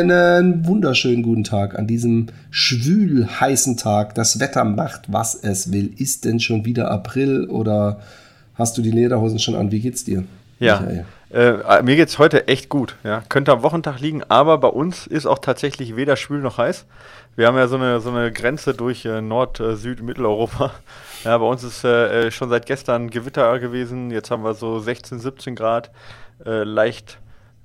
Einen 0.00 0.66
wunderschönen 0.66 1.22
guten 1.22 1.44
Tag 1.44 1.78
an 1.78 1.86
diesem 1.86 2.28
schwül 2.50 3.26
heißen 3.38 3.76
Tag. 3.76 4.14
Das 4.14 4.40
Wetter 4.40 4.64
macht, 4.64 5.12
was 5.12 5.34
es 5.34 5.72
will. 5.72 5.92
Ist 5.94 6.24
denn 6.24 6.40
schon 6.40 6.64
wieder 6.64 6.90
April 6.90 7.44
oder 7.44 8.00
hast 8.54 8.78
du 8.78 8.82
die 8.82 8.92
Lederhosen 8.92 9.38
schon 9.38 9.56
an? 9.56 9.70
Wie 9.70 9.80
geht's 9.80 10.02
dir? 10.02 10.24
Ja, 10.58 10.82
äh, 11.28 11.82
mir 11.82 11.96
geht's 11.96 12.18
heute 12.18 12.48
echt 12.48 12.70
gut. 12.70 12.96
Ja. 13.04 13.22
Könnte 13.28 13.52
am 13.52 13.62
Wochentag 13.62 14.00
liegen, 14.00 14.22
aber 14.26 14.56
bei 14.56 14.68
uns 14.68 15.06
ist 15.06 15.26
auch 15.26 15.38
tatsächlich 15.38 15.96
weder 15.96 16.16
schwül 16.16 16.40
noch 16.40 16.56
heiß. 16.56 16.86
Wir 17.36 17.46
haben 17.46 17.58
ja 17.58 17.68
so 17.68 17.76
eine, 17.76 18.00
so 18.00 18.08
eine 18.08 18.32
Grenze 18.32 18.72
durch 18.72 19.04
äh, 19.04 19.20
Nord-, 19.20 19.60
äh, 19.60 19.76
Süd-, 19.76 20.02
Mitteleuropa. 20.02 20.70
Ja, 21.24 21.36
bei 21.36 21.44
uns 21.44 21.62
ist 21.62 21.84
äh, 21.84 22.28
äh, 22.28 22.30
schon 22.30 22.48
seit 22.48 22.64
gestern 22.64 23.10
Gewitter 23.10 23.58
gewesen. 23.58 24.10
Jetzt 24.10 24.30
haben 24.30 24.44
wir 24.44 24.54
so 24.54 24.78
16, 24.78 25.18
17 25.18 25.54
Grad. 25.54 25.90
Äh, 26.46 26.64
leicht 26.64 27.18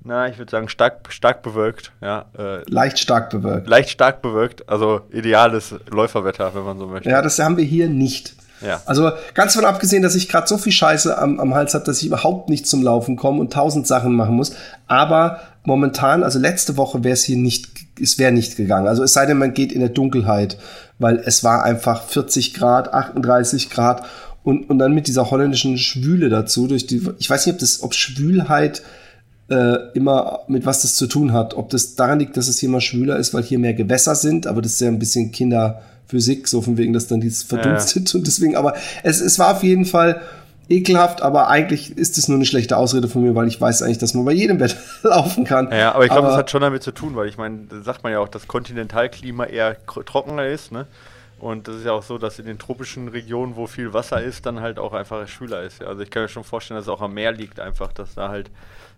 na, 0.06 0.28
ich 0.28 0.38
würde 0.38 0.52
sagen, 0.52 0.70
stark, 0.70 1.12
stark 1.12 1.42
bewölkt. 1.42 1.92
Ja, 2.00 2.26
äh, 2.38 2.62
leicht 2.70 3.00
stark 3.00 3.32
bewölkt. 3.32 3.68
Leicht 3.68 3.90
stark 3.90 4.22
bewölkt, 4.22 4.70
also 4.70 5.02
ideales 5.12 5.74
Läuferwetter, 5.90 6.54
wenn 6.54 6.64
man 6.64 6.78
so 6.78 6.86
möchte. 6.86 7.10
Ja, 7.10 7.24
das 7.24 7.40
haben 7.40 7.58
wir 7.58 7.66
hier 7.66 7.90
nicht. 7.90 8.36
Ja. 8.62 8.82
Also 8.86 9.12
ganz 9.34 9.56
von 9.56 9.66
abgesehen, 9.66 10.04
dass 10.04 10.14
ich 10.14 10.30
gerade 10.30 10.48
so 10.48 10.60
viel 10.60 10.72
Scheiße 10.72 11.18
am, 11.18 11.40
am 11.40 11.56
Hals 11.56 11.74
habe, 11.74 11.86
dass 11.86 12.02
ich 12.02 12.08
überhaupt 12.08 12.50
nicht 12.50 12.68
zum 12.68 12.84
Laufen 12.84 13.16
komme 13.16 13.40
und 13.40 13.52
tausend 13.52 13.88
Sachen 13.88 14.16
machen 14.16 14.36
muss. 14.36 14.56
Aber 14.88 15.40
momentan, 15.64 16.24
also 16.24 16.38
letzte 16.38 16.78
Woche 16.78 17.04
wäre 17.04 17.14
es 17.14 17.24
hier 17.24 17.38
nicht, 17.38 17.68
es 18.00 18.20
wäre 18.20 18.32
nicht 18.32 18.58
gegangen. 18.58 18.88
Also 18.88 19.04
es 19.04 19.14
sei 19.14 19.26
denn, 19.26 19.40
man 19.40 19.56
geht 19.56 19.72
in 19.72 19.80
der 19.80 19.90
Dunkelheit, 19.90 20.60
weil 21.00 21.18
es 21.18 21.44
war 21.44 21.64
einfach 21.64 22.04
40 22.04 22.54
Grad, 22.54 22.94
38 22.94 23.72
Grad 23.72 24.06
und, 24.44 24.70
und 24.70 24.78
dann 24.78 24.94
mit 24.94 25.08
dieser 25.08 25.32
holländischen 25.32 25.80
Schwüle 25.80 26.30
dazu, 26.30 26.68
durch 26.68 26.86
die, 26.86 27.10
ich 27.18 27.30
weiß 27.30 27.48
nicht, 27.48 27.56
ob 27.56 27.60
das, 27.60 27.82
ob 27.82 27.96
Schwülheit 27.96 28.84
äh, 29.50 29.92
immer 29.94 30.40
mit 30.48 30.66
was 30.66 30.82
das 30.82 30.96
zu 30.96 31.08
tun 31.08 31.34
hat. 31.34 31.54
Ob 31.54 31.70
das 31.70 31.96
daran 31.96 32.20
liegt, 32.20 32.38
dass 32.38 32.48
es 32.48 32.60
hier 32.60 32.70
mal 32.70 32.82
schwüler 32.82 33.18
ist, 33.18 33.34
weil 33.34 33.44
hier 33.44 33.60
mehr 33.60 33.74
Gewässer 33.74 34.16
sind, 34.16 34.48
aber 34.48 34.62
das 34.62 34.74
ist 34.74 34.82
ja 34.82 34.88
ein 34.88 35.00
bisschen 35.00 35.32
Kinderphysik, 35.32 36.48
so 36.48 36.62
von 36.62 36.78
wegen, 36.78 36.94
dass 36.94 37.08
dann 37.08 37.22
dieses 37.22 37.44
verdunstet 37.44 38.12
ja. 38.12 38.18
und 38.18 38.28
deswegen, 38.28 38.56
aber 38.56 38.76
es, 39.04 39.22
es 39.22 39.38
war 39.38 39.56
auf 39.56 39.64
jeden 39.64 39.86
Fall 39.86 40.22
ekelhaft, 40.68 41.22
aber 41.22 41.48
eigentlich 41.48 41.96
ist 41.96 42.18
es 42.18 42.28
nur 42.28 42.38
eine 42.38 42.46
schlechte 42.46 42.78
Ausrede 42.78 43.08
von 43.08 43.22
mir, 43.22 43.36
weil 43.36 43.48
ich 43.48 43.62
weiß 43.62 43.84
eigentlich, 43.84 44.00
dass 44.00 44.14
man 44.16 44.26
bei 44.26 44.32
jedem 44.32 44.60
Wetter 44.60 44.78
laufen 45.04 45.44
kann. 45.44 45.70
Ja, 45.72 45.94
aber 45.94 46.06
ich 46.06 46.12
glaube, 46.12 46.28
das 46.28 46.38
hat 46.38 46.50
schon 46.50 46.62
damit 46.62 46.82
zu 46.82 46.92
tun, 46.92 47.16
weil 47.16 47.28
ich 47.28 47.38
meine, 47.38 47.60
da 47.70 47.82
sagt 47.82 48.04
man 48.04 48.12
ja 48.12 48.20
auch, 48.20 48.28
dass 48.28 48.48
Kontinentalklima 48.48 49.46
eher 49.46 49.78
trockener 49.86 50.48
ist, 50.48 50.72
ne? 50.72 50.88
Und 51.40 51.68
das 51.68 51.78
ist 51.78 51.86
ja 51.86 51.92
auch 51.92 52.04
so, 52.04 52.18
dass 52.18 52.40
in 52.40 52.46
den 52.46 52.58
tropischen 52.58 53.08
Regionen, 53.10 53.56
wo 53.56 53.68
viel 53.68 53.94
Wasser 53.94 54.22
ist, 54.22 54.46
dann 54.46 54.62
halt 54.62 54.80
auch 54.80 54.94
einfach 54.94 55.28
schwüler 55.28 55.64
ist. 55.64 55.84
Also 55.84 56.02
ich 56.02 56.10
kann 56.10 56.24
mir 56.24 56.30
schon 56.30 56.44
vorstellen, 56.44 56.78
dass 56.78 56.86
es 56.86 56.90
auch 56.90 57.02
am 57.02 57.14
Meer 57.14 57.34
liegt, 57.34 57.60
einfach, 57.60 57.92
dass 57.92 58.16
da 58.16 58.30
halt 58.30 58.50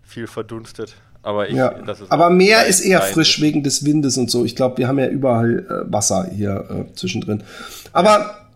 viel 0.03 0.27
verdunstet. 0.27 0.95
Aber, 1.23 1.49
ich, 1.49 1.55
ja, 1.55 1.73
aber 2.09 2.29
Meer 2.29 2.67
ist 2.67 2.79
eher 2.79 3.01
frisch 3.01 3.41
wegen 3.41 3.63
des 3.63 3.83
Windes 3.83 4.17
und 4.17 4.31
so. 4.31 4.45
Ich 4.45 4.55
glaube, 4.55 4.77
wir 4.77 4.87
haben 4.87 4.99
ja 4.99 5.07
überall 5.07 5.65
äh, 5.67 5.91
Wasser 5.91 6.29
hier 6.33 6.87
äh, 6.89 6.93
zwischendrin. 6.93 7.43
Aber 7.91 8.47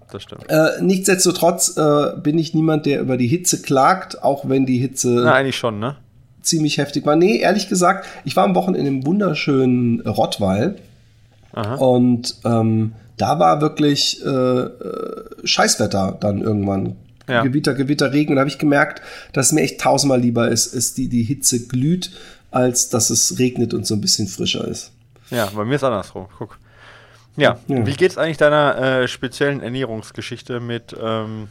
ja, 0.47 0.77
äh, 0.77 0.81
nichtsdestotrotz 0.81 1.75
äh, 1.75 2.13
bin 2.21 2.37
ich 2.37 2.53
niemand, 2.53 2.85
der 2.85 3.01
über 3.01 3.17
die 3.17 3.27
Hitze 3.27 3.61
klagt, 3.61 4.23
auch 4.23 4.47
wenn 4.47 4.65
die 4.65 4.77
Hitze. 4.77 5.09
Na, 5.09 5.33
eigentlich 5.33 5.57
schon, 5.57 5.79
ne? 5.79 5.97
Ziemlich 6.41 6.77
heftig 6.77 7.05
war. 7.05 7.15
Nee, 7.15 7.37
ehrlich 7.37 7.67
gesagt, 7.67 8.07
ich 8.25 8.35
war 8.35 8.45
am 8.45 8.55
Wochenende 8.55 8.87
im 8.87 9.05
wunderschönen 9.05 10.01
Rottweil. 10.01 10.77
Aha. 11.53 11.75
Und 11.75 12.35
ähm, 12.45 12.93
da 13.21 13.39
war 13.39 13.61
wirklich 13.61 14.23
äh, 14.25 14.29
äh 14.29 15.25
Scheißwetter 15.43 16.17
dann 16.19 16.41
irgendwann 16.41 16.95
ja. 17.27 17.43
Gewitter, 17.43 17.73
Gewitter, 17.73 18.11
Regen. 18.11 18.31
Und 18.31 18.35
da 18.35 18.41
habe 18.41 18.49
ich 18.49 18.57
gemerkt, 18.57 19.01
dass 19.33 19.47
es 19.47 19.51
mir 19.51 19.61
echt 19.61 19.79
tausendmal 19.79 20.19
lieber 20.19 20.49
ist, 20.49 20.73
ist 20.73 20.97
die, 20.97 21.07
die 21.07 21.23
Hitze 21.23 21.67
glüht, 21.67 22.11
als 22.51 22.89
dass 22.89 23.09
es 23.09 23.39
regnet 23.39 23.73
und 23.73 23.85
so 23.85 23.95
ein 23.95 24.01
bisschen 24.01 24.27
frischer 24.27 24.67
ist. 24.67 24.91
Ja, 25.29 25.47
bei 25.55 25.63
mir 25.63 25.75
ist 25.75 25.83
andersrum. 25.83 26.27
Guck. 26.37 26.59
Ja, 27.37 27.59
ja. 27.67 27.85
wie 27.87 27.93
geht's 27.93 28.17
eigentlich 28.17 28.37
deiner 28.37 28.77
äh, 28.77 29.07
speziellen 29.07 29.61
Ernährungsgeschichte 29.61 30.59
mit? 30.59 30.95
Ähm 31.01 31.47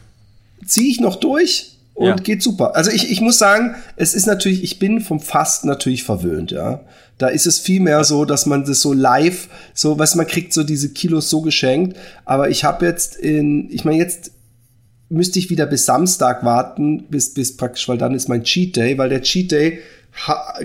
Ziehe 0.63 0.91
ich 0.91 0.99
noch 0.99 1.15
durch 1.15 1.77
und 1.93 2.07
ja. 2.07 2.15
geht 2.15 2.41
super. 2.41 2.75
Also 2.75 2.91
ich, 2.91 3.11
ich 3.11 3.21
muss 3.21 3.37
sagen, 3.37 3.75
es 3.95 4.13
ist 4.13 4.25
natürlich, 4.25 4.63
ich 4.63 4.79
bin 4.79 5.01
vom 5.01 5.19
Fasten 5.19 5.67
natürlich 5.67 6.03
verwöhnt, 6.03 6.51
ja. 6.51 6.81
Da 7.17 7.27
ist 7.27 7.45
es 7.45 7.59
viel 7.59 7.81
mehr 7.81 8.03
so, 8.03 8.25
dass 8.25 8.47
man 8.47 8.65
das 8.65 8.81
so 8.81 8.93
live, 8.93 9.47
so, 9.75 9.99
was 9.99 10.15
man 10.15 10.25
kriegt 10.25 10.53
so 10.53 10.63
diese 10.63 10.89
Kilos 10.89 11.29
so 11.29 11.41
geschenkt. 11.41 11.95
Aber 12.25 12.49
ich 12.49 12.63
habe 12.63 12.85
jetzt 12.85 13.15
in, 13.15 13.69
ich 13.71 13.85
meine 13.85 13.99
jetzt 13.99 14.31
müsste 15.11 15.37
ich 15.39 15.49
wieder 15.49 15.65
bis 15.65 15.85
Samstag 15.85 16.43
warten, 16.43 17.03
bis, 17.09 17.33
bis 17.33 17.57
praktisch, 17.57 17.87
weil 17.89 17.97
dann 17.97 18.15
ist 18.15 18.29
mein 18.29 18.43
Cheat 18.43 18.75
Day, 18.77 18.97
weil 18.97 19.09
der 19.09 19.21
Cheat 19.21 19.51
Day 19.51 19.79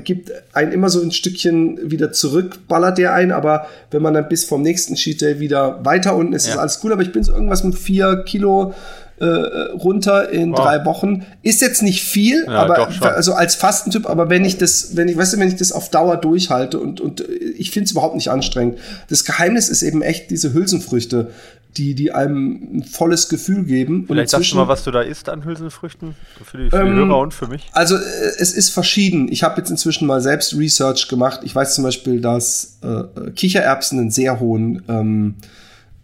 gibt 0.05 0.33
einen 0.53 0.73
immer 0.73 0.89
so 0.89 1.03
ein 1.03 1.11
Stückchen 1.11 1.91
wieder 1.91 2.13
zurück, 2.13 2.61
ballert 2.69 2.99
der 2.99 3.13
ein, 3.13 3.33
aber 3.33 3.67
wenn 3.91 4.03
man 4.03 4.15
dann 4.15 4.29
bis 4.29 4.45
vom 4.45 4.63
nächsten 4.63 4.95
Cheat 4.95 5.21
Day 5.21 5.41
wieder 5.41 5.85
weiter 5.85 6.17
unten 6.17 6.33
ist, 6.33 6.47
ja. 6.47 6.55
ist 6.55 6.59
alles 6.59 6.81
cool, 6.83 6.93
aber 6.93 7.03
ich 7.03 7.13
bin 7.13 7.23
so 7.23 7.33
irgendwas 7.33 7.65
mit 7.65 7.77
vier 7.77 8.23
Kilo 8.25 8.73
äh, 9.19 9.25
runter 9.25 10.31
in 10.31 10.53
wow. 10.53 10.61
drei 10.61 10.85
Wochen. 10.85 11.25
Ist 11.43 11.61
jetzt 11.63 11.83
nicht 11.83 12.03
viel, 12.03 12.45
ja, 12.47 12.53
aber 12.53 12.89
also 13.15 13.35
als 13.35 13.55
Fastentyp, 13.55 14.07
aber 14.07 14.29
wenn 14.31 14.45
ich 14.45 14.59
das, 14.59 14.97
wenn 14.97 15.09
ich, 15.09 15.17
weißt 15.17 15.35
du, 15.35 15.39
wenn 15.39 15.49
ich 15.49 15.57
das 15.57 15.73
auf 15.73 15.91
Dauer 15.91 16.17
durchhalte 16.17 16.79
und, 16.79 17.01
und 17.01 17.21
ich 17.57 17.71
finde 17.71 17.87
es 17.87 17.93
überhaupt 17.93 18.15
nicht 18.15 18.31
anstrengend. 18.31 18.79
Das 19.09 19.25
Geheimnis 19.25 19.69
ist 19.69 19.83
eben 19.83 20.03
echt 20.03 20.31
diese 20.31 20.53
Hülsenfrüchte 20.53 21.31
die, 21.77 21.95
die 21.95 22.13
einem 22.13 22.79
ein 22.79 22.85
volles 22.85 23.29
Gefühl 23.29 23.65
geben. 23.65 24.05
Vielleicht 24.07 24.31
sagst 24.31 24.53
du 24.53 24.57
mal, 24.57 24.69
was 24.69 24.85
du 24.85 24.91
da 24.91 25.03
isst 25.03 25.29
an 25.29 25.45
Hülsenfrüchten? 25.45 26.15
Für 26.43 26.59
die, 26.59 26.71
für 26.71 26.83
die 26.83 26.91
ähm, 26.91 26.97
Hörer 26.97 27.19
und 27.19 27.35
für 27.35 27.49
mich? 27.49 27.69
Also, 27.73 27.97
äh, 27.97 27.99
es 28.39 28.53
ist 28.53 28.71
verschieden. 28.71 29.31
Ich 29.31 29.43
habe 29.43 29.59
jetzt 29.59 29.71
inzwischen 29.71 30.07
mal 30.07 30.21
selbst 30.21 30.57
Research 30.57 31.09
gemacht. 31.09 31.41
Ich 31.45 31.55
weiß 31.55 31.75
zum 31.75 31.85
Beispiel, 31.85 32.21
dass 32.21 32.79
äh, 32.83 33.31
Kichererbsen 33.33 33.99
einen 33.99 34.11
sehr 34.11 34.41
hohen 34.41 34.83
ähm, 34.89 35.35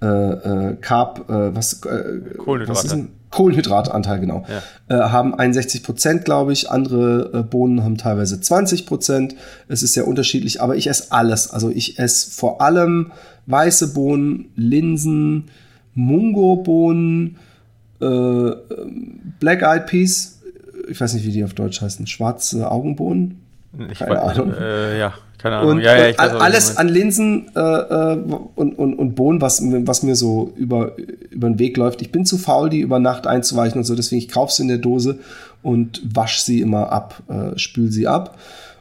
äh, 0.03 0.07
äh, 0.07 0.77
Carb, 0.81 1.31
äh, 1.31 1.55
was, 1.55 1.75
äh, 1.85 2.21
Kohlenhydrate. 2.37 2.69
Was 2.69 2.85
ist 2.85 2.93
ein 2.93 3.11
Kohlenhydratanteil, 3.31 4.21
genau. 4.21 4.45
Ja. 4.89 4.97
Äh, 5.07 5.11
haben 5.11 5.35
61 5.35 5.83
Prozent, 5.83 6.25
glaube 6.25 6.53
ich. 6.53 6.71
Andere 6.71 7.31
äh, 7.33 7.43
Bohnen 7.43 7.85
haben 7.85 7.97
teilweise 7.97 8.41
20 8.41 8.85
Prozent. 8.85 9.37
Es 9.69 9.83
ist 9.83 9.95
sehr 9.95 10.07
unterschiedlich, 10.07 10.61
aber 10.61 10.77
ich 10.77 10.89
esse 10.89 11.13
alles. 11.13 11.51
Also 11.51 11.71
ich 11.71 11.99
esse 11.99 12.31
vor 12.31 12.61
allem 12.61 13.13
weiße 13.47 13.95
Bohnen, 13.95 14.51
Linsen, 14.57 15.45
Mungo-Bohnen, 15.95 17.39
äh, 18.01 18.51
Black 19.41 19.63
Eyed 19.63 19.87
Peas, 19.87 20.41
ich 20.89 21.01
weiß 21.01 21.15
nicht, 21.15 21.25
wie 21.25 21.33
die 21.33 21.45
auf 21.45 21.55
Deutsch 21.55 21.81
heißen, 21.81 22.07
schwarze 22.07 22.71
Augenbohnen. 22.71 23.41
Keine 23.99 24.17
weiß, 24.17 24.39
Ahnung. 24.39 24.55
Ja, 24.99 25.15
keine 25.43 25.57
Ahnung. 25.57 25.73
Und, 25.73 25.81
ja, 25.81 25.97
ja, 25.97 26.17
weiß, 26.17 26.41
alles 26.41 26.77
an 26.77 26.89
Linsen 26.89 27.51
äh, 27.57 27.61
äh, 27.61 28.17
und, 28.55 28.79
und, 28.79 28.95
und 28.95 29.15
Bohnen, 29.15 29.41
was, 29.41 29.61
was 29.63 30.03
mir 30.05 30.15
so 30.15 30.53
über, 30.57 30.97
über 31.31 31.49
den 31.49 31.59
Weg 31.59 31.77
läuft. 31.77 32.01
Ich 32.01 32.13
bin 32.13 32.25
zu 32.25 32.39
faul, 32.39 32.71
die 32.71 32.81
über 32.81 33.01
Nacht 33.01 33.27
einzuweichen 33.27 33.79
und 33.79 33.85
so, 33.85 33.97
deswegen 33.97 34.21
ich 34.21 34.29
kaufe 34.29 34.53
sie 34.53 34.63
in 34.63 34.69
der 34.69 34.79
Dose 34.79 35.19
und 35.63 36.01
wasche 36.15 36.41
sie 36.41 36.61
immer 36.61 36.93
ab, 36.93 37.23
äh, 37.29 37.59
spül 37.59 37.91
sie 37.91 38.07
ab. 38.07 38.39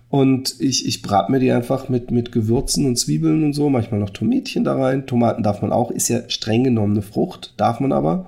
Und 0.09 0.55
ich, 0.59 0.85
ich 0.85 1.01
brate 1.01 1.31
mir 1.31 1.39
die 1.39 1.51
einfach 1.51 1.87
mit, 1.87 2.11
mit 2.11 2.31
Gewürzen 2.31 2.85
und 2.85 2.97
Zwiebeln 2.97 3.43
und 3.43 3.53
so, 3.53 3.69
manchmal 3.69 3.99
noch 3.99 4.09
Tomätchen 4.09 4.65
da 4.65 4.75
rein. 4.75 5.07
Tomaten 5.07 5.41
darf 5.41 5.61
man 5.61 5.71
auch, 5.71 5.89
ist 5.89 6.09
ja 6.09 6.29
streng 6.29 6.65
genommen 6.65 6.93
eine 6.93 7.01
Frucht, 7.01 7.53
darf 7.57 7.79
man 7.79 7.93
aber. 7.93 8.25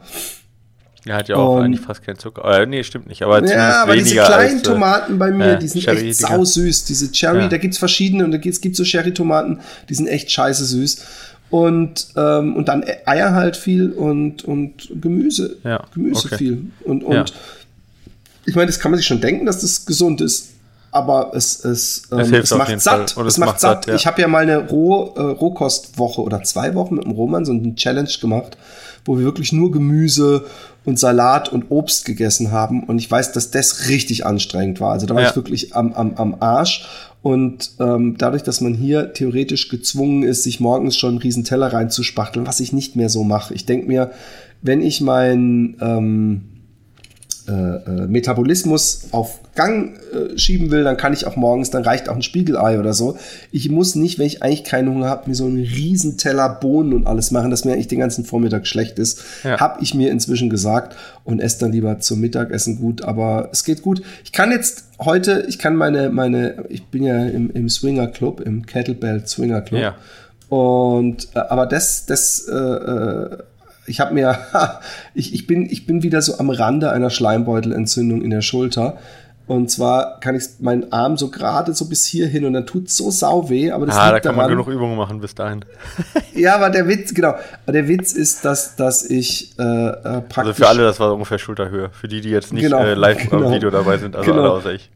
Ja, 1.06 1.16
hat 1.16 1.28
ja 1.28 1.36
auch 1.36 1.58
und, 1.58 1.64
eigentlich 1.64 1.82
fast 1.82 2.04
keinen 2.04 2.18
Zucker. 2.18 2.44
Äh, 2.62 2.66
nee, 2.66 2.84
stimmt 2.84 3.08
nicht. 3.08 3.24
Aber 3.24 3.46
ja, 3.46 3.84
aber 3.84 3.96
diese 3.96 4.16
kleinen 4.16 4.56
als, 4.56 4.62
äh, 4.62 4.64
Tomaten 4.64 5.20
bei 5.20 5.32
mir, 5.32 5.54
äh, 5.54 5.60
die 5.60 5.68
sind 5.68 5.82
Cherry, 5.82 6.10
echt 6.10 6.20
sau 6.20 6.46
süß. 6.46 6.86
Diese 6.86 7.12
Cherry, 7.12 7.42
ja. 7.42 7.48
da 7.50 7.58
gibt's 7.58 7.78
verschiedene 7.78 8.24
und 8.24 8.32
da 8.32 8.38
gibt's, 8.38 8.62
gibt's 8.62 8.78
so 8.78 8.84
Cherry-Tomaten, 8.84 9.60
die 9.90 9.96
sind 9.96 10.08
echt 10.08 10.32
scheiße 10.32 10.64
süß. 10.64 11.06
Und, 11.50 12.08
ähm, 12.16 12.56
und 12.56 12.68
dann 12.68 12.84
Eier 13.06 13.34
halt 13.34 13.58
viel 13.58 13.92
und, 13.92 14.44
und 14.44 14.90
Gemüse. 15.02 15.58
Ja, 15.64 15.84
Gemüse 15.94 16.28
okay. 16.28 16.38
viel. 16.38 16.66
Und, 16.84 17.04
und 17.04 17.16
ja. 17.16 17.26
ich 18.46 18.56
meine, 18.56 18.68
das 18.68 18.80
kann 18.80 18.92
man 18.92 18.98
sich 18.98 19.06
schon 19.06 19.22
denken, 19.22 19.46
dass 19.46 19.60
das 19.60 19.86
gesund 19.86 20.22
ist 20.22 20.54
aber 20.94 21.32
es, 21.34 21.66
es, 21.66 22.04
ähm, 22.12 22.20
es, 22.20 22.32
es 22.32 22.56
macht 22.56 22.80
satt. 22.80 23.18
Es, 23.18 23.26
es, 23.26 23.38
macht 23.40 23.60
satt. 23.60 23.86
satt. 23.86 23.96
Ich 23.96 24.06
habe 24.06 24.22
ja 24.22 24.28
mal 24.28 24.44
eine 24.44 24.70
Roh, 24.70 25.14
äh, 25.16 25.22
Rohkostwoche 25.22 26.22
oder 26.22 26.44
zwei 26.44 26.76
Wochen 26.76 26.96
mit 26.96 27.04
dem 27.06 27.12
Roman 27.12 27.46
so 27.46 27.52
eine 27.52 27.74
Challenge 27.76 28.10
gemacht, 28.22 28.58
wo 29.04 29.18
wir 29.18 29.26
wirklich 29.26 29.52
nur 29.52 29.72
Gemüse 29.72 30.46
und 30.86 31.00
Salat 31.00 31.50
und 31.50 31.70
Obst 31.70 32.06
gegessen 32.06 32.52
haben. 32.52 32.84
Und 32.84 32.98
ich 33.00 33.10
weiß, 33.10 33.32
dass 33.32 33.52
das 33.52 33.88
richtig 33.90 34.26
anstrengend 34.26 34.82
war. 34.82 34.92
Also 34.92 35.06
da 35.06 35.16
war 35.16 35.24
ja. 35.24 35.30
ich 35.30 35.36
wirklich 35.36 35.76
am, 35.76 35.94
am, 35.94 36.16
am 36.16 36.36
Arsch. 36.40 36.86
Und 37.22 37.72
ähm, 37.80 38.16
dadurch, 38.18 38.44
dass 38.44 38.60
man 38.60 38.74
hier 38.74 39.14
theoretisch 39.14 39.70
gezwungen 39.70 40.24
ist, 40.24 40.44
sich 40.44 40.60
morgens 40.60 40.98
schon 40.98 41.12
einen 41.12 41.18
riesen 41.20 41.46
Teller 41.46 41.72
reinzuspachteln, 41.72 42.46
was 42.46 42.60
ich 42.60 42.74
nicht 42.74 42.98
mehr 42.98 43.08
so 43.08 43.24
mache. 43.24 43.54
Ich 43.54 43.66
denk 43.66 43.88
mir, 43.88 44.12
wenn 44.62 44.82
ich 44.82 45.00
mein 45.00 45.78
ähm, 45.80 46.42
äh, 47.48 47.52
äh, 47.52 48.08
Metabolismus 48.08 49.08
auf 49.12 49.40
Gang 49.56 49.98
äh, 50.14 50.38
schieben 50.38 50.72
will, 50.72 50.84
dann 50.84 50.96
kann 50.96 51.12
ich 51.12 51.28
auch 51.28 51.36
morgens, 51.36 51.70
dann 51.70 51.84
reicht 51.84 52.08
auch 52.08 52.16
ein 52.16 52.22
Spiegelei 52.22 52.80
oder 52.80 52.94
so. 52.94 53.18
Ich 53.52 53.70
muss 53.70 53.96
nicht, 53.96 54.18
wenn 54.18 54.28
ich 54.28 54.42
eigentlich 54.42 54.64
keinen 54.64 54.90
Hunger 54.90 55.08
habe, 55.08 55.30
mir 55.30 55.36
so 55.36 55.46
einen 55.46 55.58
riesen 55.58 56.18
Teller 56.18 56.48
Bohnen 56.48 56.94
und 56.94 57.06
alles 57.06 57.32
machen, 57.32 57.52
dass 57.52 57.66
mir 57.66 57.74
eigentlich 57.74 57.90
den 57.90 58.00
ganzen 58.00 58.24
Vormittag 58.24 58.66
schlecht 58.66 58.98
ist. 58.98 59.22
Ja. 59.44 59.60
Habe 59.60 59.84
ich 59.84 59.94
mir 59.94 60.10
inzwischen 60.10 60.50
gesagt 60.50 60.96
und 61.26 61.42
esse 61.42 61.60
dann 61.60 61.74
lieber 61.74 62.00
zum 62.00 62.22
Mittagessen 62.22 62.80
gut, 62.80 63.04
aber 63.04 63.50
es 63.52 63.66
geht 63.66 63.82
gut. 63.82 64.02
Ich 64.24 64.32
kann 64.32 64.52
jetzt 64.52 64.86
heute, 65.00 65.46
ich 65.50 65.60
kann 65.60 65.76
meine, 65.76 66.10
meine, 66.10 66.64
ich 66.70 66.86
bin 66.88 67.04
ja 67.04 67.26
im, 67.26 67.52
im 67.52 67.68
Swinger 67.68 68.08
Club, 68.08 68.40
im 68.40 68.66
Kettlebell 68.66 69.28
Swinger 69.28 69.62
Club. 69.62 69.82
Ja. 69.82 69.96
Und 70.48 71.28
äh, 71.36 71.40
aber 71.40 71.66
das, 71.66 72.06
das 72.06 72.48
äh, 72.48 72.56
äh 72.56 73.38
ich 73.86 74.00
habe 74.00 74.14
mir, 74.14 74.38
ich, 75.14 75.34
ich, 75.34 75.48
bin, 75.48 75.66
ich 75.70 75.86
bin 75.86 76.04
wieder 76.04 76.22
so 76.22 76.38
am 76.38 76.50
Rande 76.50 76.92
einer 76.92 77.10
Schleimbeutelentzündung 77.10 78.22
in 78.22 78.30
der 78.30 78.42
Schulter. 78.42 78.98
Und 79.46 79.70
zwar 79.70 80.22
kann 80.22 80.36
ich 80.36 80.44
meinen 80.60 80.94
Arm 80.94 81.18
so 81.18 81.30
gerade 81.30 81.74
so 81.74 81.86
bis 81.86 82.06
hier 82.06 82.28
hin 82.28 82.46
und 82.46 82.54
dann 82.54 82.66
tut 82.66 82.90
so 82.90 83.12
sau 83.12 83.50
weh. 83.50 83.72
Aber 83.72 83.86
das 83.86 83.96
ah, 83.98 84.12
da 84.12 84.20
kann 84.22 84.36
daran, 84.36 84.38
man 84.38 84.50
genug 84.50 84.68
Übungen 84.68 84.96
machen 84.96 85.20
bis 85.20 85.36
dahin. 85.36 85.66
ja, 86.34 86.56
aber 86.56 86.70
der 86.70 86.88
Witz, 86.88 87.14
genau. 87.14 87.36
Aber 87.64 87.74
der 87.74 87.90
Witz 87.90 88.14
ist, 88.14 88.46
dass, 88.46 88.78
dass 88.78 89.04
ich 89.04 89.52
äh, 89.60 89.64
praktisch. 89.64 90.38
Äh, 90.38 90.40
also 90.40 90.54
für 90.54 90.68
alle, 90.70 90.84
das 90.84 91.00
war 91.02 91.14
ungefähr 91.14 91.40
Schulterhöhe. 91.40 91.90
Für 91.92 92.08
die, 92.08 92.22
die 92.22 92.30
jetzt 92.30 92.54
nicht 92.54 92.64
genau, 92.64 92.80
äh, 92.80 92.94
live 92.94 93.18
genau. 93.30 93.48
am 93.48 93.54
Video 93.54 93.70
dabei 93.70 93.98
sind, 93.98 94.16
also 94.16 94.32
genau. 94.32 94.44
alle 94.44 94.52
außer 94.52 94.74
ich. 94.74 94.90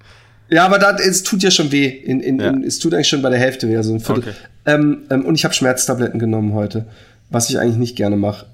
Ja, 0.50 0.66
aber 0.66 0.80
da, 0.80 0.96
es 0.96 1.24
tut 1.24 1.44
ja 1.44 1.52
schon 1.52 1.74
weh. 1.74 1.86
In, 1.86 2.22
in, 2.22 2.40
ja. 2.40 2.48
in, 2.48 2.64
es 2.64 2.80
tut 2.80 2.94
eigentlich 2.94 3.10
schon 3.10 3.22
bei 3.22 3.30
der 3.30 3.40
Hälfte 3.40 3.68
weh, 3.68 3.76
also 3.76 3.94
ein 3.94 4.00
Viertel. 4.00 4.30
Okay. 4.30 4.34
Ähm, 4.66 5.00
ähm, 5.10 5.26
und 5.26 5.36
ich 5.36 5.44
habe 5.44 5.54
Schmerztabletten 5.54 6.22
genommen 6.22 6.54
heute, 6.54 6.86
was 7.30 7.50
ich 7.50 7.60
eigentlich 7.60 7.76
nicht 7.76 7.98
gerne 7.98 8.16
mache 8.16 8.46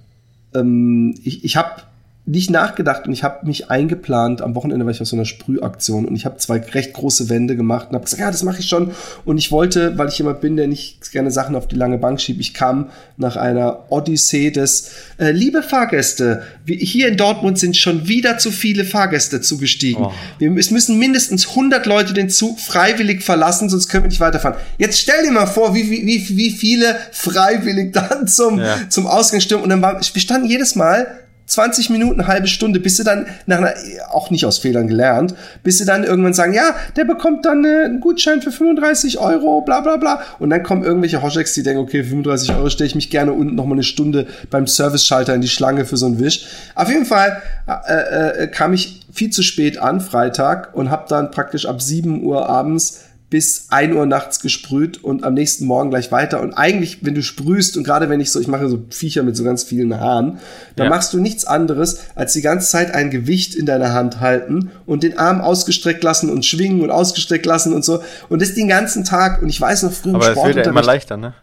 ähm, 0.56 1.16
ich, 1.24 1.44
ich 1.44 1.58
habe 1.58 1.84
nicht 2.26 2.50
nachgedacht 2.50 3.06
und 3.06 3.12
ich 3.12 3.24
habe 3.24 3.46
mich 3.46 3.70
eingeplant. 3.70 4.42
Am 4.42 4.56
Wochenende 4.56 4.86
war 4.86 4.92
ich 4.92 5.02
auf 5.02 5.08
so 5.08 5.16
einer 5.18 5.26
Sprühaktion 5.26 6.06
und 6.06 6.16
ich 6.16 6.24
habe 6.24 6.38
zwei 6.38 6.60
recht 6.60 6.94
große 6.94 7.28
Wände 7.28 7.58
gemacht 7.58 7.90
und 7.90 7.96
habe 7.96 8.06
gesagt, 8.06 8.22
ja, 8.22 8.32
das 8.32 8.44
mache 8.44 8.62
ich 8.62 8.70
schon. 8.70 8.92
Und 9.26 9.38
ich 9.38 9.52
wollte, 9.52 9.98
weil 9.98 10.08
ich 10.08 10.20
jemand 10.20 10.40
bin, 10.40 10.56
der 10.56 10.68
nicht 10.68 11.12
gerne 11.12 11.32
Sachen 11.32 11.54
auf 11.54 11.68
die 11.68 11.76
lange 11.76 11.98
Bank 11.98 12.22
schiebt, 12.22 12.40
ich 12.40 12.54
kam 12.54 12.92
nach 13.18 13.36
einer 13.36 13.92
Odyssee 13.92 14.52
des, 14.52 14.92
äh, 15.18 15.32
liebe 15.32 15.64
Fahrgäste, 15.64 16.44
wir, 16.64 16.78
hier 16.78 17.10
in 17.10 17.18
Dortmund 17.18 17.60
sind 17.60 17.76
schon 17.76 18.08
wieder 18.08 18.38
zu 18.38 18.52
viele 18.52 18.86
Fahrgäste 18.86 19.42
zugestiegen. 19.42 20.06
Oh. 20.06 20.14
Wir, 20.40 20.56
es 20.56 20.72
müssen 20.72 20.98
mindestens 20.98 21.50
100 21.50 21.86
Leute 21.86 22.14
den 22.14 22.30
Zug 22.30 22.58
freiwillig 22.62 23.22
verlassen, 23.22 23.68
sonst 23.68 23.90
können 23.90 24.06
wir 24.06 24.10
nicht 24.10 24.22
weiterfahren. 24.22 24.58
Jetzt 24.78 24.98
stell 24.98 25.26
dir 25.26 25.32
mal 25.32 25.46
vor, 25.46 25.76
wie, 25.76 25.92
wie, 25.92 26.38
wie 26.38 26.52
viele 26.52 26.96
freiwillig 27.12 27.92
dann 27.92 28.30
zum, 28.30 28.60
ja. 28.60 28.78
zum 28.88 29.08
Ausgang 29.08 29.42
stürmen. 29.42 29.66
Und 29.66 29.72
dann 29.72 29.82
war, 29.82 30.00
wir 30.00 30.22
standen 30.22 30.48
jedes 30.48 30.76
Mal 30.76 31.20
20 31.46 31.90
Minuten, 31.90 32.28
halbe 32.28 32.48
Stunde, 32.48 32.80
bis 32.80 32.98
sie 32.98 33.04
dann 33.04 33.28
nach 33.46 33.58
einer, 33.58 33.74
auch 34.12 34.30
nicht 34.30 34.46
aus 34.46 34.58
Fehlern 34.58 34.88
gelernt, 34.88 35.36
bis 35.64 35.78
sie 35.78 35.86
dann 35.86 36.04
irgendwann 36.04 36.34
sagen, 36.34 36.54
ja, 36.54 36.76
der 36.96 37.06
bekommt 37.06 37.46
dann 37.46 37.66
äh, 37.66 37.86
einen 37.86 38.00
Gutschein 38.00 38.42
für 38.42 38.52
35 38.52 39.20
Euro, 39.20 39.62
bla 39.62 39.82
bla 39.82 39.98
bla. 39.98 40.22
Und 40.40 40.50
dann 40.50 40.64
kommen 40.64 40.84
irgendwelche 40.84 41.22
Hoschecks, 41.22 41.54
die 41.54 41.64
denken, 41.64 41.82
okay, 41.82 42.04
35 42.04 42.56
Euro 42.56 42.70
stelle 42.70 42.88
ich 42.88 42.96
mich 42.96 43.10
gerne 43.10 43.34
unten 43.34 43.56
noch 43.56 43.66
mal 43.66 43.74
eine 43.74 43.84
Stunde 43.84 44.28
beim 44.50 44.68
Service-Schalter 44.68 45.36
in 45.36 45.42
die 45.42 45.50
Schlange 45.50 45.86
für 45.86 45.98
so 45.98 46.06
einen 46.06 46.20
Wisch. 46.20 46.46
Auf 46.76 46.90
jeden 46.90 47.06
Fall 47.06 47.42
äh, 47.68 48.44
äh, 48.44 48.48
kam 48.48 48.74
ich 48.74 49.02
viel 49.12 49.30
zu 49.30 49.44
spät 49.44 49.78
an, 49.78 50.02
Freitag, 50.02 50.74
und 50.74 50.90
habe 50.90 51.06
dann 51.10 51.32
praktisch 51.32 51.66
ab 51.66 51.82
7 51.82 52.24
Uhr 52.24 52.50
abends 52.50 53.02
bis 53.34 53.66
1 53.70 53.96
Uhr 53.96 54.06
nachts 54.06 54.42
gesprüht 54.42 55.04
und 55.04 55.24
am 55.24 55.34
nächsten 55.34 55.66
Morgen 55.66 55.90
gleich 55.90 56.12
weiter. 56.12 56.40
Und 56.40 56.54
eigentlich, 56.54 57.04
wenn 57.04 57.16
du 57.16 57.24
sprühst 57.24 57.76
und 57.76 57.84
gerade 57.84 58.08
wenn 58.08 58.20
ich 58.20 58.32
so, 58.32 58.40
ich 58.40 58.48
mache 58.48 58.70
so 58.70 58.86
Viecher 58.92 59.24
mit 59.24 59.36
so 59.36 59.44
ganz 59.44 59.64
vielen 59.64 60.00
Haaren, 60.00 60.38
dann 60.76 60.86
ja. 60.86 60.90
machst 60.92 61.16
du 61.16 61.20
nichts 61.20 61.44
anderes, 61.44 62.02
als 62.14 62.34
die 62.34 62.44
ganze 62.44 62.70
Zeit 62.70 62.94
ein 62.94 63.10
Gewicht 63.10 63.56
in 63.56 63.66
deiner 63.66 63.92
Hand 63.92 64.20
halten 64.20 64.70
und 64.86 65.02
den 65.02 65.18
Arm 65.18 65.42
ausgestreckt 65.42 66.04
lassen 66.04 66.30
und 66.30 66.46
schwingen 66.46 66.82
und 66.82 66.92
ausgestreckt 66.92 67.48
lassen 67.48 67.74
und 67.74 67.84
so. 67.84 68.04
Und 68.30 68.40
das 68.40 68.54
den 68.54 68.68
ganzen 68.68 69.04
Tag. 69.04 69.42
Und 69.42 69.50
ich 69.50 69.60
weiß 69.60 69.82
noch 69.82 69.94
früher 69.94 70.14
Aber 70.14 70.26
Sport. 70.26 70.38
Aber 70.38 70.50
es 70.52 70.56
wird 70.56 70.66
ja 70.68 70.72
immer 70.72 70.84
leichter, 70.84 71.18
ne? 71.18 71.34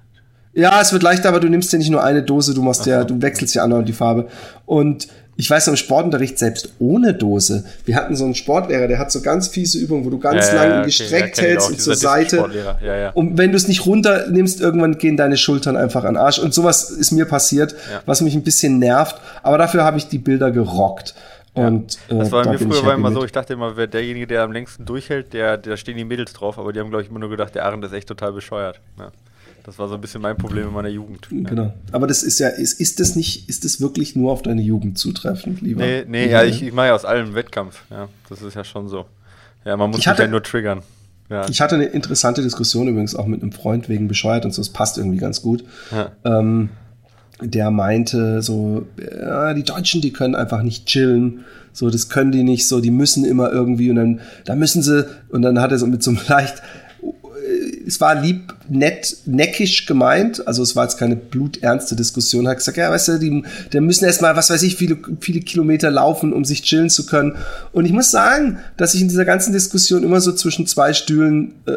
Ja, 0.52 0.80
es 0.80 0.92
wird 0.92 1.02
leichter, 1.02 1.28
aber 1.28 1.40
du 1.40 1.48
nimmst 1.48 1.72
ja 1.72 1.78
nicht 1.80 1.90
nur 1.90 2.04
eine 2.04 2.22
Dose, 2.22 2.54
du 2.54 2.62
machst 2.62 2.84
so. 2.84 2.90
ja, 2.90 3.02
du 3.02 3.20
wechselst 3.20 3.56
ja 3.56 3.64
andauernd 3.64 3.88
die 3.88 3.94
Farbe. 3.94 4.28
Und 4.64 5.08
ich 5.40 5.48
weiß 5.48 5.68
im 5.68 5.76
Sportunterricht 5.76 6.38
selbst 6.38 6.74
ohne 6.78 7.14
Dose. 7.14 7.64
Wir 7.86 7.96
hatten 7.96 8.14
so 8.14 8.26
einen 8.26 8.34
Sportlehrer, 8.34 8.88
der 8.88 8.98
hat 8.98 9.10
so 9.10 9.22
ganz 9.22 9.48
fiese 9.48 9.78
Übungen, 9.78 10.04
wo 10.04 10.10
du 10.10 10.18
ganz 10.18 10.48
ja, 10.48 10.54
lang 10.54 10.72
okay, 10.80 10.84
gestreckt 10.84 11.38
ja, 11.38 11.44
hältst 11.44 11.70
und 11.70 11.80
zur 11.80 11.94
Seite. 11.94 12.46
Ja, 12.84 13.08
und 13.12 13.38
wenn 13.38 13.50
du 13.50 13.56
es 13.56 13.66
nicht 13.66 13.86
runternimmst, 13.86 14.60
irgendwann 14.60 14.98
gehen 14.98 15.16
deine 15.16 15.38
Schultern 15.38 15.78
einfach 15.78 16.04
an 16.04 16.18
Arsch. 16.18 16.38
Und 16.38 16.52
sowas 16.52 16.90
ist 16.90 17.12
mir 17.12 17.24
passiert, 17.24 17.74
was 18.04 18.20
mich 18.20 18.34
ein 18.34 18.42
bisschen 18.42 18.78
nervt. 18.78 19.16
Aber 19.42 19.56
dafür 19.56 19.82
habe 19.82 19.96
ich 19.96 20.08
die 20.08 20.18
Bilder 20.18 20.50
gerockt. 20.50 21.14
Und, 21.54 21.96
äh, 22.10 22.18
das 22.18 22.30
war 22.30 22.44
da 22.44 22.52
mir 22.52 22.58
früher 22.58 22.84
war 22.84 22.94
immer 22.94 23.10
so, 23.10 23.24
ich 23.24 23.32
dachte 23.32 23.54
immer, 23.54 23.78
wer 23.78 23.86
derjenige, 23.86 24.26
der 24.26 24.42
am 24.42 24.52
längsten 24.52 24.84
durchhält, 24.84 25.32
der, 25.32 25.56
da 25.56 25.76
stehen 25.78 25.96
die 25.96 26.04
Mädels 26.04 26.34
drauf, 26.34 26.58
aber 26.58 26.74
die 26.74 26.80
haben, 26.80 26.90
glaube 26.90 27.02
ich, 27.02 27.08
immer 27.08 27.18
nur 27.18 27.30
gedacht, 27.30 27.54
der 27.54 27.64
Arend 27.64 27.82
ist 27.82 27.92
echt 27.94 28.08
total 28.08 28.32
bescheuert. 28.32 28.78
Ja. 28.98 29.10
Das 29.64 29.78
war 29.78 29.88
so 29.88 29.94
ein 29.94 30.00
bisschen 30.00 30.22
mein 30.22 30.36
Problem 30.36 30.68
in 30.68 30.74
meiner 30.74 30.88
Jugend. 30.88 31.28
Genau. 31.30 31.74
Aber 31.92 32.06
das 32.06 32.22
ist 32.22 32.38
ja, 32.38 32.48
ist, 32.48 32.80
ist 32.80 33.00
das 33.00 33.14
nicht, 33.14 33.48
ist 33.48 33.64
das 33.64 33.80
wirklich 33.80 34.16
nur 34.16 34.32
auf 34.32 34.42
deine 34.42 34.62
Jugend 34.62 34.98
zutreffend, 34.98 35.60
lieber? 35.60 35.82
Nee, 35.82 36.04
nee, 36.06 36.30
ja, 36.30 36.44
ich, 36.44 36.62
ich 36.62 36.72
mache 36.72 36.88
ja 36.88 36.94
aus 36.94 37.04
allem 37.04 37.34
Wettkampf. 37.34 37.82
Ja, 37.90 38.08
das 38.28 38.42
ist 38.42 38.54
ja 38.54 38.64
schon 38.64 38.88
so. 38.88 39.06
Ja, 39.64 39.76
man 39.76 39.90
muss 39.90 40.02
sich 40.02 40.06
ja 40.06 40.26
nur 40.26 40.42
triggern. 40.42 40.82
Ja. 41.28 41.48
Ich 41.48 41.60
hatte 41.60 41.76
eine 41.76 41.84
interessante 41.84 42.42
Diskussion 42.42 42.88
übrigens 42.88 43.14
auch 43.14 43.26
mit 43.26 43.42
einem 43.42 43.52
Freund 43.52 43.88
wegen 43.88 44.08
bescheuert 44.08 44.44
und 44.44 44.52
so, 44.52 44.60
es 44.60 44.70
passt 44.70 44.98
irgendwie 44.98 45.18
ganz 45.18 45.42
gut. 45.42 45.64
Ja. 45.92 46.10
Ähm, 46.24 46.70
der 47.40 47.70
meinte 47.70 48.42
so, 48.42 48.86
ja, 48.98 49.54
die 49.54 49.62
Deutschen, 49.62 50.00
die 50.00 50.12
können 50.12 50.34
einfach 50.34 50.62
nicht 50.62 50.86
chillen. 50.86 51.44
So, 51.72 51.88
das 51.88 52.08
können 52.08 52.32
die 52.32 52.42
nicht 52.42 52.66
so, 52.66 52.80
die 52.80 52.90
müssen 52.90 53.24
immer 53.24 53.50
irgendwie 53.52 53.90
und 53.90 53.96
dann, 53.96 54.20
da 54.44 54.56
müssen 54.56 54.82
sie, 54.82 55.06
und 55.28 55.42
dann 55.42 55.60
hat 55.60 55.70
er 55.70 55.78
so 55.78 55.86
mit 55.86 56.02
so 56.02 56.10
einem 56.10 56.20
leicht 56.28 56.62
es 57.86 58.00
war 58.00 58.20
lieb, 58.20 58.54
nett, 58.68 59.16
neckisch 59.26 59.86
gemeint. 59.86 60.46
Also 60.46 60.62
es 60.62 60.76
war 60.76 60.84
jetzt 60.84 60.98
keine 60.98 61.16
bluternste 61.16 61.96
Diskussion. 61.96 62.48
Hat 62.48 62.58
gesagt, 62.58 62.76
ja, 62.76 62.90
weißt 62.90 63.08
du, 63.08 63.18
die, 63.18 63.44
die 63.72 63.80
müssen 63.80 64.04
erstmal, 64.04 64.36
was 64.36 64.50
weiß 64.50 64.62
ich, 64.62 64.76
viele, 64.76 64.98
viele 65.20 65.40
Kilometer 65.40 65.90
laufen, 65.90 66.32
um 66.32 66.44
sich 66.44 66.62
chillen 66.62 66.90
zu 66.90 67.06
können. 67.06 67.36
Und 67.72 67.84
ich 67.84 67.92
muss 67.92 68.10
sagen, 68.10 68.58
dass 68.76 68.94
ich 68.94 69.00
in 69.02 69.08
dieser 69.08 69.24
ganzen 69.24 69.52
Diskussion 69.52 70.04
immer 70.04 70.20
so 70.20 70.32
zwischen 70.32 70.66
zwei 70.66 70.92
Stühlen 70.92 71.54
äh, 71.66 71.72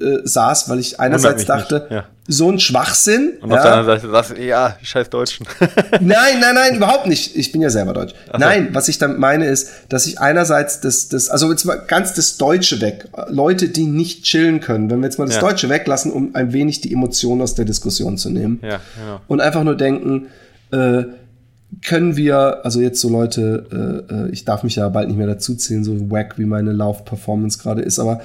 äh, 0.00 0.20
saß, 0.24 0.68
weil 0.68 0.78
ich 0.78 0.98
einerseits 0.98 1.44
dachte, 1.44 1.86
ja. 1.90 2.04
so 2.26 2.50
ein 2.50 2.58
Schwachsinn. 2.58 3.34
Und 3.40 3.52
auf 3.52 3.62
der 3.62 3.72
anderen 3.74 4.00
Seite 4.00 4.34
du, 4.34 4.42
ja, 4.42 4.76
scheiß 4.82 5.10
Deutschen. 5.10 5.46
nein, 6.00 6.40
nein, 6.40 6.54
nein, 6.54 6.76
überhaupt 6.76 7.06
nicht. 7.06 7.36
Ich 7.36 7.52
bin 7.52 7.60
ja 7.60 7.70
selber 7.70 7.92
Deutsch. 7.92 8.14
So. 8.32 8.38
Nein, 8.38 8.70
was 8.72 8.88
ich 8.88 8.98
damit 8.98 9.18
meine 9.18 9.46
ist, 9.46 9.70
dass 9.88 10.06
ich 10.06 10.20
einerseits 10.20 10.80
das, 10.80 11.08
das, 11.08 11.28
also 11.28 11.50
jetzt 11.50 11.64
mal 11.64 11.76
ganz 11.86 12.14
das 12.14 12.38
Deutsche 12.38 12.80
weg. 12.80 13.08
Leute, 13.28 13.68
die 13.68 13.84
nicht 13.84 14.24
chillen 14.24 14.60
können, 14.60 14.90
wenn 14.90 15.00
wir 15.00 15.06
jetzt 15.06 15.18
mal 15.18 15.26
das 15.26 15.36
ja. 15.36 15.40
Deutsche 15.42 15.68
weglassen, 15.68 16.12
um 16.12 16.34
ein 16.34 16.52
wenig 16.52 16.80
die 16.80 16.92
Emotionen 16.92 17.42
aus 17.42 17.54
der 17.54 17.64
Diskussion 17.64 18.16
zu 18.16 18.30
nehmen. 18.30 18.60
Ja, 18.62 18.80
genau. 18.98 19.20
Und 19.28 19.40
einfach 19.40 19.62
nur 19.62 19.76
denken, 19.76 20.28
äh, 20.72 21.04
können 21.82 22.16
wir, 22.16 22.64
also 22.64 22.80
jetzt 22.80 23.00
so 23.00 23.08
Leute, 23.08 24.04
äh, 24.10 24.14
äh, 24.14 24.30
ich 24.30 24.44
darf 24.44 24.64
mich 24.64 24.76
ja 24.76 24.88
bald 24.88 25.08
nicht 25.08 25.16
mehr 25.16 25.26
dazu 25.26 25.54
zählen, 25.54 25.84
so 25.84 26.10
wack 26.10 26.38
wie 26.38 26.44
meine 26.44 26.72
Lauf-Performance 26.72 27.58
gerade 27.58 27.80
ist, 27.80 27.98
aber 27.98 28.20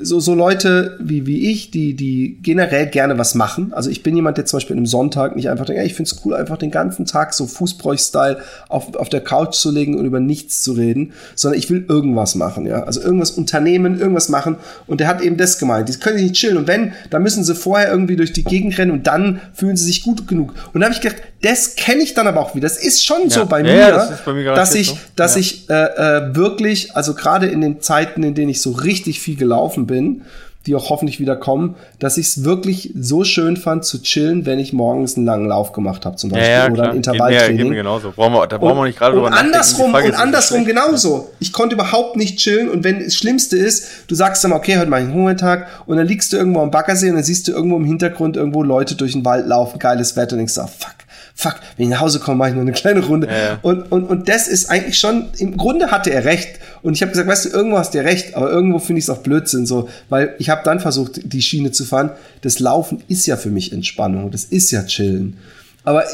so, 0.00 0.18
so 0.18 0.34
Leute 0.34 0.96
wie, 1.00 1.26
wie 1.26 1.50
ich, 1.50 1.70
die, 1.70 1.94
die 1.94 2.38
generell 2.42 2.86
gerne 2.86 3.18
was 3.18 3.34
machen. 3.34 3.72
Also 3.72 3.90
ich 3.90 4.02
bin 4.02 4.16
jemand, 4.16 4.38
der 4.38 4.46
zum 4.46 4.56
Beispiel 4.56 4.76
einem 4.76 4.86
Sonntag 4.86 5.36
nicht 5.36 5.50
einfach 5.50 5.66
denkt, 5.66 5.80
ja, 5.80 5.86
ich 5.86 5.94
find's 5.94 6.20
cool, 6.24 6.34
einfach 6.34 6.56
den 6.56 6.70
ganzen 6.70 7.06
Tag 7.06 7.34
so 7.34 7.46
Fußbräuch-Style 7.46 8.38
auf, 8.68 8.94
auf 8.96 9.08
der 9.08 9.20
Couch 9.20 9.54
zu 9.54 9.70
legen 9.70 9.98
und 9.98 10.04
über 10.06 10.20
nichts 10.20 10.62
zu 10.62 10.72
reden, 10.72 11.12
sondern 11.34 11.58
ich 11.58 11.70
will 11.70 11.84
irgendwas 11.88 12.34
machen, 12.34 12.66
ja. 12.66 12.82
Also 12.84 13.00
irgendwas 13.00 13.30
unternehmen, 13.30 14.00
irgendwas 14.00 14.28
machen. 14.28 14.56
Und 14.86 15.00
der 15.00 15.08
hat 15.08 15.20
eben 15.20 15.36
das 15.36 15.58
gemeint. 15.58 15.88
Die 15.88 15.94
können 15.94 16.16
sich 16.16 16.30
nicht 16.30 16.40
chillen. 16.40 16.56
Und 16.56 16.66
wenn, 16.66 16.92
dann 17.10 17.22
müssen 17.22 17.44
sie 17.44 17.54
vorher 17.54 17.90
irgendwie 17.90 18.16
durch 18.16 18.32
die 18.32 18.44
Gegend 18.44 18.78
rennen 18.78 18.92
und 18.92 19.06
dann 19.06 19.40
fühlen 19.52 19.76
sie 19.76 19.84
sich 19.84 20.02
gut 20.02 20.26
genug. 20.26 20.54
Und 20.72 20.80
da 20.80 20.86
habe 20.86 20.94
ich 20.94 21.00
gedacht, 21.00 21.22
das 21.42 21.76
kenne 21.76 22.02
ich 22.02 22.14
dann 22.14 22.26
aber 22.26 22.40
auch 22.40 22.54
wieder. 22.54 22.66
Das 22.66 22.78
ist 22.86 23.04
schon 23.04 23.24
ja. 23.24 23.30
so 23.30 23.46
bei 23.46 23.62
mir, 23.62 23.76
ja, 23.76 24.18
bei 24.24 24.32
mir 24.32 24.54
dass 24.54 24.74
ich, 24.74 24.88
so. 24.90 24.98
dass 25.16 25.34
ja. 25.34 25.40
ich 25.40 25.68
äh, 25.68 25.74
äh, 25.74 26.34
wirklich, 26.36 26.96
also 26.96 27.14
gerade 27.14 27.46
in 27.46 27.60
den 27.60 27.80
Zeiten, 27.80 28.22
in 28.22 28.34
denen 28.34 28.50
ich 28.50 28.62
so 28.62 28.72
richtig 28.72 29.20
viel 29.20 29.36
gelaufen 29.36 29.86
bin, 29.86 30.22
die 30.66 30.74
auch 30.74 30.90
hoffentlich 30.90 31.20
wieder 31.20 31.36
kommen, 31.36 31.76
dass 31.98 32.18
ich 32.18 32.26
es 32.26 32.44
wirklich 32.44 32.92
so 32.98 33.24
schön 33.24 33.56
fand 33.56 33.84
zu 33.84 34.02
chillen, 34.02 34.46
wenn 34.46 34.58
ich 34.58 34.72
morgens 34.72 35.16
einen 35.16 35.24
langen 35.24 35.48
Lauf 35.48 35.72
gemacht 35.72 36.04
habe 36.04 36.16
zum 36.16 36.30
Beispiel 36.30 36.48
ja, 36.48 36.66
ja, 36.66 36.72
oder 36.72 36.90
ein 36.90 36.96
Intervalltraining. 36.96 37.56
Geht 37.56 37.68
mir, 37.68 37.76
genauso. 37.76 38.12
Brauchen 38.12 38.32
wir, 38.32 38.46
da 38.46 38.58
brauchen 38.58 38.78
wir 38.78 38.84
nicht 38.84 38.98
gerade 38.98 39.14
drüber 39.14 39.32
andersrum, 39.32 39.94
Und 39.94 40.14
andersrum 40.14 40.64
genauso. 40.64 41.30
Ich 41.38 41.52
konnte 41.52 41.74
überhaupt 41.76 42.16
nicht 42.16 42.38
chillen 42.38 42.68
und 42.68 42.82
wenn 42.82 43.02
das 43.02 43.14
Schlimmste 43.14 43.56
ist, 43.56 44.08
du 44.08 44.14
sagst 44.14 44.42
dann, 44.42 44.52
okay, 44.52 44.78
heute 44.78 44.90
mache 44.90 45.02
ich 45.02 45.06
einen 45.06 45.14
Hungertag 45.14 45.68
und 45.86 45.96
dann 45.96 46.06
liegst 46.06 46.32
du 46.32 46.36
irgendwo 46.36 46.60
am 46.60 46.70
Baggersee 46.70 47.10
und 47.10 47.14
dann 47.14 47.24
siehst 47.24 47.46
du 47.46 47.52
irgendwo 47.52 47.76
im 47.76 47.84
Hintergrund 47.84 48.36
irgendwo 48.36 48.62
Leute 48.62 48.96
durch 48.96 49.12
den 49.12 49.24
Wald 49.24 49.46
laufen, 49.46 49.78
geiles 49.78 50.16
Wetter 50.16 50.32
und 50.32 50.38
denkst, 50.38 50.58
oh, 50.58 50.66
fuck, 50.66 50.95
fuck, 51.36 51.56
wenn 51.76 51.84
ich 51.84 51.90
nach 51.90 52.00
Hause 52.00 52.18
komme, 52.18 52.38
mache 52.38 52.48
ich 52.48 52.54
nur 52.54 52.62
eine 52.62 52.72
kleine 52.72 53.04
Runde. 53.04 53.28
Ja. 53.28 53.58
Und, 53.60 53.92
und, 53.92 54.04
und 54.04 54.28
das 54.28 54.48
ist 54.48 54.70
eigentlich 54.70 54.98
schon, 54.98 55.28
im 55.36 55.58
Grunde 55.58 55.90
hatte 55.90 56.10
er 56.10 56.24
recht. 56.24 56.58
Und 56.82 56.94
ich 56.94 57.02
habe 57.02 57.12
gesagt, 57.12 57.28
weißt 57.28 57.44
du, 57.44 57.48
irgendwo 57.50 57.78
hast 57.78 57.94
du 57.94 57.98
recht, 57.98 58.34
aber 58.34 58.50
irgendwo 58.50 58.78
finde 58.78 59.00
ich 59.00 59.04
es 59.04 59.10
auch 59.10 59.18
Blödsinn, 59.18 59.66
so, 59.66 59.88
weil 60.08 60.34
ich 60.38 60.48
habe 60.48 60.62
dann 60.64 60.80
versucht, 60.80 61.20
die 61.22 61.42
Schiene 61.42 61.72
zu 61.72 61.84
fahren. 61.84 62.10
Das 62.40 62.58
Laufen 62.58 63.02
ist 63.06 63.26
ja 63.26 63.36
für 63.36 63.50
mich 63.50 63.72
Entspannung, 63.72 64.30
das 64.30 64.44
ist 64.44 64.70
ja 64.70 64.82
Chillen. 64.84 65.36
Aber 65.84 66.04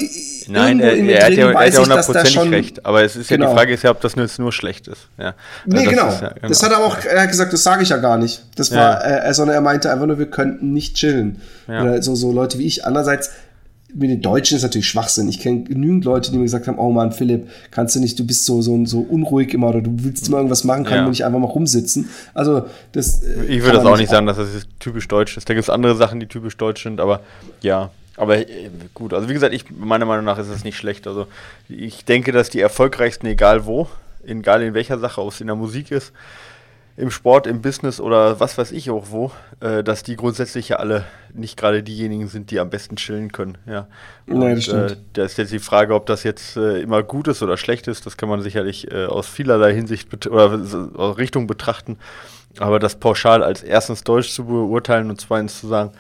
Nein, 0.48 0.80
er, 0.80 0.96
er, 0.98 1.24
hat 1.24 1.32
ja, 1.32 1.50
er 1.50 1.58
hat 1.58 1.72
ja 1.72 1.80
hundertprozentig 1.80 2.52
recht. 2.52 2.84
Aber 2.84 3.02
es 3.04 3.16
ist 3.16 3.28
genau. 3.28 3.44
ja 3.44 3.46
die 3.46 3.52
genau. 3.52 3.54
Frage 3.54 3.72
ist 3.72 3.82
ja, 3.82 3.90
ob 3.90 4.02
das 4.02 4.14
jetzt 4.16 4.38
nur 4.38 4.52
schlecht 4.52 4.86
ist. 4.86 5.08
Ja. 5.16 5.34
Nee, 5.64 5.78
also 5.78 5.90
genau. 5.90 6.08
Ist, 6.08 6.20
ja, 6.20 6.28
genau. 6.28 6.48
Das 6.48 6.62
hat 6.62 6.72
er 6.72 6.78
auch 6.84 6.98
er 7.02 7.22
hat 7.22 7.30
gesagt, 7.30 7.54
das 7.54 7.62
sage 7.62 7.82
ich 7.82 7.88
ja 7.88 7.96
gar 7.96 8.18
nicht. 8.18 8.44
Das 8.56 8.70
war, 8.70 9.00
ja. 9.00 9.24
äh, 9.24 9.32
sondern 9.32 9.54
er 9.54 9.62
meinte 9.62 9.90
einfach 9.90 10.04
nur, 10.04 10.18
wir 10.18 10.30
könnten 10.30 10.74
nicht 10.74 10.96
chillen. 10.96 11.40
Ja. 11.68 11.82
Oder 11.84 12.02
so, 12.02 12.14
so 12.14 12.32
Leute 12.32 12.58
wie 12.58 12.66
ich. 12.66 12.84
Andererseits, 12.84 13.30
mit 13.94 14.10
den 14.10 14.22
Deutschen 14.22 14.56
ist 14.56 14.62
natürlich 14.62 14.88
Schwachsinn. 14.88 15.28
Ich 15.28 15.40
kenne 15.40 15.64
genügend 15.64 16.04
Leute, 16.04 16.30
die 16.30 16.38
mir 16.38 16.44
gesagt 16.44 16.66
haben, 16.66 16.78
oh 16.78 16.90
Mann, 16.90 17.12
Philipp, 17.12 17.48
kannst 17.70 17.94
du 17.94 18.00
nicht, 18.00 18.18
du 18.18 18.26
bist 18.26 18.44
so, 18.44 18.62
so, 18.62 18.84
so 18.86 19.00
unruhig 19.00 19.52
immer 19.54 19.68
oder 19.68 19.82
du 19.82 19.90
willst 19.98 20.28
immer 20.28 20.38
irgendwas 20.38 20.64
machen, 20.64 20.84
kann 20.84 20.98
ja. 20.98 21.08
nicht 21.08 21.24
einfach 21.24 21.38
mal 21.38 21.46
rumsitzen. 21.46 22.08
Also 22.34 22.66
das. 22.92 23.22
Äh, 23.22 23.44
ich 23.46 23.62
würde 23.62 23.78
das 23.78 23.86
auch 23.86 23.96
nicht 23.96 24.10
sagen, 24.10 24.26
dass 24.26 24.36
das 24.36 24.48
typisch 24.78 25.08
deutsch 25.08 25.36
ist. 25.36 25.48
Da 25.48 25.54
gibt 25.54 25.64
es 25.64 25.70
andere 25.70 25.96
Sachen, 25.96 26.20
die 26.20 26.26
typisch 26.26 26.56
deutsch 26.56 26.82
sind, 26.82 27.00
aber 27.00 27.20
ja. 27.60 27.90
Aber 28.16 28.36
äh, 28.38 28.70
gut, 28.94 29.14
also 29.14 29.28
wie 29.28 29.34
gesagt, 29.34 29.54
ich, 29.54 29.64
meiner 29.70 30.04
Meinung 30.04 30.24
nach 30.24 30.38
ist 30.38 30.48
es 30.48 30.64
nicht 30.64 30.76
schlecht. 30.76 31.06
Also 31.06 31.26
ich 31.68 32.04
denke, 32.04 32.32
dass 32.32 32.50
die 32.50 32.60
erfolgreichsten, 32.60 33.26
egal 33.26 33.66
wo, 33.66 33.88
egal 34.24 34.62
in 34.62 34.74
welcher 34.74 34.98
Sache, 34.98 35.20
ob 35.20 35.32
es 35.32 35.40
in 35.40 35.46
der 35.46 35.56
Musik 35.56 35.90
ist, 35.90 36.12
im 36.96 37.10
Sport, 37.10 37.46
im 37.46 37.62
Business 37.62 38.00
oder 38.00 38.38
was 38.38 38.58
weiß 38.58 38.70
ich 38.72 38.90
auch 38.90 39.06
wo, 39.10 39.32
äh, 39.60 39.82
dass 39.82 40.02
die 40.02 40.16
grundsätzlich 40.16 40.68
ja 40.68 40.76
alle 40.76 41.04
nicht 41.32 41.56
gerade 41.56 41.82
diejenigen 41.82 42.28
sind, 42.28 42.50
die 42.50 42.60
am 42.60 42.68
besten 42.68 42.96
chillen 42.96 43.32
können. 43.32 43.56
Ja. 43.66 43.88
Und, 44.26 44.40
nee, 44.40 44.54
das 44.54 44.64
stimmt. 44.64 44.92
Äh, 44.92 44.96
da 45.14 45.24
ist 45.24 45.38
jetzt 45.38 45.52
die 45.52 45.58
Frage, 45.58 45.94
ob 45.94 46.06
das 46.06 46.22
jetzt 46.22 46.56
äh, 46.56 46.80
immer 46.82 47.02
gut 47.02 47.28
ist 47.28 47.42
oder 47.42 47.56
schlecht 47.56 47.88
ist. 47.88 48.04
Das 48.04 48.16
kann 48.16 48.28
man 48.28 48.42
sicherlich 48.42 48.90
äh, 48.90 49.06
aus 49.06 49.26
vielerlei 49.26 49.74
Hinsicht 49.74 50.26
oder 50.26 50.60
aus 50.94 51.16
Richtung 51.16 51.46
betrachten. 51.46 51.98
Aber 52.58 52.78
das 52.78 52.96
pauschal 52.96 53.42
als 53.42 53.62
erstens 53.62 54.04
Deutsch 54.04 54.30
zu 54.30 54.44
beurteilen 54.44 55.08
und 55.08 55.18
zweitens 55.20 55.58
zu 55.60 55.68
sagen, 55.68 55.92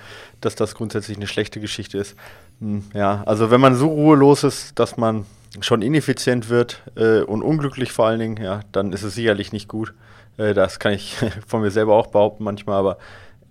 dass 0.42 0.54
das 0.54 0.74
grundsätzlich 0.74 1.16
eine 1.16 1.26
schlechte 1.26 1.60
Geschichte 1.60 1.96
ist. 1.96 2.14
Hm, 2.60 2.84
ja, 2.92 3.22
also 3.24 3.50
wenn 3.50 3.60
man 3.60 3.74
so 3.74 3.88
ruhelos 3.88 4.44
ist, 4.44 4.78
dass 4.78 4.98
man 4.98 5.24
schon 5.60 5.80
ineffizient 5.80 6.50
wird 6.50 6.82
äh, 6.96 7.20
und 7.20 7.42
unglücklich 7.42 7.92
vor 7.92 8.06
allen 8.06 8.20
Dingen, 8.20 8.42
ja, 8.42 8.60
dann 8.72 8.92
ist 8.92 9.02
es 9.02 9.14
sicherlich 9.14 9.52
nicht 9.52 9.68
gut. 9.68 9.94
Äh, 10.36 10.54
das 10.54 10.78
kann 10.78 10.92
ich 10.92 11.16
von 11.46 11.62
mir 11.62 11.70
selber 11.70 11.94
auch 11.94 12.08
behaupten 12.08 12.44
manchmal, 12.44 12.78
aber 12.78 12.98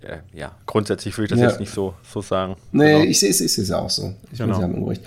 äh, 0.02 0.18
ja, 0.34 0.52
grundsätzlich 0.66 1.18
würde 1.18 1.26
ich 1.26 1.32
das 1.32 1.40
ja. 1.40 1.50
jetzt 1.50 1.60
nicht 1.60 1.74
so, 1.74 1.94
so 2.04 2.22
sagen. 2.22 2.56
Nee, 2.72 2.94
genau. 2.94 3.04
ich 3.06 3.20
sehe 3.20 3.30
es 3.30 3.68
ja 3.68 3.78
auch 3.78 3.90
so. 3.90 4.14
Ich 4.32 4.40
genau. 4.40 4.60
bin 4.60 4.72
sehr 4.72 4.82
Unrecht. 4.82 5.04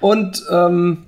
Und 0.00 0.44
ähm, 0.50 1.04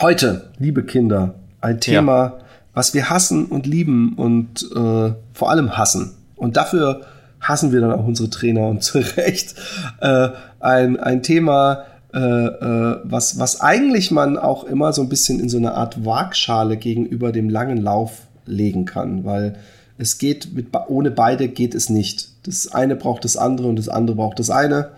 heute, 0.00 0.50
liebe 0.58 0.84
Kinder, 0.84 1.34
ein 1.60 1.80
Thema, 1.80 2.24
ja. 2.24 2.38
was 2.74 2.94
wir 2.94 3.10
hassen 3.10 3.46
und 3.46 3.66
lieben 3.66 4.14
und 4.16 4.62
äh, 4.74 5.12
vor 5.32 5.50
allem 5.50 5.76
hassen. 5.76 6.14
Und 6.36 6.56
dafür 6.56 7.02
hassen 7.40 7.72
wir 7.72 7.80
dann 7.80 7.92
auch 7.92 8.06
unsere 8.06 8.30
Trainer 8.30 8.68
und 8.68 8.82
zu 8.82 8.98
Recht. 8.98 9.54
Äh, 10.00 10.28
ein, 10.60 11.00
ein 11.00 11.22
Thema, 11.22 11.84
äh, 12.14 12.18
äh, 12.18 13.00
was, 13.04 13.38
was 13.38 13.60
eigentlich 13.60 14.10
man 14.10 14.36
auch 14.36 14.64
immer 14.64 14.92
so 14.92 15.02
ein 15.02 15.08
bisschen 15.08 15.40
in 15.40 15.48
so 15.48 15.56
eine 15.56 15.74
Art 15.74 16.04
Waagschale 16.04 16.76
gegenüber 16.76 17.32
dem 17.32 17.48
langen 17.48 17.78
Lauf 17.78 18.28
legen 18.46 18.84
kann, 18.84 19.24
weil 19.24 19.56
es 19.98 20.18
geht 20.18 20.52
mit, 20.54 20.68
ohne 20.88 21.10
beide 21.10 21.48
geht 21.48 21.74
es 21.74 21.88
nicht. 21.88 22.30
Das 22.44 22.72
eine 22.72 22.96
braucht 22.96 23.24
das 23.24 23.36
andere 23.36 23.68
und 23.68 23.76
das 23.76 23.88
andere 23.88 24.16
braucht 24.16 24.38
das 24.38 24.50
eine. 24.50 24.90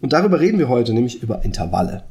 Und 0.00 0.12
darüber 0.12 0.40
reden 0.40 0.58
wir 0.58 0.68
heute, 0.68 0.92
nämlich 0.92 1.22
über 1.22 1.44
Intervalle. 1.44 2.02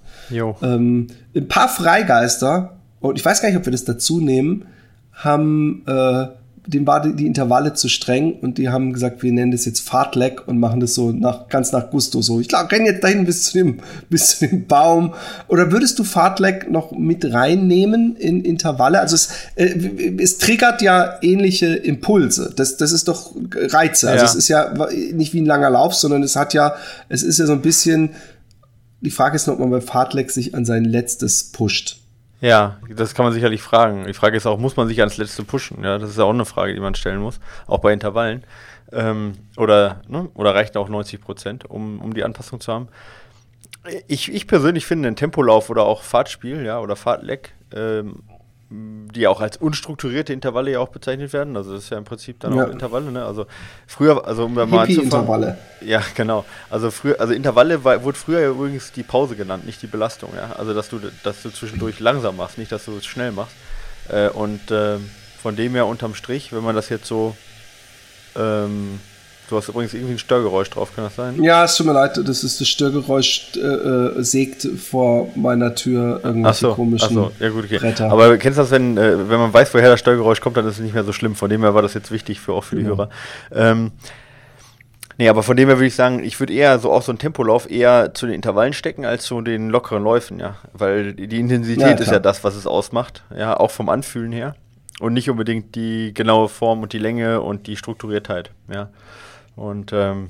Ähm, 0.62 1.08
ein 1.36 1.48
paar 1.48 1.70
Freigeister, 1.70 2.78
und 3.00 3.18
ich 3.18 3.26
weiß 3.26 3.42
gar 3.42 3.50
nicht, 3.50 3.58
ob 3.58 3.66
wir 3.66 3.72
das 3.72 3.86
dazu 3.86 4.20
nehmen, 4.20 4.66
haben 5.12 5.84
äh, 5.88 6.28
dem 6.70 6.86
war 6.86 7.02
die, 7.02 7.16
die, 7.16 7.26
Intervalle 7.26 7.74
zu 7.74 7.90
streng 7.90 8.34
und 8.40 8.58
die 8.58 8.70
haben 8.70 8.94
gesagt, 8.94 9.24
wir 9.24 9.32
nennen 9.32 9.52
das 9.52 9.66
jetzt 9.66 9.80
Fahrtleck 9.80 10.48
und 10.48 10.60
machen 10.60 10.80
das 10.80 10.94
so 10.94 11.12
nach, 11.12 11.48
ganz 11.48 11.72
nach 11.72 11.90
Gusto 11.90 12.22
so. 12.22 12.40
Ich 12.40 12.48
glaube, 12.48 12.72
renn 12.72 12.86
jetzt 12.86 13.04
dahin 13.04 13.26
bis 13.26 13.44
zu 13.44 13.54
dem, 13.54 13.80
bis 14.10 14.38
zu 14.38 14.48
dem 14.48 14.68
Baum. 14.68 15.14
Oder 15.48 15.72
würdest 15.72 15.98
du 15.98 16.04
Fahrtleck 16.04 16.70
noch 16.70 16.92
mit 16.92 17.34
reinnehmen 17.34 18.16
in 18.16 18.42
Intervalle? 18.42 19.00
Also 19.00 19.16
es, 19.16 19.30
äh, 19.56 20.14
es 20.22 20.38
triggert 20.38 20.82
ja 20.82 21.18
ähnliche 21.22 21.76
Impulse. 21.76 22.54
Das, 22.56 22.78
das 22.78 22.92
ist 22.92 23.08
doch 23.08 23.36
Reize. 23.56 24.10
Also 24.10 24.26
ja. 24.26 24.30
es 24.30 24.36
ist 24.36 24.48
ja 24.48 24.74
nicht 25.14 25.34
wie 25.34 25.42
ein 25.42 25.48
langer 25.48 25.72
Lauf, 25.72 25.96
sondern 25.96 26.22
es 26.22 26.36
hat 26.36 26.54
ja, 26.54 26.76
es 27.10 27.24
ist 27.24 27.40
ja 27.40 27.48
so 27.48 27.54
ein 27.54 27.62
bisschen, 27.62 28.12
die 29.02 29.12
Frage 29.12 29.36
ist 29.38 29.48
nur, 29.48 29.56
ob 29.56 29.60
man 29.60 29.72
bei 29.72 29.82
Fahrtleck 29.82 30.30
sich 30.30 30.54
an 30.54 30.66
sein 30.66 30.86
letztes 30.86 31.46
pusht. 31.52 32.00
Ja, 32.42 32.78
das 32.90 33.14
kann 33.14 33.26
man 33.26 33.34
sicherlich 33.34 33.62
fragen. 33.62 34.06
Die 34.06 34.14
Frage 34.14 34.38
ist 34.38 34.46
auch, 34.46 34.58
muss 34.58 34.78
man 34.78 34.88
sich 34.88 35.00
ans 35.00 35.18
Letzte 35.18 35.44
pushen? 35.44 35.84
Ja, 35.84 35.98
das 35.98 36.12
ist 36.12 36.18
ja 36.18 36.24
auch 36.24 36.34
eine 36.34 36.46
Frage, 36.46 36.74
die 36.74 36.80
man 36.80 36.96
stellen 36.96 37.20
muss, 37.20 37.40
auch 37.68 37.80
bei 37.80 37.92
Intervallen. 37.92 38.44
Ähm, 38.92 39.34
oder, 39.58 40.02
ne, 40.08 40.30
oder 40.34 40.56
reicht 40.56 40.78
auch 40.78 40.90
90 40.90 41.22
Prozent, 41.22 41.70
um, 41.70 42.00
um 42.00 42.14
die 42.14 42.24
Anpassung 42.24 42.60
zu 42.60 42.72
haben? 42.72 42.88
Ich, 44.08 44.34
ich 44.34 44.48
persönlich 44.48 44.86
finde, 44.86 45.10
ein 45.10 45.16
Tempolauf 45.16 45.70
oder 45.70 45.84
auch 45.84 46.04
Fahrtspiel, 46.04 46.64
ja, 46.64 46.80
oder 46.80 46.96
Fahrtleck 46.96 47.54
ähm, 47.76 48.24
die 48.72 49.28
auch 49.28 49.42
als 49.42 49.58
unstrukturierte 49.58 50.32
Intervalle 50.32 50.72
ja 50.72 50.80
auch 50.80 50.90
bezeichnet 50.90 51.34
werden. 51.34 51.58
Also 51.58 51.74
das 51.74 51.86
ist 51.86 51.90
ja 51.90 51.98
im 51.98 52.04
Prinzip 52.04 52.40
dann 52.40 52.56
ja. 52.56 52.66
auch 52.66 52.70
Intervalle. 52.70 53.12
Ne? 53.12 53.26
Also 53.26 53.48
früher, 53.88 54.28
also 54.28 54.46
um 54.46 54.54
mal 54.54 54.88
Intervalle. 54.88 55.58
Ja, 55.82 56.04
genau. 56.14 56.46
Also 56.70 56.92
früher, 56.92 57.20
also 57.20 57.34
Intervalle 57.34 57.84
war, 57.84 58.04
wurde 58.04 58.18
früher 58.18 58.42
ja 58.42 58.50
übrigens 58.50 58.92
die 58.92 59.02
Pause 59.02 59.36
genannt, 59.36 59.66
nicht 59.66 59.82
die 59.82 59.88
Belastung. 59.88 60.30
Ja, 60.36 60.56
also 60.58 60.76
dass 60.76 60.90
du, 60.90 61.00
dass 61.24 61.42
du 61.42 61.50
zwischendurch 61.50 62.00
langsam 62.00 62.38
machst, 62.38 62.60
nicht 62.60 62.72
dass 62.72 62.86
du 62.86 62.96
es 62.96 63.06
schnell 63.06 63.32
machst. 63.32 63.56
Äh, 64.10 64.30
und 64.30 64.70
äh, 64.70 64.98
von 65.42 65.56
dem 65.56 65.74
her 65.74 65.88
unterm 65.88 66.14
Strich, 66.14 66.54
wenn 66.54 66.64
man 66.64 66.76
das 66.76 66.90
jetzt 66.90 67.08
so 67.08 67.36
ähm, 68.36 69.00
Du 69.50 69.58
hast 69.58 69.68
übrigens 69.70 69.94
irgendwie 69.94 70.14
ein 70.14 70.20
Störgeräusch 70.20 70.70
drauf, 70.70 70.96
kann 70.96 71.06
das 71.06 71.16
sein? 71.16 71.42
Ja, 71.44 71.64
es 71.64 71.76
tut 71.76 71.88
mir 71.88 71.94
leid, 71.94 72.18
das 72.18 72.44
ist 72.44 72.62
das 72.62 72.68
Störgeräusch, 72.68 73.54
äh, 73.56 73.60
äh 73.60 74.24
sägt 74.24 74.68
vor 74.78 75.30
meiner 75.36 75.74
Tür 75.76 76.22
irgendwelche 76.24 76.60
so, 76.60 76.74
komischen 76.76 77.16
so, 77.16 77.32
ja 77.40 77.50
gut, 77.50 77.66
okay. 77.66 77.80
Bretter. 77.80 78.12
Aber 78.12 78.38
kennst 78.38 78.58
du 78.58 78.62
das, 78.62 78.72
wenn, 78.72 78.98
äh, 78.98 79.30
wenn 79.30 79.40
man 79.40 79.54
weiß, 79.54 79.74
woher 79.74 79.90
das 79.90 80.00
Störgeräusch 80.00 80.42
kommt, 80.42 80.58
dann 80.58 80.68
ist 80.68 80.76
es 80.76 80.82
nicht 80.82 80.94
mehr 80.94 81.04
so 81.04 81.14
schlimm. 81.14 81.36
Von 81.36 81.50
dem 81.50 81.62
her 81.62 81.74
war 81.74 81.82
das 81.82 81.96
jetzt 81.96 82.12
wichtig 82.12 82.40
für 82.40 82.54
auch 82.54 82.64
für 82.64 82.76
die 82.76 82.84
ja. 82.84 82.90
Hörer. 82.90 83.10
Ähm, 83.54 83.92
Nee, 85.20 85.28
aber 85.28 85.44
von 85.44 85.58
dem 85.58 85.68
her 85.68 85.76
würde 85.76 85.88
ich 85.88 85.96
sagen, 85.96 86.24
ich 86.24 86.40
würde 86.40 86.54
eher 86.54 86.80
so 86.80 86.94
auch 86.94 87.02
so 87.02 87.12
einen 87.12 87.20
Tempolauf 87.20 87.70
eher 87.70 88.14
zu 88.14 88.26
den 88.26 88.36
Intervallen 88.36 88.72
stecken 88.72 89.04
als 89.04 89.26
zu 89.26 89.42
den 89.42 89.70
lockeren 89.70 90.02
Läufen, 90.02 90.40
ja. 90.40 90.56
Weil 90.72 91.12
die 91.12 91.42
Intensität 91.42 91.82
ja, 91.82 91.96
ist 91.98 92.10
ja 92.10 92.20
das, 92.20 92.46
was 92.46 92.56
es 92.56 92.66
ausmacht, 92.66 93.26
ja, 93.38 93.58
auch 93.58 93.70
vom 93.70 93.90
Anfühlen 93.90 94.32
her. 94.32 94.56
Und 95.02 95.12
nicht 95.12 95.30
unbedingt 95.30 95.76
die 95.76 96.14
genaue 96.14 96.48
Form 96.48 96.84
und 96.84 96.94
die 96.94 97.00
Länge 97.00 97.42
und 97.42 97.68
die 97.68 97.76
Strukturiertheit, 97.76 98.52
ja. 98.74 98.92
Und 99.56 99.92
ähm, 99.94 100.30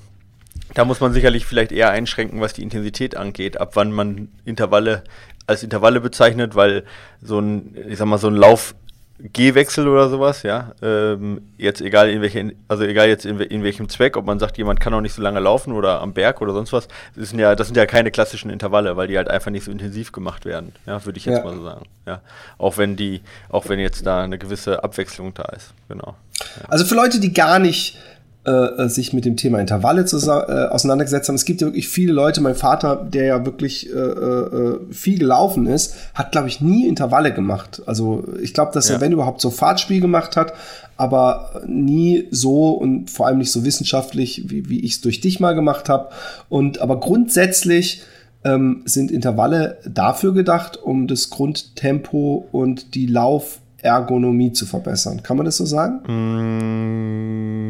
da 0.73 0.85
muss 0.85 0.99
man 0.99 1.13
sicherlich 1.13 1.45
vielleicht 1.45 1.71
eher 1.71 1.89
einschränken, 1.89 2.41
was 2.41 2.53
die 2.53 2.63
Intensität 2.63 3.15
angeht, 3.15 3.59
ab 3.59 3.71
wann 3.75 3.91
man 3.91 4.29
Intervalle 4.45 5.03
als 5.47 5.63
Intervalle 5.63 5.99
bezeichnet, 5.99 6.55
weil 6.55 6.83
so 7.21 7.39
ein, 7.39 7.75
ich 7.87 7.97
sag 7.97 8.05
mal, 8.05 8.19
so 8.19 8.27
ein 8.27 8.35
Lauf 8.35 8.75
Gehwechsel 9.21 9.85
oder 9.89 10.07
sowas, 10.07 10.43
ja, 10.43 10.71
ähm, 10.81 11.41
jetzt 11.57 11.81
egal 11.81 12.09
in 12.09 12.21
welche, 12.21 12.53
also 12.69 12.85
egal 12.85 13.09
jetzt 13.09 13.25
in, 13.25 13.37
in, 13.41 13.63
welchem 13.63 13.89
Zweck, 13.89 14.15
ob 14.15 14.25
man 14.25 14.39
sagt, 14.39 14.57
jemand 14.57 14.79
kann 14.79 14.93
auch 14.93 15.01
nicht 15.01 15.13
so 15.13 15.21
lange 15.21 15.41
laufen 15.41 15.73
oder 15.73 15.99
am 15.99 16.13
Berg 16.13 16.41
oder 16.41 16.53
sonst 16.53 16.71
was, 16.71 16.87
das 17.17 17.29
sind 17.29 17.39
ja, 17.39 17.53
das 17.53 17.67
sind 17.67 17.75
ja 17.75 17.85
keine 17.85 18.11
klassischen 18.11 18.49
Intervalle, 18.49 18.95
weil 18.95 19.09
die 19.09 19.17
halt 19.17 19.27
einfach 19.27 19.51
nicht 19.51 19.65
so 19.65 19.71
intensiv 19.71 20.13
gemacht 20.13 20.45
werden, 20.45 20.71
ja, 20.85 21.03
würde 21.03 21.17
ich 21.17 21.25
jetzt 21.25 21.39
ja. 21.39 21.43
mal 21.43 21.53
so 21.53 21.63
sagen, 21.63 21.85
ja, 22.05 22.21
auch 22.57 22.77
wenn 22.77 22.95
die, 22.95 23.21
auch 23.49 23.67
wenn 23.67 23.79
jetzt 23.79 24.05
da 24.05 24.23
eine 24.23 24.37
gewisse 24.37 24.85
Abwechslung 24.85 25.33
da 25.33 25.43
ist, 25.49 25.73
genau. 25.89 26.15
Ja. 26.39 26.69
Also 26.69 26.85
für 26.85 26.95
Leute, 26.95 27.19
die 27.19 27.33
gar 27.33 27.59
nicht 27.59 27.97
äh, 28.45 28.51
äh, 28.51 28.87
sich 28.87 29.11
mit 29.11 29.25
dem 29.25 29.35
Thema 29.35 29.59
Intervalle 29.59 30.05
zu, 30.05 30.15
äh, 30.15 30.67
auseinandergesetzt 30.69 31.27
haben. 31.27 31.35
Es 31.35 31.43
gibt 31.43 31.59
ja 31.59 31.67
wirklich 31.67 31.89
viele 31.89 32.13
Leute, 32.13 32.39
mein 32.39 32.55
Vater, 32.55 32.95
der 32.95 33.25
ja 33.25 33.45
wirklich 33.45 33.93
äh, 33.93 33.99
äh, 33.99 34.79
viel 34.91 35.19
gelaufen 35.19 35.67
ist, 35.67 35.95
hat, 36.13 36.31
glaube 36.31 36.47
ich, 36.47 36.61
nie 36.61 36.87
Intervalle 36.87 37.33
gemacht. 37.33 37.81
Also 37.85 38.23
ich 38.41 38.53
glaube, 38.53 38.71
dass 38.73 38.87
ja. 38.87 38.95
er, 38.95 39.01
wenn 39.01 39.11
überhaupt, 39.11 39.41
so 39.41 39.49
Fahrtspiel 39.49 39.99
gemacht 39.99 40.37
hat, 40.37 40.53
aber 40.95 41.63
nie 41.67 42.29
so 42.31 42.69
und 42.71 43.09
vor 43.09 43.27
allem 43.27 43.39
nicht 43.39 43.51
so 43.51 43.65
wissenschaftlich, 43.65 44.45
wie, 44.47 44.69
wie 44.69 44.79
ich 44.79 44.93
es 44.93 45.01
durch 45.01 45.19
dich 45.19 45.41
mal 45.41 45.53
gemacht 45.53 45.89
habe. 45.89 46.07
Und 46.47 46.79
aber 46.79 47.01
grundsätzlich 47.01 48.03
ähm, 48.45 48.83
sind 48.85 49.11
Intervalle 49.11 49.79
dafür 49.85 50.33
gedacht, 50.33 50.77
um 50.81 51.07
das 51.07 51.29
Grundtempo 51.29 52.47
und 52.53 52.95
die 52.95 53.05
Lauf 53.05 53.59
Ergonomie 53.81 54.51
zu 54.51 54.65
verbessern. 54.65 55.23
Kann 55.23 55.37
man 55.37 55.45
das 55.45 55.57
so 55.57 55.65
sagen? 55.65 56.01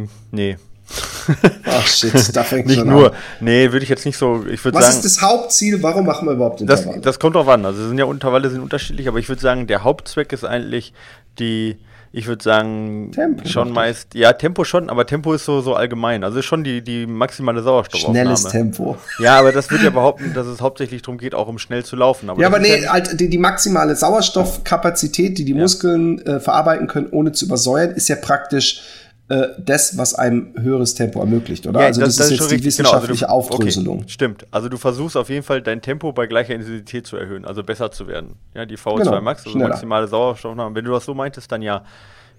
Mm, 0.03 0.09
nee. 0.31 0.57
Ach 1.65 1.87
shit, 1.87 2.35
da 2.35 2.43
fängt 2.43 2.67
Nicht 2.67 2.83
nur. 2.83 3.11
An. 3.11 3.17
Nee, 3.39 3.71
würde 3.71 3.83
ich 3.83 3.89
jetzt 3.89 4.05
nicht 4.05 4.17
so. 4.17 4.45
Ich 4.49 4.63
Was 4.65 4.73
sagen, 4.73 4.95
ist 4.95 5.05
das 5.05 5.21
Hauptziel? 5.21 5.83
Warum 5.83 6.05
machen 6.05 6.27
wir 6.27 6.33
überhaupt 6.33 6.61
Intervalle? 6.61 6.95
Das, 6.95 7.03
das 7.03 7.19
kommt 7.19 7.35
drauf 7.35 7.47
an. 7.47 7.65
Also 7.65 7.87
sind 7.87 7.97
ja 7.97 8.09
Intervalle 8.09 8.49
sind 8.49 8.61
unterschiedlich, 8.61 9.07
aber 9.07 9.19
ich 9.19 9.29
würde 9.29 9.41
sagen, 9.41 9.67
der 9.67 9.83
Hauptzweck 9.83 10.33
ist 10.33 10.43
eigentlich 10.43 10.93
die 11.37 11.77
ich 12.11 12.25
würde 12.25 12.43
sagen, 12.43 13.11
Tempo 13.11 13.47
schon 13.47 13.71
meist, 13.71 14.15
ja, 14.15 14.33
Tempo 14.33 14.63
schon, 14.63 14.89
aber 14.89 15.05
Tempo 15.05 15.33
ist 15.33 15.45
so, 15.45 15.61
so 15.61 15.75
allgemein. 15.75 16.23
Also 16.23 16.41
schon 16.41 16.63
die, 16.63 16.81
die 16.81 17.05
maximale 17.05 17.61
Sauerstoffaufnahme. 17.61 18.35
Schnelles 18.35 18.43
Tempo. 18.45 18.97
Ja, 19.19 19.37
aber 19.37 19.51
das 19.51 19.69
wird 19.69 19.83
ja 19.83 19.91
behaupten, 19.91 20.33
dass 20.33 20.47
es 20.47 20.59
hauptsächlich 20.59 21.03
darum 21.03 21.19
geht, 21.19 21.35
auch 21.35 21.47
um 21.47 21.59
schnell 21.59 21.85
zu 21.85 21.95
laufen. 21.95 22.29
Aber 22.29 22.41
ja, 22.41 22.47
aber 22.47 22.59
nee, 22.59 22.87
halt 22.87 23.19
die, 23.19 23.29
die, 23.29 23.37
maximale 23.37 23.95
Sauerstoffkapazität, 23.95 25.37
die 25.37 25.45
die 25.45 25.53
ja. 25.53 25.59
Muskeln 25.59 26.19
äh, 26.25 26.39
verarbeiten 26.39 26.87
können, 26.87 27.09
ohne 27.11 27.31
zu 27.31 27.45
übersäuern, 27.45 27.91
ist 27.91 28.09
ja 28.09 28.15
praktisch 28.15 28.81
äh, 29.29 29.50
das, 29.59 29.98
was 29.98 30.15
einem 30.15 30.53
höheres 30.59 30.95
Tempo 30.95 31.19
ermöglicht, 31.19 31.67
oder? 31.67 31.81
Ja, 31.81 31.86
also 31.88 32.01
das, 32.01 32.15
das 32.15 32.31
ist, 32.31 32.39
jetzt 32.39 32.51
die 32.51 32.63
wissenschaftliche 32.63 33.25
genau, 33.25 33.38
also 33.38 33.50
du, 33.50 33.55
Aufdröselung. 33.55 33.98
Okay, 34.00 34.09
stimmt. 34.09 34.48
Also 34.50 34.69
du 34.69 34.77
versuchst 34.77 35.15
auf 35.15 35.29
jeden 35.29 35.43
Fall 35.43 35.62
dein 35.62 35.81
Tempo 35.81 36.12
bei 36.12 36.25
gleicher 36.25 36.55
Intensität 36.55 37.05
zu 37.05 37.15
erhöhen, 37.15 37.45
also 37.45 37.63
besser 37.63 37.91
zu 37.91 38.07
werden. 38.07 38.36
Ja, 38.55 38.65
die 38.65 38.77
VO2 38.77 38.98
genau, 38.98 39.21
Max, 39.21 39.41
also 39.41 39.51
schneller. 39.51 39.69
maximale 39.69 40.07
Sauerstoffnahme. 40.07 40.75
Wenn 40.75 40.86
du 40.86 40.91
das 40.91 41.05
so 41.05 41.13
meintest, 41.13 41.51
dann 41.51 41.62
ja. 41.62 41.83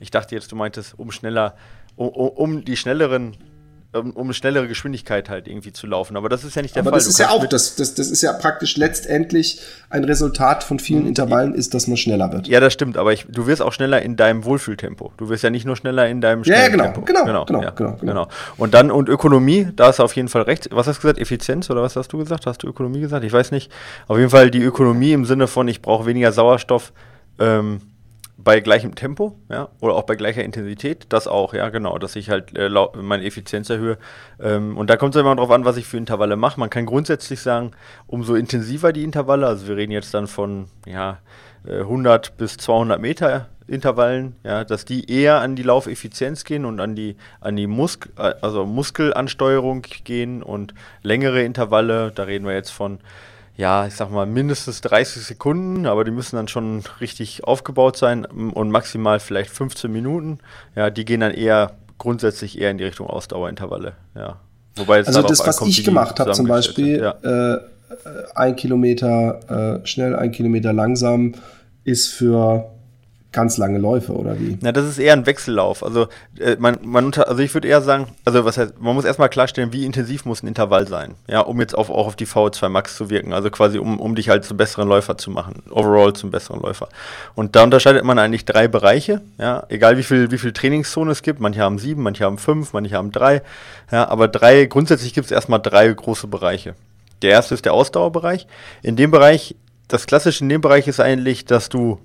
Ich 0.00 0.11
dachte 0.11 0.35
jetzt, 0.35 0.50
du 0.50 0.56
meintest, 0.56 0.99
um 0.99 1.12
schneller, 1.12 1.54
um, 1.94 2.09
um 2.09 2.64
die 2.64 2.76
schnelleren 2.76 3.37
um, 3.92 4.12
um 4.12 4.32
schnellere 4.32 4.68
Geschwindigkeit 4.68 5.28
halt 5.28 5.49
irgendwie 5.49 5.73
zu 5.73 5.87
laufen. 5.87 6.16
Aber 6.16 6.28
das 6.28 6.44
ist 6.44 6.54
ja 6.54 6.62
nicht 6.62 6.76
der 6.76 6.82
Aber 6.82 6.90
Fall. 6.90 6.99
Das 7.00 7.09
ist 7.09 7.18
ja 7.18 7.30
auch, 7.30 7.44
das, 7.47 7.75
das, 7.75 7.94
das 7.94 8.09
ist 8.11 8.23
ja 8.23 8.32
praktisch 8.32 8.76
letztendlich 8.76 9.61
ein 9.88 10.04
Resultat 10.04 10.62
von 10.62 10.78
vielen 10.78 11.02
mhm. 11.02 11.09
Intervallen, 11.09 11.54
ist, 11.54 11.75
dass 11.75 11.88
man 11.88 11.97
schneller 11.97 12.32
wird. 12.32 12.47
Ja, 12.47 12.61
das 12.61 12.73
stimmt, 12.73 12.97
aber 12.97 13.12
ich, 13.12 13.26
du 13.28 13.47
wirst 13.47 13.62
auch 13.62 13.73
schneller 13.73 14.00
in 14.02 14.16
deinem 14.16 14.44
Wohlfühltempo. 14.44 15.12
Du 15.16 15.28
wirst 15.28 15.42
ja 15.42 15.50
nicht 15.50 15.66
nur 15.66 15.76
schneller 15.76 16.09
in 16.09 16.20
deinem 16.20 16.44
ja, 16.44 16.68
genau, 16.68 16.85
Tempo. 16.85 17.00
Genau, 17.02 17.25
genau, 17.25 17.44
genau, 17.44 17.62
ja, 17.62 17.70
genau, 17.70 17.97
genau, 18.00 18.28
Und 18.56 18.75
dann, 18.75 18.92
und 18.92 19.09
Ökonomie, 19.09 19.68
da 19.75 19.87
hast 19.87 19.99
du 19.99 20.04
auf 20.04 20.14
jeden 20.14 20.28
Fall 20.28 20.42
recht. 20.42 20.68
Was 20.70 20.87
hast 20.87 20.99
du 20.99 21.02
gesagt? 21.02 21.18
Effizienz 21.18 21.68
oder 21.68 21.82
was 21.82 21.97
hast 21.97 22.12
du 22.12 22.18
gesagt? 22.18 22.47
Hast 22.47 22.62
du 22.62 22.68
Ökonomie 22.68 23.00
gesagt? 23.00 23.25
Ich 23.25 23.32
weiß 23.32 23.50
nicht. 23.50 23.73
Auf 24.06 24.18
jeden 24.18 24.30
Fall 24.30 24.50
die 24.50 24.62
Ökonomie 24.62 25.12
im 25.12 25.25
Sinne 25.25 25.49
von, 25.49 25.66
ich 25.66 25.82
brauche 25.82 26.06
weniger 26.06 26.30
Sauerstoff. 26.30 26.92
Ähm, 27.40 27.80
bei 28.42 28.61
gleichem 28.61 28.94
Tempo, 28.94 29.38
ja, 29.49 29.68
oder 29.80 29.94
auch 29.94 30.04
bei 30.04 30.16
gleicher 30.16 30.44
Intensität, 30.44 31.06
das 31.11 31.26
auch, 31.26 31.54
ja, 31.54 31.68
genau, 31.68 31.99
dass 31.99 32.16
ich 32.16 32.30
halt 32.30 32.56
äh, 32.56 32.70
meine 33.00 33.25
Effizienz 33.25 33.70
erhöhe. 33.70 33.99
Ähm, 34.40 34.76
und 34.76 34.88
da 34.88 34.97
kommt 34.97 35.14
es 35.14 35.20
immer 35.20 35.35
darauf 35.35 35.50
an, 35.50 35.64
was 35.64 35.76
ich 35.76 35.87
für 35.87 35.97
Intervalle 35.97 36.37
mache. 36.37 36.59
Man 36.59 36.70
kann 36.70 36.87
grundsätzlich 36.87 37.40
sagen, 37.40 37.73
umso 38.06 38.35
intensiver 38.35 38.92
die 38.92 39.04
Intervalle, 39.04 39.47
also 39.47 39.68
wir 39.68 39.76
reden 39.76 39.92
jetzt 39.92 40.14
dann 40.14 40.26
von, 40.26 40.68
ja, 40.87 41.18
100 41.68 42.28
äh, 42.28 42.30
bis 42.38 42.56
200 42.56 43.00
Meter 43.00 43.49
Intervallen, 43.66 44.35
ja, 44.42 44.64
dass 44.64 44.85
die 44.85 45.11
eher 45.11 45.40
an 45.40 45.54
die 45.54 45.62
Laufeffizienz 45.62 46.44
gehen 46.44 46.64
und 46.64 46.80
an 46.80 46.97
die, 46.97 47.16
an 47.40 47.54
die 47.54 47.68
Musk 47.68 48.09
äh, 48.18 48.35
also 48.40 48.66
Muskelansteuerung 48.66 49.82
gehen 50.04 50.42
und 50.42 50.75
längere 51.02 51.42
Intervalle, 51.44 52.11
da 52.12 52.25
reden 52.25 52.47
wir 52.47 52.54
jetzt 52.54 52.70
von 52.70 52.99
ja, 53.57 53.87
ich 53.87 53.95
sag 53.95 54.11
mal, 54.11 54.26
mindestens 54.26 54.80
30 54.80 55.23
Sekunden, 55.23 55.87
aber 55.87 56.04
die 56.04 56.11
müssen 56.11 56.37
dann 56.37 56.49
schon 56.49 56.83
richtig 57.00 57.45
aufgebaut 57.45 57.97
sein 57.97 58.25
und 58.25 58.71
maximal 58.71 59.21
vielleicht 59.21 59.50
15 59.50 59.90
Minuten. 59.90 60.38
Ja, 60.75 60.90
die 60.90 61.04
gehen 61.04 61.21
dann 61.21 61.33
eher 61.33 61.73
grundsätzlich 61.99 62.59
eher 62.59 62.71
in 62.71 62.78
die 62.78 62.85
Richtung 62.85 63.07
Ausdauerintervalle. 63.07 63.92
Ja. 64.14 64.40
Wobei 64.76 64.99
also 64.99 65.23
das, 65.23 65.47
was 65.47 65.61
ich 65.62 65.85
gemacht 65.85 66.19
habe, 66.21 66.33
zum 66.33 66.47
Beispiel, 66.47 67.00
ja. 67.00 67.54
äh, 67.54 67.61
ein 68.35 68.57
Kilometer 68.57 69.80
äh, 69.83 69.87
schnell, 69.87 70.16
ein 70.16 70.33
Kilometer 70.33 70.73
langsam, 70.73 71.35
ist 71.85 72.09
für 72.09 72.71
ganz 73.32 73.58
lange 73.58 73.78
Läufe 73.78 74.12
oder 74.12 74.38
wie? 74.40 74.58
Na, 74.60 74.72
das 74.72 74.87
ist 74.87 74.99
eher 74.99 75.12
ein 75.12 75.26
Wechsellauf. 75.26 75.84
Also 75.84 76.08
äh, 76.38 76.56
man, 76.58 76.78
man 76.82 77.04
unter, 77.06 77.28
also 77.28 77.42
ich 77.42 77.54
würde 77.54 77.68
eher 77.68 77.80
sagen, 77.80 78.08
also 78.25 78.44
was 78.44 78.58
heißt, 78.58 78.80
man 78.80 78.94
muss 78.94 79.04
erstmal 79.04 79.28
klarstellen, 79.28 79.72
wie 79.72 79.84
intensiv 79.84 80.25
muss 80.25 80.42
ein 80.42 80.49
Intervall 80.49 80.88
sein, 80.88 81.14
ja, 81.28 81.40
um 81.40 81.60
jetzt 81.60 81.76
auf, 81.76 81.90
auch 81.90 82.06
auf 82.06 82.16
die 82.16 82.26
VO2 82.26 82.68
Max 82.68 82.96
zu 82.96 83.08
wirken. 83.08 83.32
Also 83.32 83.50
quasi 83.50 83.78
um, 83.78 84.00
um 84.00 84.14
dich 84.14 84.28
halt 84.28 84.44
zum 84.44 84.56
besseren 84.56 84.88
Läufer 84.88 85.16
zu 85.16 85.30
machen, 85.30 85.62
overall 85.70 86.12
zum 86.12 86.30
besseren 86.30 86.60
Läufer. 86.60 86.88
Und 87.34 87.54
da 87.54 87.62
unterscheidet 87.62 88.04
man 88.04 88.18
eigentlich 88.18 88.44
drei 88.44 88.66
Bereiche, 88.66 89.20
ja, 89.38 89.64
egal 89.68 89.96
wie 89.96 90.02
viel, 90.02 90.30
wie 90.30 90.38
viel 90.38 90.52
Trainingszone 90.52 91.12
es 91.12 91.22
gibt. 91.22 91.40
Manche 91.40 91.60
haben 91.60 91.78
sieben, 91.78 92.02
manche 92.02 92.25
haben 92.25 92.38
fünf, 92.38 92.72
manche 92.72 92.96
haben 92.96 93.12
drei, 93.12 93.42
ja, 93.92 94.08
aber 94.08 94.28
drei, 94.28 94.66
grundsätzlich 94.66 95.14
gibt 95.14 95.26
es 95.26 95.30
erstmal 95.30 95.60
drei 95.60 95.88
große 95.88 96.26
Bereiche. 96.26 96.75
Der 97.22 97.30
erste 97.30 97.54
ist 97.54 97.64
der 97.64 97.75
Ausdauerbereich. 97.75 98.46
In 98.82 98.96
dem 98.96 99.10
Bereich, 99.10 99.54
das 99.88 100.06
Klassische 100.06 100.42
in 100.42 100.49
dem 100.49 100.60
Bereich 100.60 100.88
ist 100.88 101.00
eigentlich, 101.00 101.44
dass 101.44 101.68
du 101.68 101.99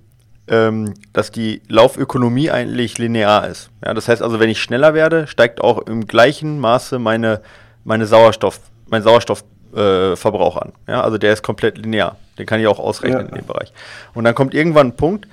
dass 0.48 1.32
die 1.32 1.64
Laufökonomie 1.68 2.52
eigentlich 2.52 3.00
linear 3.00 3.48
ist. 3.48 3.72
Ja, 3.84 3.96
das 3.96 4.08
heißt 4.08 4.22
also, 4.22 4.40
wenn 4.40 4.50
ich 4.50 4.62
schneller 4.62 4.94
werde, 4.94 5.26
steigt 5.26 5.60
auch 5.60 5.80
im 5.88 6.06
gleichen 6.06 6.60
Maße 6.60 7.00
meine, 7.00 7.42
meine 7.84 8.06
Sauerstoff, 8.06 8.60
mein 8.88 9.02
Sauerstoffverbrauch 9.02 10.58
äh, 10.58 10.60
an. 10.60 10.74
Ja, 10.88 11.02
also 11.02 11.18
der 11.18 11.34
ist 11.34 11.42
komplett 11.42 11.80
linear. 11.80 12.18
Den 12.38 12.46
kann 12.46 12.60
ich 12.60 12.68
auch 12.68 12.80
ausrechnen 12.80 13.22
ja. 13.22 13.28
in 13.28 13.36
dem 13.36 13.48
Bereich. 13.48 13.74
Und 14.14 14.24
dann 14.24 14.36
kommt 14.36 14.54
irgendwann 14.54 14.88
ein 14.88 14.96
Punkt, 14.96 15.28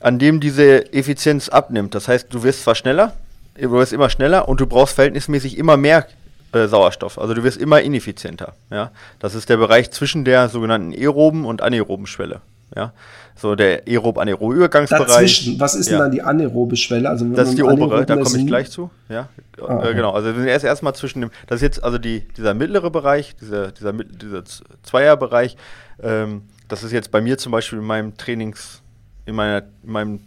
an 0.00 0.18
dem 0.18 0.40
diese 0.40 0.92
Effizienz 0.92 1.48
abnimmt. 1.48 1.94
Das 1.94 2.08
heißt, 2.08 2.26
du 2.32 2.42
wirst 2.42 2.62
zwar 2.62 2.74
schneller, 2.74 3.12
du 3.54 3.70
wirst 3.70 3.92
immer 3.92 4.10
schneller 4.10 4.48
und 4.48 4.60
du 4.60 4.66
brauchst 4.66 4.94
verhältnismäßig 4.94 5.56
immer 5.56 5.76
mehr 5.76 6.06
äh, 6.52 6.66
Sauerstoff. 6.66 7.18
Also 7.18 7.34
du 7.34 7.44
wirst 7.44 7.58
immer 7.58 7.80
ineffizienter. 7.80 8.54
Ja? 8.70 8.90
Das 9.18 9.34
ist 9.34 9.48
der 9.48 9.56
Bereich 9.56 9.90
zwischen 9.90 10.24
der 10.24 10.48
sogenannten 10.48 10.92
aeroben 10.92 11.44
und 11.44 11.62
anaeroben 11.62 12.06
Schwelle. 12.06 12.40
Ja? 12.74 12.92
So 13.36 13.54
der 13.54 13.86
aerob-anaerob-Übergangsbereich. 13.86 15.06
Dazwischen, 15.06 15.60
was 15.60 15.74
ist 15.74 15.90
denn 15.90 15.98
dann 15.98 16.10
die 16.10 16.22
anaerobe 16.22 16.76
Schwelle? 16.76 17.08
Also 17.08 17.26
das 17.26 17.50
ist 17.50 17.58
die 17.58 17.62
obere, 17.62 18.06
da 18.06 18.16
komme 18.16 18.38
ich 18.38 18.46
gleich 18.46 18.70
zu. 18.70 18.90
Ja, 19.08 19.28
ah, 19.60 19.76
okay. 19.76 19.90
äh, 19.90 19.94
genau. 19.94 20.12
Also 20.12 20.28
wir 20.28 20.36
sind 20.36 20.48
erst 20.48 20.64
erstmal 20.64 20.94
zwischen 20.94 21.20
dem, 21.20 21.30
das 21.46 21.56
ist 21.56 21.62
jetzt 21.62 21.84
also 21.84 21.98
die, 21.98 22.26
dieser 22.36 22.54
mittlere 22.54 22.90
Bereich, 22.90 23.36
dieser, 23.36 23.72
dieser, 23.72 23.92
dieser 23.92 24.42
Zweierbereich. 24.82 25.56
Ähm, 26.02 26.42
das 26.68 26.82
ist 26.82 26.92
jetzt 26.92 27.10
bei 27.10 27.20
mir 27.20 27.36
zum 27.38 27.52
Beispiel 27.52 27.78
in 27.78 27.84
meinem 27.84 28.16
Trainings, 28.16 28.82
in 29.26 29.34
meiner, 29.34 29.62
in 29.84 29.92
meinem 29.92 30.20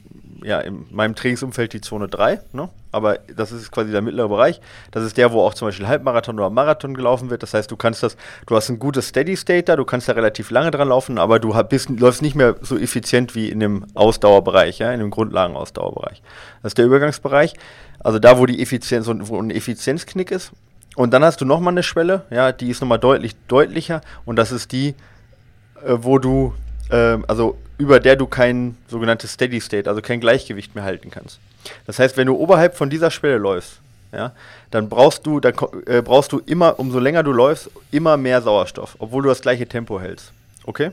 ja, 0.44 0.60
in 0.60 0.86
meinem 0.92 1.16
Trainingsumfeld 1.16 1.74
die 1.74 1.82
Zone 1.82 2.08
3, 2.08 2.40
ne? 2.54 2.70
aber 2.92 3.20
das 3.36 3.52
ist 3.52 3.72
quasi 3.72 3.92
der 3.92 4.02
mittlere 4.02 4.30
Bereich. 4.30 4.62
Das 4.92 5.04
ist 5.04 5.18
der, 5.18 5.32
wo 5.32 5.42
auch 5.42 5.54
zum 5.54 5.68
Beispiel 5.68 5.88
Halbmarathon 5.88 6.38
oder 6.40 6.50
Marathon 6.50 6.94
gelaufen 6.94 7.30
wird. 7.30 7.44
Das 7.44 7.54
heißt, 7.54 7.70
du 7.70 7.78
kannst 7.78 8.04
das, 8.04 8.18
du 8.48 8.56
hast 8.56 8.70
ein 8.70 8.80
gutes 8.80 9.10
Steady 9.10 9.36
State 9.36 9.64
da, 9.64 9.76
du 9.76 9.86
kannst 9.86 10.10
da 10.10 10.14
relativ 10.14 10.50
lange 10.52 10.72
dran 10.72 10.90
laufen, 10.90 11.18
aber 11.18 11.40
du 11.40 11.54
bist, 11.64 11.90
läufst 11.90 12.22
nicht 12.22 12.36
mehr 12.36 12.56
so 12.62 12.78
effizient 12.78 13.36
wie 13.36 13.50
in 13.50 13.60
dem 13.60 13.86
Ausdauerbereich, 13.94 14.80
ja, 14.80 14.92
in 14.92 15.00
dem 15.00 15.12
Grundlagenausdauerbereich. 15.12 16.22
Das 16.64 16.72
ist 16.72 16.78
der 16.78 16.86
Übergangsbereich, 16.86 17.54
also 18.00 18.20
da, 18.20 18.40
wo 18.40 18.46
die 18.46 18.62
Effizienz, 18.62 19.08
wo 19.08 19.40
ein 19.40 19.52
Effizienzknick 19.52 20.32
ist. 20.32 20.52
Und 20.96 21.14
dann 21.14 21.24
hast 21.24 21.40
du 21.40 21.46
nochmal 21.46 21.74
eine 21.74 21.84
Schwelle, 21.84 22.26
ja, 22.32 22.52
die 22.52 22.70
ist 22.70 22.82
nochmal 22.82 23.00
deutlich 23.00 23.36
deutlicher 23.48 24.02
und 24.26 24.36
das 24.36 24.52
ist 24.52 24.72
die, 24.72 24.96
äh, 25.86 25.96
wo 25.98 26.18
du, 26.18 26.54
äh, 26.90 27.18
also 27.28 27.58
über 27.78 28.00
der 28.00 28.16
du 28.16 28.28
kein 28.28 28.78
sogenanntes 28.88 29.34
Steady 29.34 29.62
State, 29.62 29.90
also 29.90 30.02
kein 30.02 30.20
Gleichgewicht 30.20 30.76
mehr 30.76 30.84
halten 30.84 31.10
kannst. 31.12 31.40
Das 31.86 32.00
heißt, 32.00 32.18
wenn 32.18 32.28
du 32.28 32.36
oberhalb 32.36 32.76
von 32.76 32.90
dieser 32.90 33.12
Schwelle 33.12 33.38
läufst, 33.38 33.80
ja, 34.12 34.34
dann 34.72 34.90
brauchst 34.90 35.26
du, 35.26 35.40
dann 35.40 35.54
äh, 35.86 36.02
brauchst 36.02 36.32
du 36.32 36.40
immer, 36.40 36.80
umso 36.80 37.00
länger 37.00 37.24
du 37.24 37.32
läufst, 37.32 37.70
immer 37.92 38.18
mehr 38.18 38.42
Sauerstoff, 38.42 38.96
obwohl 39.00 39.24
du 39.24 39.30
das 39.30 39.42
gleiche 39.42 39.68
Tempo 39.68 40.00
hältst. 40.00 40.34
Okay? 40.66 40.92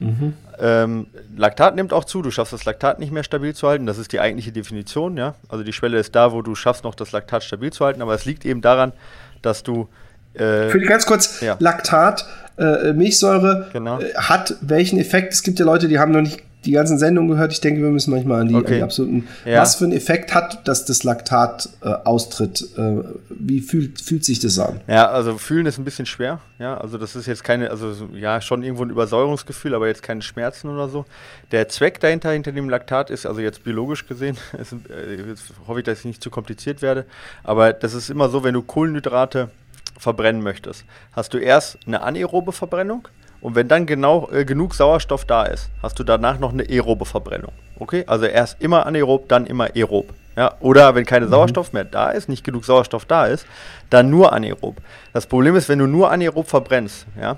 Mhm. 0.00 0.34
Ähm, 0.58 1.06
Laktat 1.36 1.76
nimmt 1.76 1.92
auch 1.92 2.04
zu, 2.04 2.22
du 2.22 2.30
schaffst 2.30 2.52
das 2.52 2.64
Laktat 2.64 2.98
nicht 2.98 3.12
mehr 3.12 3.22
stabil 3.22 3.54
zu 3.54 3.68
halten, 3.68 3.86
das 3.86 3.98
ist 3.98 4.12
die 4.12 4.20
eigentliche 4.20 4.52
Definition, 4.52 5.16
ja. 5.16 5.34
Also 5.48 5.64
die 5.64 5.72
Schwelle 5.72 5.98
ist 5.98 6.14
da, 6.14 6.32
wo 6.32 6.42
du 6.42 6.54
schaffst, 6.54 6.84
noch 6.84 6.94
das 6.94 7.12
Laktat 7.12 7.44
stabil 7.44 7.72
zu 7.72 7.84
halten, 7.84 8.02
aber 8.02 8.14
es 8.14 8.24
liegt 8.24 8.44
eben 8.44 8.60
daran, 8.60 8.92
dass 9.40 9.62
du 9.62 9.88
äh, 10.34 10.68
Für 10.68 10.80
ganz 10.80 11.06
kurz, 11.06 11.40
ja. 11.40 11.56
Laktat, 11.58 12.26
äh, 12.58 12.92
Milchsäure 12.92 13.68
genau. 13.72 14.00
äh, 14.00 14.14
hat 14.14 14.56
welchen 14.60 14.98
Effekt? 14.98 15.32
Es 15.32 15.42
gibt 15.42 15.58
ja 15.58 15.64
Leute, 15.64 15.88
die 15.88 15.98
haben 15.98 16.12
noch 16.12 16.20
nicht 16.20 16.42
die 16.64 16.72
ganzen 16.72 16.98
Sendungen 16.98 17.30
gehört. 17.30 17.52
Ich 17.52 17.60
denke, 17.60 17.82
wir 17.82 17.90
müssen 17.90 18.10
manchmal 18.10 18.42
an 18.42 18.48
die, 18.48 18.54
okay. 18.54 18.66
an 18.66 18.74
die 18.74 18.82
absoluten. 18.82 19.28
Ja. 19.44 19.60
Was 19.60 19.76
für 19.76 19.84
einen 19.84 19.94
Effekt 19.94 20.34
hat, 20.34 20.66
dass 20.68 20.84
das 20.84 21.02
Laktat 21.02 21.68
äh, 21.82 21.88
austritt? 21.88 22.68
Äh, 22.76 23.02
wie 23.30 23.60
fühlt, 23.60 24.00
fühlt 24.00 24.24
sich 24.24 24.38
das 24.38 24.58
an? 24.58 24.80
Ja, 24.86 25.10
also 25.10 25.38
fühlen 25.38 25.66
ist 25.66 25.78
ein 25.78 25.84
bisschen 25.84 26.06
schwer. 26.06 26.40
Ja, 26.58 26.78
also 26.78 26.98
das 26.98 27.16
ist 27.16 27.26
jetzt 27.26 27.42
keine, 27.42 27.70
also 27.70 27.92
ja, 28.14 28.40
schon 28.40 28.62
irgendwo 28.62 28.84
ein 28.84 28.90
Übersäuerungsgefühl, 28.90 29.74
aber 29.74 29.88
jetzt 29.88 30.02
keine 30.02 30.22
Schmerzen 30.22 30.68
oder 30.68 30.88
so. 30.88 31.04
Der 31.50 31.68
Zweck 31.68 31.98
dahinter, 32.00 32.30
hinter 32.30 32.52
dem 32.52 32.68
Laktat 32.68 33.10
ist, 33.10 33.26
also 33.26 33.40
jetzt 33.40 33.64
biologisch 33.64 34.06
gesehen, 34.06 34.36
ist, 34.60 34.72
äh, 34.72 35.16
jetzt 35.30 35.52
hoffe 35.66 35.80
ich, 35.80 35.84
dass 35.84 36.00
ich 36.00 36.04
nicht 36.04 36.22
zu 36.22 36.30
kompliziert 36.30 36.82
werde, 36.82 37.06
aber 37.42 37.72
das 37.72 37.94
ist 37.94 38.10
immer 38.10 38.28
so, 38.28 38.44
wenn 38.44 38.54
du 38.54 38.62
Kohlenhydrate 38.62 39.50
verbrennen 39.98 40.42
möchtest, 40.42 40.84
hast 41.12 41.34
du 41.34 41.38
erst 41.38 41.78
eine 41.86 42.02
anaerobe 42.02 42.52
Verbrennung 42.52 43.08
und 43.42 43.56
wenn 43.56 43.66
dann 43.66 43.86
genau 43.86 44.30
äh, 44.30 44.44
genug 44.44 44.74
Sauerstoff 44.74 45.24
da 45.24 45.44
ist, 45.44 45.68
hast 45.82 45.98
du 45.98 46.04
danach 46.04 46.38
noch 46.38 46.52
eine 46.52 46.62
aerobe 46.62 47.04
Verbrennung. 47.04 47.52
Okay? 47.78 48.04
Also 48.06 48.26
erst 48.26 48.62
immer 48.62 48.86
anaerob, 48.86 49.28
dann 49.28 49.46
immer 49.46 49.68
aerob. 49.74 50.14
Ja? 50.36 50.54
Oder 50.60 50.94
wenn 50.94 51.04
keine 51.04 51.26
mhm. 51.26 51.30
Sauerstoff 51.30 51.72
mehr 51.72 51.84
da 51.84 52.10
ist, 52.10 52.28
nicht 52.28 52.44
genug 52.44 52.64
Sauerstoff 52.64 53.04
da 53.04 53.26
ist, 53.26 53.44
dann 53.90 54.10
nur 54.10 54.32
anaerob. 54.32 54.76
Das 55.12 55.26
Problem 55.26 55.56
ist, 55.56 55.68
wenn 55.68 55.80
du 55.80 55.86
nur 55.86 56.10
anaerob 56.12 56.48
verbrennst, 56.48 57.06
ja, 57.20 57.36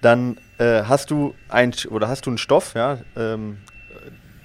dann 0.00 0.38
äh, 0.58 0.82
hast 0.84 1.10
du 1.10 1.34
ein 1.50 1.72
oder 1.90 2.08
hast 2.08 2.24
du 2.26 2.30
einen 2.30 2.38
Stoff, 2.38 2.74
ja, 2.74 2.98
ähm, 3.14 3.58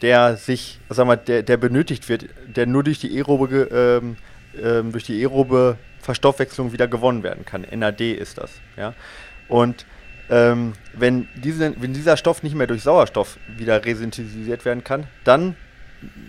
der 0.01 0.35
sich, 0.35 0.79
sag 0.89 1.07
mal, 1.07 1.15
der, 1.15 1.41
der 1.41 1.57
benötigt 1.57 2.09
wird, 2.09 2.25
der 2.47 2.67
nur 2.67 2.83
durch 2.83 2.99
die 2.99 3.17
aerobe, 3.17 3.69
ähm, 3.71 4.17
ähm, 4.61 4.91
durch 4.91 5.05
die 5.05 5.19
aerobe 5.23 5.77
Verstoffwechslung 6.07 6.71
wieder 6.71 6.87
gewonnen 6.87 7.21
werden 7.21 7.45
kann. 7.45 7.67
NAD 7.69 7.99
ist 7.99 8.37
das. 8.37 8.49
Ja? 8.77 8.93
Und 9.49 9.85
ähm, 10.29 10.71
wenn, 10.93 11.27
diese, 11.35 11.73
wenn 11.81 11.93
dieser 11.93 12.15
Stoff 12.15 12.43
nicht 12.43 12.55
mehr 12.55 12.65
durch 12.65 12.81
Sauerstoff 12.81 13.37
wieder 13.57 13.83
resynthetisiert 13.83 14.63
werden 14.63 14.85
kann, 14.85 15.07
dann 15.25 15.57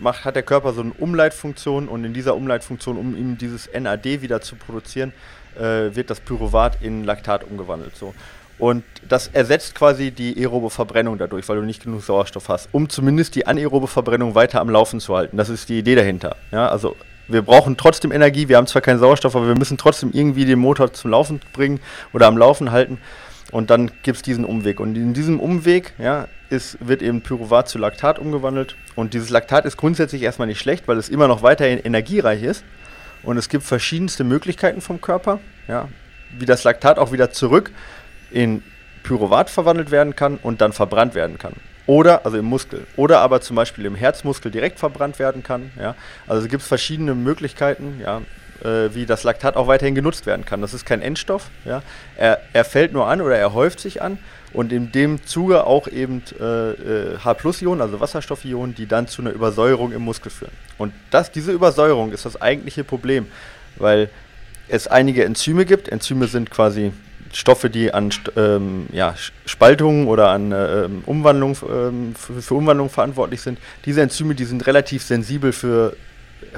macht, 0.00 0.24
hat 0.24 0.34
der 0.34 0.42
Körper 0.42 0.72
so 0.72 0.80
eine 0.80 0.92
Umleitfunktion 0.94 1.86
und 1.86 2.02
in 2.02 2.12
dieser 2.12 2.34
Umleitfunktion, 2.34 2.96
um 2.96 3.16
ihm 3.16 3.38
dieses 3.38 3.70
NAD 3.72 4.20
wieder 4.20 4.40
zu 4.40 4.56
produzieren, 4.56 5.12
äh, 5.56 5.94
wird 5.94 6.10
das 6.10 6.18
Pyruvat 6.18 6.82
in 6.82 7.04
Laktat 7.04 7.44
umgewandelt. 7.44 7.96
So. 7.96 8.14
Und 8.58 8.82
das 9.08 9.28
ersetzt 9.28 9.76
quasi 9.76 10.10
die 10.10 10.36
aerobe 10.36 10.70
Verbrennung 10.70 11.18
dadurch, 11.18 11.48
weil 11.48 11.60
du 11.60 11.62
nicht 11.62 11.84
genug 11.84 12.02
Sauerstoff 12.02 12.48
hast, 12.48 12.68
um 12.72 12.88
zumindest 12.88 13.36
die 13.36 13.46
anaerobe 13.46 13.86
Verbrennung 13.86 14.34
weiter 14.34 14.60
am 14.60 14.70
Laufen 14.70 14.98
zu 14.98 15.16
halten. 15.16 15.36
Das 15.36 15.48
ist 15.48 15.68
die 15.68 15.78
Idee 15.78 15.94
dahinter. 15.94 16.34
Ja, 16.50 16.68
also 16.68 16.96
wir 17.28 17.42
brauchen 17.42 17.76
trotzdem 17.76 18.10
Energie, 18.10 18.48
wir 18.48 18.56
haben 18.56 18.66
zwar 18.66 18.82
keinen 18.82 18.98
Sauerstoff, 18.98 19.36
aber 19.36 19.46
wir 19.46 19.56
müssen 19.56 19.78
trotzdem 19.78 20.10
irgendwie 20.12 20.44
den 20.44 20.58
Motor 20.58 20.92
zum 20.92 21.10
Laufen 21.10 21.40
bringen 21.52 21.80
oder 22.12 22.26
am 22.26 22.38
Laufen 22.38 22.72
halten. 22.72 22.98
Und 23.50 23.70
dann 23.70 23.90
gibt 24.02 24.16
es 24.16 24.22
diesen 24.22 24.44
Umweg. 24.44 24.80
Und 24.80 24.96
in 24.96 25.14
diesem 25.14 25.40
Umweg 25.40 25.94
ja, 25.98 26.28
ist, 26.50 26.76
wird 26.86 27.02
eben 27.02 27.22
Pyruvat 27.22 27.68
zu 27.68 27.78
Laktat 27.78 28.18
umgewandelt. 28.18 28.76
Und 28.94 29.14
dieses 29.14 29.30
Laktat 29.30 29.64
ist 29.64 29.76
grundsätzlich 29.76 30.22
erstmal 30.22 30.48
nicht 30.48 30.60
schlecht, 30.60 30.88
weil 30.88 30.98
es 30.98 31.08
immer 31.08 31.28
noch 31.28 31.42
weiterhin 31.42 31.78
energiereich 31.78 32.42
ist. 32.42 32.64
Und 33.22 33.36
es 33.36 33.48
gibt 33.48 33.64
verschiedenste 33.64 34.24
Möglichkeiten 34.24 34.80
vom 34.80 35.00
Körper, 35.00 35.40
ja, 35.66 35.88
wie 36.38 36.46
das 36.46 36.64
Laktat 36.64 36.98
auch 36.98 37.12
wieder 37.12 37.30
zurück 37.30 37.70
in 38.30 38.62
Pyruvat 39.02 39.48
verwandelt 39.50 39.90
werden 39.90 40.14
kann 40.14 40.36
und 40.36 40.60
dann 40.60 40.72
verbrannt 40.72 41.14
werden 41.14 41.38
kann. 41.38 41.54
Oder, 41.88 42.26
also 42.26 42.36
im 42.36 42.44
Muskel. 42.44 42.86
Oder 42.96 43.20
aber 43.20 43.40
zum 43.40 43.56
Beispiel 43.56 43.86
im 43.86 43.94
Herzmuskel 43.94 44.50
direkt 44.50 44.78
verbrannt 44.78 45.18
werden 45.18 45.42
kann. 45.42 45.72
Ja. 45.80 45.94
Also 46.26 46.44
es 46.44 46.50
gibt 46.50 46.62
verschiedene 46.62 47.14
Möglichkeiten, 47.14 47.98
ja, 48.02 48.20
äh, 48.62 48.94
wie 48.94 49.06
das 49.06 49.24
Laktat 49.24 49.56
auch 49.56 49.68
weiterhin 49.68 49.94
genutzt 49.94 50.26
werden 50.26 50.44
kann. 50.44 50.60
Das 50.60 50.74
ist 50.74 50.84
kein 50.84 51.00
Endstoff. 51.00 51.48
Ja. 51.64 51.82
Er, 52.18 52.42
er 52.52 52.66
fällt 52.66 52.92
nur 52.92 53.06
an 53.06 53.22
oder 53.22 53.38
er 53.38 53.54
häuft 53.54 53.80
sich 53.80 54.02
an 54.02 54.18
und 54.52 54.70
in 54.70 54.92
dem 54.92 55.24
Zuge 55.24 55.64
auch 55.64 55.88
eben 55.88 56.22
äh, 56.38 56.72
äh 56.72 57.18
H-Ionen, 57.24 57.80
also 57.80 58.00
Wasserstoffionen, 58.00 58.74
die 58.74 58.86
dann 58.86 59.08
zu 59.08 59.22
einer 59.22 59.30
Übersäuerung 59.30 59.92
im 59.92 60.02
Muskel 60.02 60.30
führen. 60.30 60.52
Und 60.76 60.92
das, 61.10 61.32
diese 61.32 61.52
Übersäuerung 61.52 62.12
ist 62.12 62.26
das 62.26 62.38
eigentliche 62.38 62.84
Problem, 62.84 63.28
weil 63.76 64.10
es 64.68 64.88
einige 64.88 65.24
Enzyme 65.24 65.64
gibt. 65.64 65.88
Enzyme 65.88 66.26
sind 66.26 66.50
quasi 66.50 66.92
Stoffe, 67.32 67.70
die 67.70 67.92
an 67.92 68.10
ähm, 68.36 68.86
ja, 68.92 69.14
Spaltungen 69.46 70.06
oder 70.06 70.30
an 70.30 70.52
äh, 70.52 70.88
Umwandlung, 71.06 71.56
ähm, 71.70 72.14
für, 72.14 72.40
für 72.40 72.54
Umwandlung 72.54 72.90
verantwortlich 72.90 73.40
sind. 73.40 73.58
Diese 73.84 74.02
Enzyme, 74.02 74.34
die 74.34 74.44
sind 74.44 74.66
relativ 74.66 75.02
sensibel 75.02 75.52
für 75.52 75.96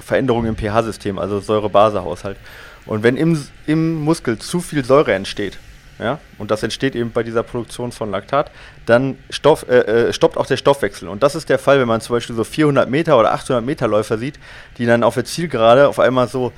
Veränderungen 0.00 0.48
im 0.48 0.56
pH-System, 0.56 1.18
also 1.18 1.40
Säure-Base-Haushalt. 1.40 2.36
Und 2.86 3.02
wenn 3.02 3.16
im, 3.16 3.40
im 3.66 4.00
Muskel 4.00 4.38
zu 4.38 4.60
viel 4.60 4.84
Säure 4.84 5.14
entsteht, 5.14 5.58
ja, 5.98 6.18
und 6.38 6.50
das 6.50 6.62
entsteht 6.62 6.96
eben 6.96 7.12
bei 7.12 7.22
dieser 7.22 7.42
Produktion 7.42 7.92
von 7.92 8.10
Laktat, 8.10 8.50
dann 8.86 9.18
Stoff, 9.28 9.66
äh, 9.68 10.08
äh 10.08 10.12
stoppt 10.14 10.38
auch 10.38 10.46
der 10.46 10.56
Stoffwechsel. 10.56 11.08
Und 11.08 11.22
das 11.22 11.34
ist 11.34 11.50
der 11.50 11.58
Fall, 11.58 11.78
wenn 11.78 11.88
man 11.88 12.00
zum 12.00 12.16
Beispiel 12.16 12.34
so 12.34 12.42
400 12.42 12.88
Meter 12.88 13.18
oder 13.18 13.34
800 13.34 13.62
Meter 13.62 13.86
Läufer 13.86 14.16
sieht, 14.16 14.38
die 14.78 14.86
dann 14.86 15.04
auf 15.04 15.14
der 15.14 15.26
Zielgerade 15.26 15.88
auf 15.88 15.98
einmal 15.98 16.26
so 16.26 16.52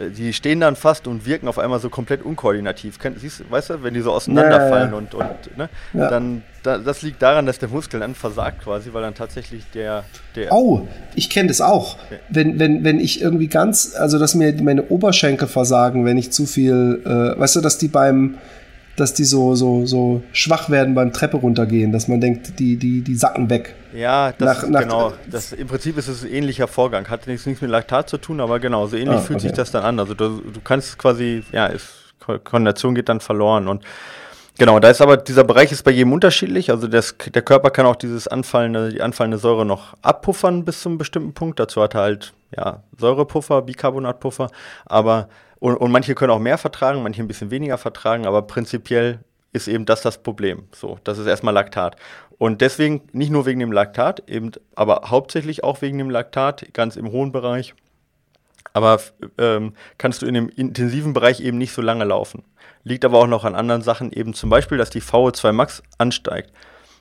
die 0.00 0.32
stehen 0.32 0.60
dann 0.60 0.76
fast 0.76 1.06
und 1.06 1.26
wirken 1.26 1.48
auf 1.48 1.58
einmal 1.58 1.80
so 1.80 1.90
komplett 1.90 2.24
unkoordinativ. 2.24 2.98
siehst, 3.16 3.50
weißt 3.50 3.70
du, 3.70 3.82
wenn 3.82 3.94
die 3.94 4.00
so 4.00 4.12
auseinanderfallen 4.12 4.90
ja, 4.90 4.92
ja, 4.92 4.96
und, 4.96 5.14
und 5.14 5.56
ne, 5.56 5.68
dann 5.92 6.42
da, 6.62 6.78
das 6.78 7.02
liegt 7.02 7.22
daran, 7.22 7.46
dass 7.46 7.58
der 7.58 7.68
Muskel 7.68 8.00
dann 8.00 8.14
versagt 8.14 8.62
quasi, 8.64 8.92
weil 8.92 9.02
dann 9.02 9.14
tatsächlich 9.14 9.64
der. 9.74 10.04
der 10.34 10.52
oh, 10.52 10.86
ich 11.14 11.30
kenne 11.30 11.48
das 11.48 11.60
auch. 11.60 11.96
Wenn, 12.28 12.58
wenn, 12.58 12.84
wenn 12.84 13.00
ich 13.00 13.20
irgendwie 13.20 13.48
ganz, 13.48 13.94
also 13.96 14.18
dass 14.18 14.34
mir 14.34 14.52
meine 14.62 14.84
Oberschenkel 14.84 15.48
versagen, 15.48 16.04
wenn 16.04 16.18
ich 16.18 16.30
zu 16.30 16.46
viel, 16.46 17.02
äh, 17.04 17.40
weißt 17.40 17.56
du, 17.56 17.60
dass 17.60 17.78
die 17.78 17.88
beim 17.88 18.38
dass 18.98 19.14
die 19.14 19.24
so, 19.24 19.54
so, 19.54 19.86
so 19.86 20.22
schwach 20.32 20.70
werden 20.70 20.94
beim 20.94 21.12
Treppe 21.12 21.36
runtergehen, 21.36 21.92
dass 21.92 22.08
man 22.08 22.20
denkt, 22.20 22.58
die, 22.58 22.76
die, 22.76 23.02
die 23.02 23.14
sacken 23.14 23.48
weg. 23.50 23.74
Ja, 23.94 24.32
das 24.32 24.62
nach, 24.62 24.68
nach 24.68 24.80
genau. 24.80 25.12
Das, 25.30 25.52
Im 25.52 25.66
Prinzip 25.66 25.96
ist 25.98 26.08
es 26.08 26.24
ein 26.24 26.30
ähnlicher 26.30 26.68
Vorgang. 26.68 27.08
Hat 27.08 27.26
nichts, 27.26 27.46
nichts 27.46 27.62
mit 27.62 27.70
Laktat 27.70 28.08
zu 28.08 28.18
tun, 28.18 28.40
aber 28.40 28.60
genau, 28.60 28.86
so 28.86 28.96
ähnlich 28.96 29.18
ah, 29.18 29.20
fühlt 29.20 29.38
okay. 29.38 29.48
sich 29.48 29.56
das 29.56 29.70
dann 29.70 29.84
an. 29.84 29.98
Also 29.98 30.14
du, 30.14 30.40
du 30.40 30.60
kannst 30.62 30.98
quasi, 30.98 31.42
ja, 31.52 31.66
ist, 31.66 32.14
Koordination 32.20 32.94
geht 32.94 33.08
dann 33.08 33.20
verloren 33.20 33.68
und 33.68 33.84
Genau, 34.58 34.80
da 34.80 34.90
ist 34.90 35.00
aber 35.00 35.16
dieser 35.16 35.44
Bereich 35.44 35.70
ist 35.70 35.84
bei 35.84 35.92
jedem 35.92 36.12
unterschiedlich. 36.12 36.72
Also 36.72 36.88
das, 36.88 37.14
der 37.32 37.42
Körper 37.42 37.70
kann 37.70 37.86
auch 37.86 37.94
dieses 37.94 38.26
anfallende, 38.26 38.88
die 38.88 39.00
anfallende 39.00 39.38
Säure 39.38 39.64
noch 39.64 39.94
abpuffern 40.02 40.64
bis 40.64 40.80
zu 40.80 40.88
einem 40.88 40.98
bestimmten 40.98 41.32
Punkt. 41.32 41.60
Dazu 41.60 41.80
hat 41.80 41.94
er 41.94 42.00
halt 42.00 42.32
ja, 42.56 42.82
Säurepuffer, 42.98 43.62
Bicarbonatpuffer. 43.62 44.50
Aber 44.84 45.28
und, 45.60 45.76
und 45.76 45.90
manche 45.90 46.14
können 46.14 46.32
auch 46.32 46.38
mehr 46.38 46.58
vertragen, 46.58 47.02
manche 47.02 47.22
ein 47.22 47.28
bisschen 47.28 47.50
weniger 47.50 47.78
vertragen, 47.78 48.26
aber 48.26 48.42
prinzipiell 48.42 49.20
ist 49.52 49.68
eben 49.68 49.86
das 49.86 50.02
das 50.02 50.22
Problem. 50.22 50.64
So, 50.72 50.98
das 51.04 51.18
ist 51.18 51.26
erstmal 51.26 51.54
Laktat. 51.54 51.96
Und 52.38 52.60
deswegen, 52.60 53.02
nicht 53.12 53.30
nur 53.30 53.46
wegen 53.46 53.60
dem 53.60 53.72
Laktat, 53.72 54.28
eben, 54.28 54.52
aber 54.76 55.02
hauptsächlich 55.06 55.64
auch 55.64 55.82
wegen 55.82 55.98
dem 55.98 56.10
Laktat, 56.10 56.72
ganz 56.72 56.96
im 56.96 57.10
hohen 57.10 57.32
Bereich. 57.32 57.74
Aber 58.72 59.00
ähm, 59.38 59.74
kannst 59.96 60.22
du 60.22 60.26
in 60.26 60.34
dem 60.34 60.48
intensiven 60.48 61.12
Bereich 61.12 61.40
eben 61.40 61.58
nicht 61.58 61.72
so 61.72 61.82
lange 61.82 62.04
laufen. 62.04 62.44
Liegt 62.84 63.04
aber 63.04 63.18
auch 63.18 63.26
noch 63.26 63.44
an 63.44 63.56
anderen 63.56 63.82
Sachen, 63.82 64.12
eben 64.12 64.34
zum 64.34 64.50
Beispiel, 64.50 64.78
dass 64.78 64.90
die 64.90 65.02
VO2 65.02 65.52
Max 65.52 65.82
ansteigt. 65.96 66.52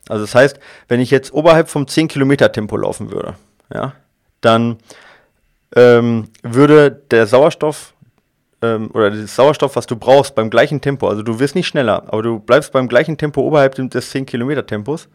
Also 0.09 0.23
das 0.23 0.33
heißt, 0.33 0.59
wenn 0.87 0.99
ich 0.99 1.11
jetzt 1.11 1.33
oberhalb 1.33 1.69
vom 1.69 1.87
10 1.87 2.07
Kilometer 2.07 2.51
Tempo 2.51 2.77
laufen 2.77 3.11
würde, 3.11 3.35
ja, 3.71 3.93
dann 4.41 4.77
ähm, 5.75 6.29
würde 6.41 6.91
der 7.11 7.27
Sauerstoff 7.27 7.93
ähm, 8.61 8.89
oder 8.93 9.11
das 9.11 9.35
Sauerstoff, 9.35 9.75
was 9.75 9.85
du 9.85 9.95
brauchst, 9.95 10.35
beim 10.35 10.49
gleichen 10.49 10.81
Tempo, 10.81 11.07
also 11.07 11.21
du 11.21 11.39
wirst 11.39 11.55
nicht 11.55 11.67
schneller, 11.67 12.03
aber 12.07 12.23
du 12.23 12.39
bleibst 12.39 12.71
beim 12.71 12.87
gleichen 12.87 13.17
Tempo 13.17 13.41
oberhalb 13.41 13.75
des 13.75 14.09
10 14.09 14.25
Kilometer 14.25 14.65
Tempos, 14.65 15.07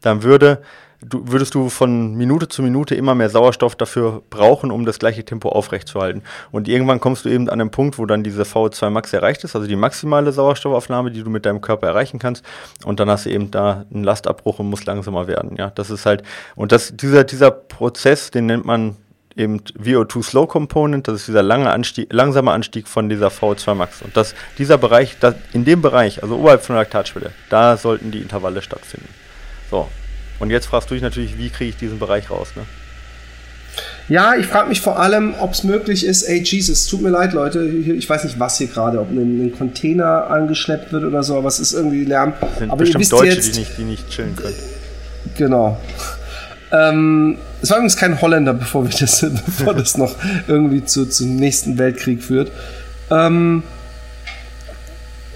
dann 0.00 0.22
würde, 0.22 0.62
du, 1.00 1.22
würdest 1.26 1.54
du 1.54 1.68
von 1.68 2.14
Minute 2.14 2.48
zu 2.48 2.62
Minute 2.62 2.94
immer 2.94 3.14
mehr 3.14 3.30
Sauerstoff 3.30 3.76
dafür 3.76 4.22
brauchen, 4.30 4.70
um 4.70 4.84
das 4.84 4.98
gleiche 4.98 5.24
Tempo 5.24 5.48
aufrechtzuerhalten. 5.48 6.22
Und 6.50 6.68
irgendwann 6.68 7.00
kommst 7.00 7.24
du 7.24 7.28
eben 7.28 7.48
an 7.48 7.58
den 7.58 7.70
Punkt, 7.70 7.98
wo 7.98 8.06
dann 8.06 8.22
diese 8.22 8.42
VO2 8.42 8.90
Max 8.90 9.12
erreicht 9.12 9.44
ist, 9.44 9.56
also 9.56 9.66
die 9.66 9.76
maximale 9.76 10.32
Sauerstoffaufnahme, 10.32 11.10
die 11.10 11.22
du 11.22 11.30
mit 11.30 11.46
deinem 11.46 11.60
Körper 11.60 11.88
erreichen 11.88 12.18
kannst. 12.18 12.44
Und 12.84 13.00
dann 13.00 13.10
hast 13.10 13.26
du 13.26 13.30
eben 13.30 13.50
da 13.50 13.84
einen 13.92 14.04
Lastabbruch 14.04 14.58
und 14.58 14.70
musst 14.70 14.86
langsamer 14.86 15.26
werden. 15.26 15.56
Ja, 15.56 15.70
das 15.70 15.90
ist 15.90 16.06
halt, 16.06 16.22
und 16.54 16.72
das, 16.72 16.96
dieser, 16.96 17.24
dieser 17.24 17.50
Prozess, 17.50 18.30
den 18.30 18.46
nennt 18.46 18.64
man 18.64 18.96
eben 19.38 19.60
VO2 19.60 20.22
Slow 20.22 20.46
Component, 20.46 21.08
das 21.08 21.20
ist 21.20 21.28
dieser 21.28 21.42
lange 21.42 21.70
Anstieg, 21.70 22.12
langsame 22.12 22.50
Anstieg 22.50 22.88
von 22.88 23.08
dieser 23.08 23.28
VO2 23.28 23.74
Max. 23.74 24.02
Und 24.02 24.16
das, 24.16 24.34
dieser 24.58 24.78
Bereich, 24.78 25.16
das, 25.20 25.34
in 25.52 25.64
dem 25.64 25.80
Bereich, 25.80 26.22
also 26.22 26.36
oberhalb 26.36 26.62
von 26.62 26.74
der 26.74 26.82
Laktatschwelle, 26.82 27.30
da 27.48 27.76
sollten 27.76 28.10
die 28.10 28.18
Intervalle 28.18 28.60
stattfinden. 28.62 29.08
So. 29.70 29.88
Und 30.40 30.50
jetzt 30.50 30.66
fragst 30.66 30.90
du 30.90 30.94
dich 30.94 31.02
natürlich, 31.02 31.38
wie 31.38 31.50
kriege 31.50 31.70
ich 31.70 31.76
diesen 31.76 31.98
Bereich 31.98 32.30
raus, 32.30 32.48
ne? 32.56 32.62
Ja, 34.08 34.34
ich 34.34 34.46
frage 34.46 34.70
mich 34.70 34.80
vor 34.80 34.98
allem, 34.98 35.34
ob 35.38 35.52
es 35.52 35.64
möglich 35.64 36.04
ist, 36.04 36.22
ey 36.22 36.42
Jesus, 36.42 36.86
tut 36.86 37.02
mir 37.02 37.10
leid, 37.10 37.34
Leute, 37.34 37.62
ich 37.64 38.08
weiß 38.08 38.24
nicht, 38.24 38.40
was 38.40 38.56
hier 38.56 38.68
gerade, 38.68 39.00
ob 39.00 39.10
ein, 39.10 39.52
Container 39.56 40.30
angeschleppt 40.30 40.92
wird 40.92 41.04
oder 41.04 41.22
so, 41.22 41.36
aber 41.36 41.48
es 41.48 41.60
ist 41.60 41.74
irgendwie 41.74 42.04
Lärm. 42.04 42.32
Das 42.40 42.58
sind 42.58 42.70
aber 42.70 42.78
bestimmt 42.78 43.12
Deutsche, 43.12 43.26
jetzt, 43.26 43.54
die, 43.54 43.60
nicht, 43.60 43.78
die 43.78 43.84
nicht 43.84 44.08
chillen 44.08 44.34
können. 44.34 44.54
Genau. 45.36 45.78
Ähm, 46.70 47.38
es 47.62 47.70
war 47.70 47.78
übrigens 47.78 47.96
kein 47.96 48.20
Holländer, 48.20 48.54
bevor, 48.54 48.84
wir 48.84 48.96
das, 48.98 49.20
bevor 49.46 49.74
das 49.74 49.96
noch 49.96 50.14
irgendwie 50.46 50.84
zu, 50.84 51.06
zum 51.06 51.36
nächsten 51.36 51.78
Weltkrieg 51.78 52.22
führt. 52.22 52.52
Ähm, 53.10 53.62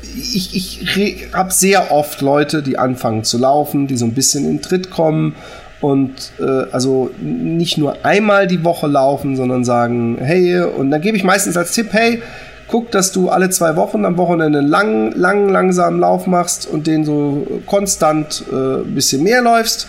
ich 0.02 0.82
ich 0.82 1.28
habe 1.32 1.52
sehr 1.52 1.90
oft 1.90 2.20
Leute, 2.20 2.62
die 2.62 2.78
anfangen 2.78 3.24
zu 3.24 3.38
laufen, 3.38 3.86
die 3.86 3.96
so 3.96 4.04
ein 4.04 4.12
bisschen 4.12 4.48
in 4.48 4.60
Tritt 4.60 4.90
kommen 4.90 5.34
und 5.80 6.32
äh, 6.38 6.70
also 6.70 7.10
nicht 7.18 7.78
nur 7.78 8.04
einmal 8.04 8.46
die 8.46 8.62
Woche 8.62 8.86
laufen, 8.86 9.36
sondern 9.36 9.64
sagen, 9.64 10.18
hey, 10.20 10.60
und 10.60 10.90
dann 10.90 11.00
gebe 11.00 11.16
ich 11.16 11.24
meistens 11.24 11.56
als 11.56 11.72
Tipp, 11.72 11.88
hey, 11.92 12.22
guck, 12.68 12.90
dass 12.90 13.12
du 13.12 13.30
alle 13.30 13.50
zwei 13.50 13.74
Wochen 13.76 14.04
am 14.04 14.18
Wochenende 14.18 14.60
einen 14.60 14.68
langen, 14.68 15.12
langen, 15.12 15.48
langsamen 15.48 15.98
Lauf 15.98 16.26
machst 16.26 16.66
und 16.66 16.86
den 16.86 17.04
so 17.04 17.62
konstant 17.66 18.44
äh, 18.52 18.82
ein 18.82 18.94
bisschen 18.94 19.22
mehr 19.22 19.42
läufst 19.42 19.88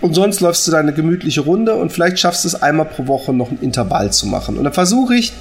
und 0.00 0.14
sonst 0.14 0.40
läufst 0.40 0.66
du 0.66 0.70
deine 0.70 0.92
gemütliche 0.92 1.42
Runde 1.42 1.74
und 1.74 1.92
vielleicht 1.92 2.18
schaffst 2.18 2.44
du 2.44 2.48
es 2.48 2.54
einmal 2.54 2.86
pro 2.86 3.06
Woche 3.06 3.32
noch 3.32 3.50
ein 3.50 3.58
Intervall 3.60 4.12
zu 4.12 4.26
machen. 4.26 4.56
Und 4.56 4.64
dann 4.64 4.72
versuche 4.72 5.14
ich, 5.14 5.32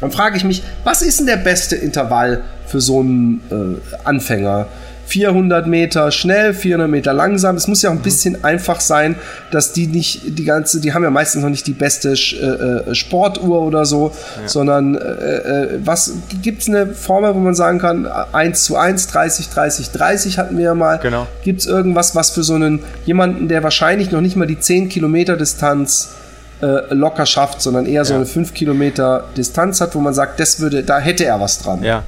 dann 0.00 0.10
frage 0.10 0.36
ich 0.36 0.44
mich, 0.44 0.62
was 0.84 1.02
ist 1.02 1.20
denn 1.20 1.26
der 1.26 1.36
beste 1.36 1.76
Intervall 1.76 2.42
für 2.66 2.80
so 2.80 3.00
einen 3.00 3.40
äh, 3.50 3.98
Anfänger? 4.04 4.66
400 5.12 5.66
Meter 5.66 6.10
schnell, 6.10 6.54
400 6.54 6.88
Meter 6.88 7.12
langsam. 7.12 7.56
Es 7.56 7.68
muss 7.68 7.82
ja 7.82 7.90
auch 7.90 7.94
ein 7.94 7.98
mhm. 7.98 8.02
bisschen 8.02 8.44
einfach 8.44 8.80
sein, 8.80 9.16
dass 9.50 9.74
die 9.74 9.86
nicht 9.86 10.38
die 10.38 10.44
ganze, 10.44 10.80
die 10.80 10.94
haben 10.94 11.02
ja 11.02 11.10
meistens 11.10 11.42
noch 11.42 11.50
nicht 11.50 11.66
die 11.66 11.74
beste 11.74 12.12
äh, 12.12 12.90
äh, 12.90 12.94
Sportuhr 12.94 13.60
oder 13.60 13.84
so, 13.84 14.12
ja. 14.40 14.48
sondern 14.48 14.94
äh, 14.94 15.00
äh 15.00 15.68
was 15.84 16.14
gibt 16.40 16.62
es 16.62 16.68
eine 16.68 16.86
Formel, 16.94 17.34
wo 17.34 17.40
man 17.40 17.54
sagen 17.54 17.78
kann, 17.78 18.06
1 18.06 18.64
zu 18.64 18.76
1, 18.76 19.08
30, 19.08 19.50
30, 19.50 19.90
30 19.90 20.38
hatten 20.38 20.56
wir 20.56 20.64
ja 20.64 20.74
mal. 20.74 20.98
Genau. 20.98 21.26
Gibt 21.44 21.60
es 21.60 21.66
irgendwas, 21.66 22.14
was 22.14 22.30
für 22.30 22.42
so 22.42 22.54
einen 22.54 22.80
jemanden, 23.04 23.48
der 23.48 23.62
wahrscheinlich 23.62 24.12
noch 24.12 24.22
nicht 24.22 24.36
mal 24.36 24.46
die 24.46 24.58
10 24.58 24.88
Kilometer 24.88 25.36
Distanz 25.36 26.14
äh, 26.62 26.94
locker 26.94 27.26
schafft, 27.26 27.60
sondern 27.60 27.84
eher 27.84 27.92
ja. 27.92 28.04
so 28.04 28.14
eine 28.14 28.24
5 28.24 28.54
Kilometer 28.54 29.24
Distanz 29.36 29.82
hat, 29.82 29.94
wo 29.94 30.00
man 30.00 30.14
sagt, 30.14 30.40
das 30.40 30.58
würde, 30.58 30.82
da 30.82 30.98
hätte 30.98 31.26
er 31.26 31.38
was 31.38 31.58
dran. 31.58 31.82
Ja. 31.82 32.02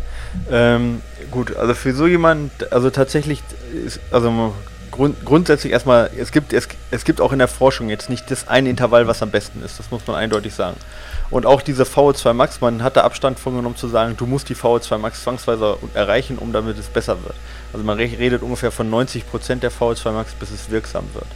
Ähm, 0.50 1.00
gut, 1.30 1.56
also 1.56 1.74
für 1.74 1.94
so 1.94 2.06
jemand, 2.06 2.72
also 2.72 2.90
tatsächlich 2.90 3.42
ist, 3.86 4.00
also 4.10 4.54
grund, 4.90 5.24
grundsätzlich 5.24 5.72
erstmal, 5.72 6.10
es 6.16 6.32
gibt, 6.32 6.52
es, 6.52 6.68
es 6.90 7.04
gibt 7.04 7.20
auch 7.20 7.32
in 7.32 7.38
der 7.38 7.48
Forschung 7.48 7.88
jetzt 7.88 8.08
nicht 8.08 8.30
das 8.30 8.48
eine 8.48 8.68
Intervall, 8.68 9.06
was 9.06 9.22
am 9.22 9.30
besten 9.30 9.62
ist. 9.62 9.78
Das 9.78 9.90
muss 9.90 10.06
man 10.06 10.16
eindeutig 10.16 10.54
sagen. 10.54 10.76
Und 11.30 11.46
auch 11.46 11.62
diese 11.62 11.84
VO2 11.84 12.32
Max, 12.32 12.60
man 12.60 12.82
hat 12.82 12.96
da 12.96 13.02
Abstand 13.02 13.38
von 13.38 13.56
genommen 13.56 13.76
zu 13.76 13.88
sagen, 13.88 14.16
du 14.16 14.26
musst 14.26 14.48
die 14.48 14.54
VO2 14.54 14.98
Max 14.98 15.22
zwangsweise 15.22 15.76
erreichen, 15.94 16.38
um 16.38 16.52
damit 16.52 16.78
es 16.78 16.86
besser 16.86 17.22
wird. 17.24 17.34
Also 17.72 17.84
man 17.84 17.98
redet 17.98 18.42
ungefähr 18.42 18.70
von 18.70 18.90
90% 18.90 19.56
der 19.56 19.72
VO2 19.72 20.12
Max, 20.12 20.32
bis 20.34 20.50
es 20.50 20.70
wirksam 20.70 21.04
wird. 21.14 21.26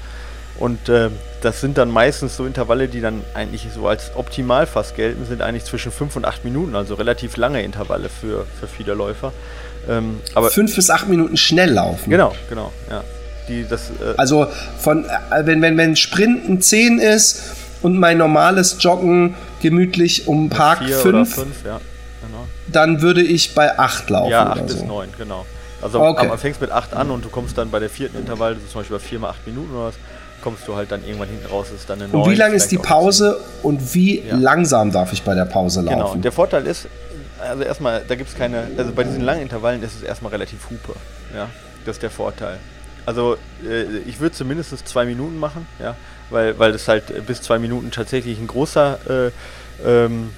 Und 0.59 0.89
äh, 0.89 1.11
das 1.41 1.61
sind 1.61 1.79
dann 1.79 1.91
meistens 1.91 2.37
so 2.37 2.45
Intervalle, 2.45 2.89
die 2.89 3.01
dann 3.01 3.23
eigentlich 3.35 3.69
so 3.73 3.87
als 3.87 4.11
optimal 4.17 4.67
fast 4.67 4.97
gelten, 4.97 5.25
sind 5.25 5.41
eigentlich 5.41 5.65
zwischen 5.65 5.93
5 5.93 6.17
und 6.17 6.25
8 6.25 6.45
Minuten, 6.45 6.75
also 6.75 6.95
relativ 6.95 7.37
lange 7.37 7.63
Intervalle 7.63 8.09
für, 8.09 8.45
für 8.59 8.67
viele 8.67 8.95
Läufer. 8.95 9.33
Ähm, 9.89 10.21
aber 10.35 10.51
5 10.51 10.75
bis 10.75 10.91
8 10.91 11.09
Minuten 11.09 11.37
schnell 11.37 11.71
laufen. 11.71 12.11
Genau, 12.11 12.35
genau, 12.49 12.73
ja. 12.91 13.05
Die, 13.49 13.67
das, 13.69 13.91
äh 13.91 14.15
also 14.17 14.47
von, 14.79 15.05
äh, 15.05 15.47
wenn, 15.47 15.63
wenn, 15.63 15.77
wenn 15.77 15.95
Sprinten 15.97 16.61
10 16.61 16.99
ist 16.99 17.43
und 17.83 17.99
mein 17.99 18.19
normales 18.19 18.77
Joggen 18.81 19.37
gemütlich 19.63 20.27
um 20.27 20.51
Park 20.51 20.83
5, 20.83 21.37
ja, 21.65 21.81
genau. 22.21 22.47
dann 22.67 23.01
würde 23.01 23.23
ich 23.23 23.55
bei 23.55 23.79
8 23.79 24.11
laufen. 24.11 24.31
Ja, 24.31 24.51
8 24.51 24.67
bis 24.67 24.81
so. 24.81 24.87
9, 24.87 25.09
genau. 25.17 25.47
Also 25.81 26.01
okay. 26.01 26.27
aber 26.27 26.37
fängst 26.37 26.61
mit 26.61 26.73
8 26.73 26.95
an 26.95 27.11
und 27.11 27.25
du 27.25 27.29
kommst 27.29 27.57
dann 27.57 27.71
bei 27.71 27.79
der 27.79 27.89
vierten 27.89 28.19
Intervall, 28.19 28.57
zum 28.71 28.81
Beispiel 28.81 28.99
bei 28.99 29.03
4 29.05 29.19
mal 29.21 29.31
8 29.31 29.47
Minuten 29.47 29.73
oder 29.73 29.87
was, 29.87 29.95
kommst 30.43 30.67
du 30.67 30.77
halt 30.77 30.91
dann 30.93 31.05
irgendwann 31.05 31.29
hinten 31.29 31.47
raus, 31.47 31.69
ist 31.75 31.89
dann 31.89 32.01
eine 32.01 32.13
Und 32.13 32.21
9, 32.21 32.31
wie 32.31 32.35
lang 32.35 32.53
ist 32.53 32.71
die 32.71 32.79
Pause 32.79 33.41
und 33.63 33.95
wie 33.95 34.21
ja. 34.21 34.37
langsam 34.37 34.93
darf 34.93 35.13
ich 35.13 35.23
bei 35.23 35.35
der 35.35 35.45
Pause 35.45 35.81
genau, 35.81 35.91
laufen? 35.91 36.01
Genau, 36.03 36.13
und 36.15 36.25
der 36.25 36.33
Vorteil 36.33 36.67
ist, 36.67 36.89
also 37.41 37.63
erstmal, 37.63 38.03
da 38.07 38.15
gibt 38.15 38.31
es 38.31 38.37
keine, 38.37 38.69
also 38.77 38.93
bei 38.93 39.05
diesen 39.05 39.23
langen 39.23 39.43
Intervallen 39.43 39.83
ist 39.83 39.97
es 39.97 40.03
erstmal 40.03 40.33
relativ 40.33 40.71
hupe. 40.71 40.95
Ja, 41.35 41.49
das 41.85 41.97
ist 41.97 42.03
der 42.03 42.11
Vorteil. 42.11 42.59
Also 43.07 43.37
äh, 43.67 43.85
ich 44.07 44.21
würde 44.21 44.35
zumindest 44.35 44.87
zwei 44.87 45.05
Minuten 45.05 45.39
machen, 45.39 45.67
ja, 45.79 45.97
weil, 46.31 46.59
weil 46.59 46.73
das 46.73 46.89
halt 46.89 47.27
bis 47.27 47.41
zwei 47.43 47.59
Minuten 47.59 47.91
tatsächlich 47.91 48.39
ein 48.39 48.47
großer 48.47 48.99
äh, 49.09 49.31
ähm, 49.87 50.31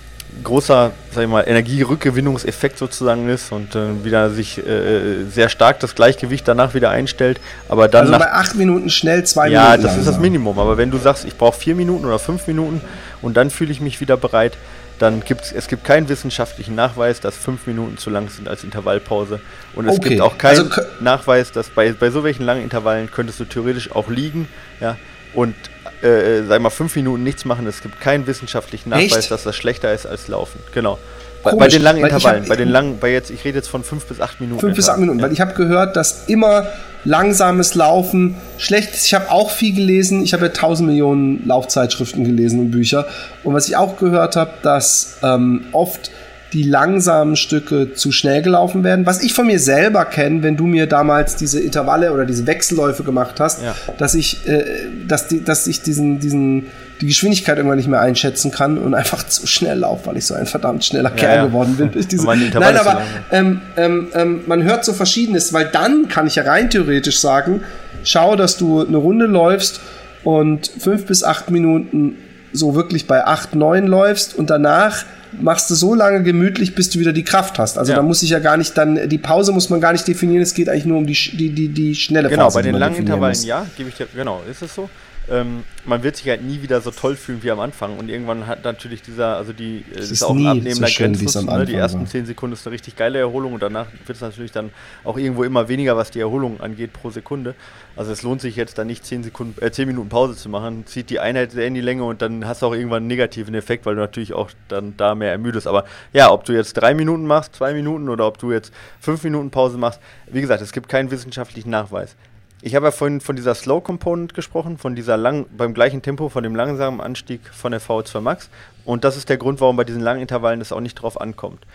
großer, 0.42 0.92
sag 1.12 1.22
ich 1.22 1.28
mal, 1.28 1.42
Energierückgewinnungseffekt 1.46 2.78
sozusagen 2.78 3.28
ist 3.28 3.52
und 3.52 3.74
äh, 3.74 4.04
wieder 4.04 4.30
sich 4.30 4.58
äh, 4.58 5.24
sehr 5.30 5.48
stark 5.48 5.80
das 5.80 5.94
Gleichgewicht 5.94 6.46
danach 6.46 6.74
wieder 6.74 6.90
einstellt. 6.90 7.40
Aber 7.68 7.88
dann 7.88 8.06
also 8.06 8.18
bei 8.18 8.32
acht 8.32 8.54
Minuten 8.56 8.90
schnell 8.90 9.24
zwei 9.24 9.48
ja, 9.48 9.62
Minuten. 9.62 9.82
Ja, 9.82 9.88
das 9.88 9.96
ist 9.98 10.06
das 10.06 10.18
Minimum. 10.18 10.58
Aber 10.58 10.76
wenn 10.76 10.90
du 10.90 10.98
sagst, 10.98 11.24
ich 11.24 11.36
brauche 11.36 11.58
vier 11.58 11.74
Minuten 11.74 12.04
oder 12.04 12.18
fünf 12.18 12.46
Minuten 12.46 12.80
und 13.22 13.36
dann 13.36 13.50
fühle 13.50 13.72
ich 13.72 13.80
mich 13.80 14.00
wieder 14.00 14.16
bereit, 14.16 14.56
dann 15.00 15.20
gibt 15.20 15.52
es 15.52 15.66
gibt 15.66 15.84
keinen 15.84 16.08
wissenschaftlichen 16.10 16.74
Nachweis, 16.74 17.20
dass 17.20 17.34
fünf 17.34 17.66
Minuten 17.66 17.96
zu 17.96 18.10
lang 18.10 18.28
sind 18.28 18.48
als 18.48 18.64
Intervallpause. 18.64 19.40
Und 19.74 19.88
es 19.88 19.96
okay. 19.96 20.10
gibt 20.10 20.20
auch 20.20 20.36
keinen 20.36 20.70
also, 20.70 20.82
Nachweis, 21.00 21.52
dass 21.52 21.70
bei, 21.70 21.92
bei 21.92 22.10
so 22.10 22.22
welchen 22.22 22.44
langen 22.44 22.62
Intervallen 22.62 23.10
könntest 23.10 23.40
du 23.40 23.46
theoretisch 23.46 23.92
auch 23.92 24.10
liegen, 24.10 24.46
ja, 24.78 24.96
und 25.32 25.54
äh, 26.02 26.38
äh, 26.38 26.46
sag 26.46 26.60
mal, 26.60 26.70
fünf 26.70 26.96
Minuten 26.96 27.22
nichts 27.22 27.44
machen. 27.44 27.66
Es 27.66 27.82
gibt 27.82 28.00
keinen 28.00 28.26
wissenschaftlichen 28.26 28.90
Nachweis, 28.90 29.16
Echt? 29.16 29.30
dass 29.30 29.44
das 29.44 29.56
schlechter 29.56 29.92
ist 29.92 30.06
als 30.06 30.28
Laufen. 30.28 30.60
Genau. 30.72 30.98
Bei, 31.42 31.54
bei, 31.54 31.68
den 31.68 31.80
langen 31.82 32.04
Intervallen, 32.04 32.46
bei 32.46 32.56
den 32.56 32.68
langen, 32.68 32.98
bei 32.98 33.10
jetzt, 33.10 33.30
ich 33.30 33.44
rede 33.44 33.56
jetzt 33.56 33.68
von 33.68 33.82
fünf 33.82 34.04
bis 34.04 34.20
acht 34.20 34.40
Minuten. 34.40 34.60
Fünf 34.60 34.76
bis 34.76 34.90
acht 34.90 34.98
Minuten, 34.98 35.20
ja. 35.20 35.24
weil 35.24 35.32
ich 35.32 35.40
habe 35.40 35.54
gehört, 35.54 35.96
dass 35.96 36.26
immer 36.28 36.66
langsames 37.04 37.74
Laufen 37.74 38.36
schlecht 38.58 38.92
ist. 38.92 39.06
Ich 39.06 39.14
habe 39.14 39.30
auch 39.30 39.50
viel 39.50 39.74
gelesen. 39.74 40.22
Ich 40.22 40.34
habe 40.34 40.46
ja 40.46 40.52
tausend 40.52 40.88
Millionen 40.88 41.46
Laufzeitschriften 41.46 42.24
gelesen 42.24 42.60
und 42.60 42.70
Bücher. 42.70 43.06
Und 43.42 43.54
was 43.54 43.68
ich 43.68 43.76
auch 43.76 43.96
gehört 43.96 44.36
habe, 44.36 44.52
dass 44.62 45.16
ähm, 45.22 45.64
oft 45.72 46.10
die 46.52 46.64
langsamen 46.64 47.36
Stücke 47.36 47.94
zu 47.94 48.10
schnell 48.10 48.42
gelaufen 48.42 48.82
werden. 48.82 49.06
Was 49.06 49.22
ich 49.22 49.34
von 49.34 49.46
mir 49.46 49.60
selber 49.60 50.04
kenne, 50.04 50.42
wenn 50.42 50.56
du 50.56 50.66
mir 50.66 50.86
damals 50.86 51.36
diese 51.36 51.60
Intervalle 51.60 52.12
oder 52.12 52.26
diese 52.26 52.46
Wechselläufe 52.46 53.04
gemacht 53.04 53.38
hast, 53.38 53.62
ja. 53.62 53.74
dass 53.98 54.14
ich, 54.14 54.46
äh, 54.48 54.64
dass, 55.06 55.28
die, 55.28 55.44
dass 55.44 55.66
ich 55.66 55.82
diesen, 55.82 56.18
diesen, 56.18 56.66
die 57.00 57.06
Geschwindigkeit 57.06 57.56
irgendwann 57.56 57.78
nicht 57.78 57.88
mehr 57.88 58.00
einschätzen 58.00 58.50
kann 58.50 58.78
und 58.78 58.94
einfach 58.94 59.22
zu 59.26 59.46
schnell 59.46 59.78
laufe, 59.78 60.06
weil 60.06 60.16
ich 60.16 60.26
so 60.26 60.34
ein 60.34 60.46
verdammt 60.46 60.84
schneller 60.84 61.10
ja, 61.10 61.16
Kerl 61.16 61.36
ja. 61.36 61.46
geworden 61.46 61.76
bin. 61.76 61.92
Durch 61.92 62.08
diese 62.08 62.26
Nein, 62.26 62.76
aber 62.76 63.02
ähm, 63.30 63.60
ähm, 63.76 64.08
ähm, 64.14 64.40
man 64.46 64.64
hört 64.64 64.84
so 64.84 64.92
Verschiedenes, 64.92 65.52
weil 65.52 65.66
dann 65.66 66.08
kann 66.08 66.26
ich 66.26 66.34
ja 66.34 66.42
rein 66.42 66.68
theoretisch 66.68 67.20
sagen, 67.20 67.62
schau, 68.02 68.34
dass 68.34 68.56
du 68.56 68.84
eine 68.84 68.96
Runde 68.96 69.26
läufst 69.26 69.80
und 70.24 70.70
fünf 70.78 71.06
bis 71.06 71.22
acht 71.22 71.50
Minuten 71.50 72.16
so 72.52 72.74
wirklich 72.74 73.06
bei 73.06 73.24
acht, 73.24 73.54
neun 73.54 73.86
läufst 73.86 74.34
und 74.34 74.50
danach 74.50 75.04
machst 75.32 75.70
du 75.70 75.74
so 75.74 75.94
lange 75.94 76.22
gemütlich, 76.22 76.74
bis 76.74 76.90
du 76.90 76.98
wieder 76.98 77.12
die 77.12 77.24
Kraft 77.24 77.58
hast. 77.58 77.78
Also 77.78 77.92
ja. 77.92 77.96
da 77.96 78.02
muss 78.02 78.22
ich 78.22 78.30
ja 78.30 78.38
gar 78.38 78.56
nicht 78.56 78.76
dann, 78.76 79.08
die 79.08 79.18
Pause 79.18 79.52
muss 79.52 79.70
man 79.70 79.80
gar 79.80 79.92
nicht 79.92 80.06
definieren, 80.06 80.42
es 80.42 80.54
geht 80.54 80.68
eigentlich 80.68 80.86
nur 80.86 80.98
um 80.98 81.06
die, 81.06 81.14
die, 81.14 81.50
die, 81.50 81.68
die 81.68 81.94
schnelle 81.94 82.28
genau, 82.28 82.44
Phase. 82.44 82.62
Genau, 82.62 82.72
bei 82.72 82.72
den 82.72 82.80
langen 82.80 82.96
Intervallen 82.96 83.36
muss. 83.36 83.44
ja, 83.44 83.66
gebe 83.76 83.88
ich 83.88 83.94
dir, 83.94 84.06
genau, 84.14 84.42
ist 84.50 84.62
es 84.62 84.74
so 84.74 84.88
ähm, 85.30 85.62
man 85.84 86.02
wird 86.02 86.16
sich 86.16 86.28
halt 86.28 86.42
nie 86.42 86.60
wieder 86.60 86.80
so 86.80 86.90
toll 86.90 87.14
fühlen 87.14 87.42
wie 87.42 87.50
am 87.50 87.60
Anfang. 87.60 87.98
Und 87.98 88.08
irgendwann 88.08 88.46
hat 88.46 88.64
natürlich 88.64 89.00
dieser, 89.02 89.36
also 89.36 89.52
die, 89.52 89.84
das 89.94 90.06
ist, 90.06 90.10
ist 90.12 90.22
auch 90.24 90.34
ein 90.34 90.46
abnehmender 90.46 90.88
so 90.88 90.94
Grenznutzen. 91.02 91.46
Ne? 91.46 91.66
Die 91.66 91.74
ersten 91.74 92.06
zehn 92.06 92.26
Sekunden 92.26 92.54
ist 92.54 92.66
eine 92.66 92.74
richtig 92.74 92.96
geile 92.96 93.18
Erholung 93.18 93.52
und 93.52 93.62
danach 93.62 93.86
wird 94.06 94.16
es 94.16 94.20
natürlich 94.20 94.52
dann 94.52 94.70
auch 95.04 95.16
irgendwo 95.16 95.44
immer 95.44 95.68
weniger, 95.68 95.96
was 95.96 96.10
die 96.10 96.20
Erholung 96.20 96.60
angeht 96.60 96.92
pro 96.92 97.10
Sekunde. 97.10 97.54
Also 97.96 98.12
es 98.12 98.22
lohnt 98.22 98.40
sich 98.40 98.56
jetzt 98.56 98.78
dann 98.78 98.88
nicht 98.88 99.04
zehn 99.04 99.22
Sekunden, 99.22 99.62
äh, 99.62 99.70
zehn 99.70 99.86
Minuten 99.86 100.08
Pause 100.08 100.36
zu 100.36 100.48
machen, 100.48 100.86
zieht 100.86 101.10
die 101.10 101.20
Einheit 101.20 101.52
sehr 101.52 101.66
in 101.66 101.74
die 101.74 101.80
Länge 101.80 102.04
und 102.04 102.22
dann 102.22 102.46
hast 102.46 102.62
du 102.62 102.66
auch 102.66 102.74
irgendwann 102.74 102.98
einen 102.98 103.08
negativen 103.08 103.54
Effekt, 103.54 103.86
weil 103.86 103.94
du 103.94 104.00
natürlich 104.00 104.32
auch 104.32 104.50
dann 104.68 104.96
da 104.96 105.14
mehr 105.14 105.30
ermüdest. 105.30 105.66
Aber 105.66 105.84
ja, 106.12 106.30
ob 106.30 106.44
du 106.44 106.52
jetzt 106.52 106.74
drei 106.74 106.94
Minuten 106.94 107.26
machst, 107.26 107.54
zwei 107.54 107.72
Minuten 107.72 108.08
oder 108.08 108.26
ob 108.26 108.38
du 108.38 108.52
jetzt 108.52 108.72
fünf 109.00 109.22
Minuten 109.22 109.50
Pause 109.50 109.78
machst, 109.78 110.00
wie 110.26 110.40
gesagt, 110.40 110.62
es 110.62 110.72
gibt 110.72 110.88
keinen 110.88 111.10
wissenschaftlichen 111.10 111.70
Nachweis. 111.70 112.16
Ich 112.62 112.74
habe 112.74 112.86
ja 112.86 112.90
vorhin 112.90 113.20
von 113.20 113.36
dieser 113.36 113.54
Slow 113.54 113.80
Component 113.80 114.34
gesprochen, 114.34 114.76
von 114.76 114.94
dieser 114.94 115.16
lang, 115.16 115.46
beim 115.56 115.72
gleichen 115.72 116.02
Tempo, 116.02 116.28
von 116.28 116.42
dem 116.42 116.54
langsamen 116.54 117.00
Anstieg 117.00 117.40
von 117.52 117.72
der 117.72 117.80
VO2 117.80 118.20
Max. 118.20 118.50
Und 118.84 119.04
das 119.04 119.16
ist 119.16 119.30
der 119.30 119.38
Grund, 119.38 119.60
warum 119.60 119.76
bei 119.76 119.84
diesen 119.84 120.02
langen 120.02 120.20
Intervallen 120.20 120.60
es 120.60 120.72
auch 120.72 120.80
nicht 120.80 120.96
drauf 120.96 121.18
ankommt. 121.20 121.66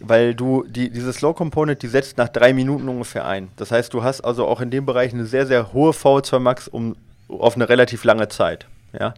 Weil 0.00 0.34
du, 0.34 0.64
die, 0.68 0.90
diese 0.90 1.12
Slow 1.12 1.32
Component, 1.32 1.80
die 1.82 1.86
setzt 1.86 2.18
nach 2.18 2.28
drei 2.28 2.52
Minuten 2.52 2.88
ungefähr 2.88 3.24
ein. 3.24 3.48
Das 3.56 3.70
heißt, 3.70 3.94
du 3.94 4.02
hast 4.02 4.22
also 4.22 4.46
auch 4.46 4.60
in 4.60 4.70
dem 4.70 4.84
Bereich 4.84 5.12
eine 5.12 5.26
sehr, 5.26 5.46
sehr 5.46 5.72
hohe 5.72 5.92
VO2 5.92 6.38
Max 6.40 6.68
um, 6.68 6.96
auf 7.28 7.54
eine 7.54 7.68
relativ 7.68 8.02
lange 8.02 8.28
Zeit. 8.28 8.66
Ja? 8.98 9.14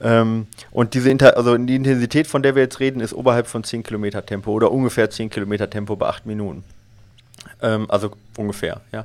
Ähm, 0.00 0.48
und 0.72 0.94
diese 0.94 1.10
Inter 1.10 1.36
also 1.36 1.56
die 1.56 1.76
Intensität, 1.76 2.26
von 2.26 2.42
der 2.42 2.56
wir 2.56 2.62
jetzt 2.62 2.80
reden, 2.80 3.00
ist 3.00 3.14
oberhalb 3.14 3.46
von 3.46 3.62
10 3.62 3.84
Kilometer 3.84 4.26
Tempo 4.26 4.50
oder 4.52 4.72
ungefähr 4.72 5.08
10 5.08 5.30
Kilometer 5.30 5.70
Tempo 5.70 5.94
bei 5.94 6.06
8 6.06 6.26
Minuten. 6.26 6.64
Ähm, 7.62 7.86
also 7.90 8.12
ungefähr, 8.36 8.80
ja. 8.92 9.04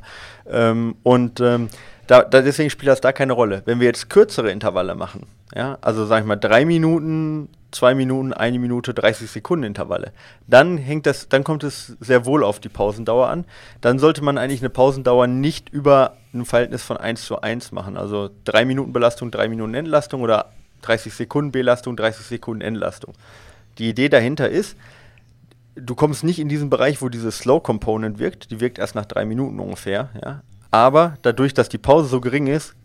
Ähm, 0.50 0.96
und 1.04 1.40
ähm, 1.40 1.70
da, 2.08 2.24
da, 2.24 2.42
deswegen 2.42 2.70
spielt 2.70 2.90
das 2.90 3.02
da 3.02 3.12
keine 3.12 3.34
Rolle. 3.34 3.62
Wenn 3.66 3.80
wir 3.80 3.88
jetzt 3.88 4.10
kürzere 4.10 4.52
Intervalle 4.52 4.96
machen, 4.96 5.26
ja, 5.56 5.78
also 5.82 6.06
sag 6.06 6.22
ich 6.22 6.26
mal 6.26 6.36
drei 6.36 6.66
Minuten, 6.66 7.50
zwei 7.72 7.96
Minuten, 7.96 8.34
eine 8.34 8.60
Minute, 8.60 8.94
30 8.94 9.30
Sekunden 9.30 9.64
Intervalle, 9.64 10.12
dann 10.48 10.78
hängt 10.78 11.06
das, 11.06 11.30
dann 11.30 11.44
kommt 11.44 11.64
es 11.64 11.96
sehr 12.00 12.26
wohl 12.26 12.44
auf 12.44 12.60
die 12.60 12.70
Pausendauer 12.70 13.30
an. 13.30 13.46
Dann 13.82 14.00
sollte 14.00 14.24
man 14.24 14.38
eigentlich 14.38 14.62
eine 14.62 14.70
Pausendauer 14.70 15.28
nicht 15.28 15.70
über 15.70 16.18
ein 16.34 16.46
Verhältnis 16.46 16.84
von 16.84 16.98
1 16.98 17.26
zu 17.26 17.42
1 17.42 17.72
machen. 17.72 17.98
Also 17.98 18.30
drei 18.46 18.66
Minuten 18.66 18.94
Belastung, 18.94 19.32
drei 19.32 19.48
Minuten 19.48 19.74
Entlastung 19.74 20.22
oder 20.22 20.52
30 20.84 21.14
Sekunden 21.14 21.52
Belastung, 21.52 21.96
30 21.96 22.26
Sekunden 22.26 22.62
Entlastung. 22.62 23.14
Die 23.78 23.90
Idee 23.90 24.10
dahinter 24.10 24.50
ist, 24.50 24.78
du 25.76 25.96
kommst 25.96 26.24
nicht 26.24 26.40
in 26.40 26.50
diesen 26.50 26.70
Bereich, 26.70 27.02
wo 27.02 27.10
diese 27.10 27.32
Slow 27.32 27.62
Component 27.62 28.20
wirkt. 28.20 28.52
Die 28.52 28.60
wirkt 28.60 28.80
erst 28.80 28.96
nach 28.96 29.06
drei 29.06 29.26
Minuten 29.26 29.60
ungefähr. 29.60 30.10
Ja? 30.24 30.42
Aber 30.72 31.18
dadurch, 31.22 31.54
dass 31.54 31.70
die 31.70 31.78
Pause 31.78 32.08
so 32.08 32.22
gering 32.22 32.48
ist, 32.48 32.76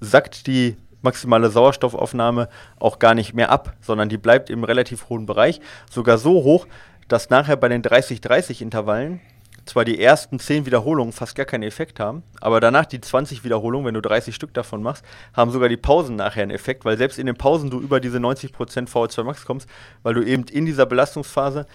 sackt 0.00 0.46
die 0.46 0.76
maximale 1.02 1.50
Sauerstoffaufnahme 1.50 2.48
auch 2.78 2.98
gar 2.98 3.14
nicht 3.14 3.34
mehr 3.34 3.50
ab, 3.50 3.74
sondern 3.80 4.08
die 4.08 4.18
bleibt 4.18 4.50
im 4.50 4.64
relativ 4.64 5.08
hohen 5.08 5.26
Bereich. 5.26 5.60
Sogar 5.90 6.18
so 6.18 6.44
hoch, 6.44 6.66
dass 7.08 7.30
nachher 7.30 7.56
bei 7.56 7.68
den 7.68 7.82
30-30-Intervallen 7.82 9.20
zwar 9.64 9.84
die 9.84 10.00
ersten 10.00 10.38
10 10.38 10.66
Wiederholungen 10.66 11.12
fast 11.12 11.34
gar 11.34 11.46
keinen 11.46 11.62
Effekt 11.62 12.00
haben, 12.00 12.22
aber 12.40 12.60
danach 12.60 12.86
die 12.86 13.00
20 13.00 13.44
Wiederholungen, 13.44 13.86
wenn 13.86 13.94
du 13.94 14.00
30 14.00 14.34
Stück 14.34 14.52
davon 14.54 14.82
machst, 14.82 15.04
haben 15.34 15.50
sogar 15.50 15.68
die 15.68 15.76
Pausen 15.76 16.16
nachher 16.16 16.42
einen 16.42 16.50
Effekt, 16.50 16.84
weil 16.84 16.98
selbst 16.98 17.18
in 17.18 17.26
den 17.26 17.36
Pausen 17.36 17.70
du 17.70 17.80
über 17.80 18.00
diese 18.00 18.18
90% 18.18 18.52
VO2 18.88 19.22
Max 19.22 19.44
kommst, 19.44 19.68
weil 20.02 20.14
du 20.14 20.22
eben 20.22 20.44
in 20.44 20.66
dieser 20.66 20.86
Belastungsphase 20.86 21.66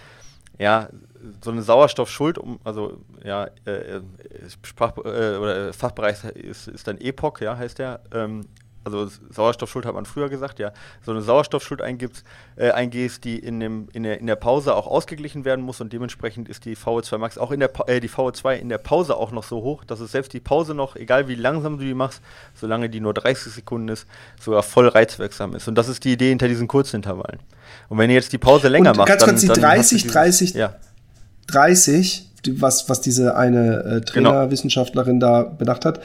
ja, 0.59 0.89
so 1.43 1.51
eine 1.51 1.61
Sauerstoffschuld, 1.61 2.37
um, 2.37 2.59
also 2.63 2.99
ja, 3.23 3.49
äh, 3.65 3.71
äh, 3.71 4.01
Sprach, 4.63 4.97
äh, 4.97 5.37
oder 5.37 5.73
Fachbereich 5.73 6.23
ist, 6.23 6.67
ist 6.67 6.87
dann 6.87 6.97
EPOC, 6.99 7.41
ja, 7.41 7.57
heißt 7.57 7.79
der. 7.79 8.01
Ähm, 8.11 8.47
also 8.93 9.11
Sauerstoffschuld 9.29 9.85
hat 9.85 9.93
man 9.93 10.05
früher 10.05 10.29
gesagt, 10.29 10.59
ja, 10.59 10.71
so 11.05 11.11
eine 11.11 11.21
Sauerstoffschuld 11.21 11.81
eingibst, 11.81 12.23
äh, 12.55 12.71
eingehst, 12.71 13.23
die 13.23 13.39
in, 13.39 13.59
dem, 13.59 13.89
in, 13.93 14.03
der, 14.03 14.19
in 14.19 14.27
der 14.27 14.35
Pause 14.35 14.75
auch 14.75 14.87
ausgeglichen 14.87 15.45
werden 15.45 15.63
muss 15.63 15.81
und 15.81 15.93
dementsprechend 15.93 16.49
ist 16.49 16.65
die 16.65 16.75
VO2 16.75 17.17
Max 17.17 17.37
auch 17.37 17.51
in 17.51 17.59
der 17.59 17.71
äh, 17.87 17.99
die 17.99 18.09
VO2 18.09 18.55
in 18.55 18.69
der 18.69 18.77
Pause 18.77 19.15
auch 19.15 19.31
noch 19.31 19.43
so 19.43 19.61
hoch, 19.61 19.83
dass 19.83 19.99
es 19.99 20.11
selbst 20.11 20.33
die 20.33 20.39
Pause 20.39 20.73
noch, 20.73 20.95
egal 20.95 21.27
wie 21.27 21.35
langsam 21.35 21.77
du 21.77 21.85
die 21.85 21.93
machst, 21.93 22.21
solange 22.53 22.89
die 22.89 22.99
nur 22.99 23.13
30 23.13 23.53
Sekunden 23.53 23.89
ist, 23.89 24.07
sogar 24.39 24.63
voll 24.63 24.87
reizwirksam 24.87 25.55
ist. 25.55 25.67
Und 25.67 25.75
das 25.75 25.89
ist 25.89 26.03
die 26.03 26.13
Idee 26.13 26.29
hinter 26.29 26.47
diesen 26.47 26.67
Kurzintervallen. 26.67 27.39
Und 27.89 27.97
wenn 27.97 28.09
ihr 28.09 28.15
jetzt 28.15 28.33
die 28.33 28.37
Pause 28.37 28.67
länger 28.67 28.91
und 28.91 28.97
macht, 28.97 29.07
ganz 29.07 29.21
dann, 29.21 29.29
kurz 29.31 29.41
die 29.41 29.47
30, 29.47 30.01
dieses, 30.01 30.13
30, 30.13 30.53
ja. 30.53 30.75
30, 31.47 32.27
was, 32.51 32.89
was 32.89 33.01
diese 33.01 33.35
eine 33.35 33.79
äh, 33.79 34.11
genau. 34.11 34.31
Trainerwissenschaftlerin 34.31 35.19
genau. 35.19 35.43
da 35.43 35.49
bedacht 35.49 35.85
hat, 35.85 36.01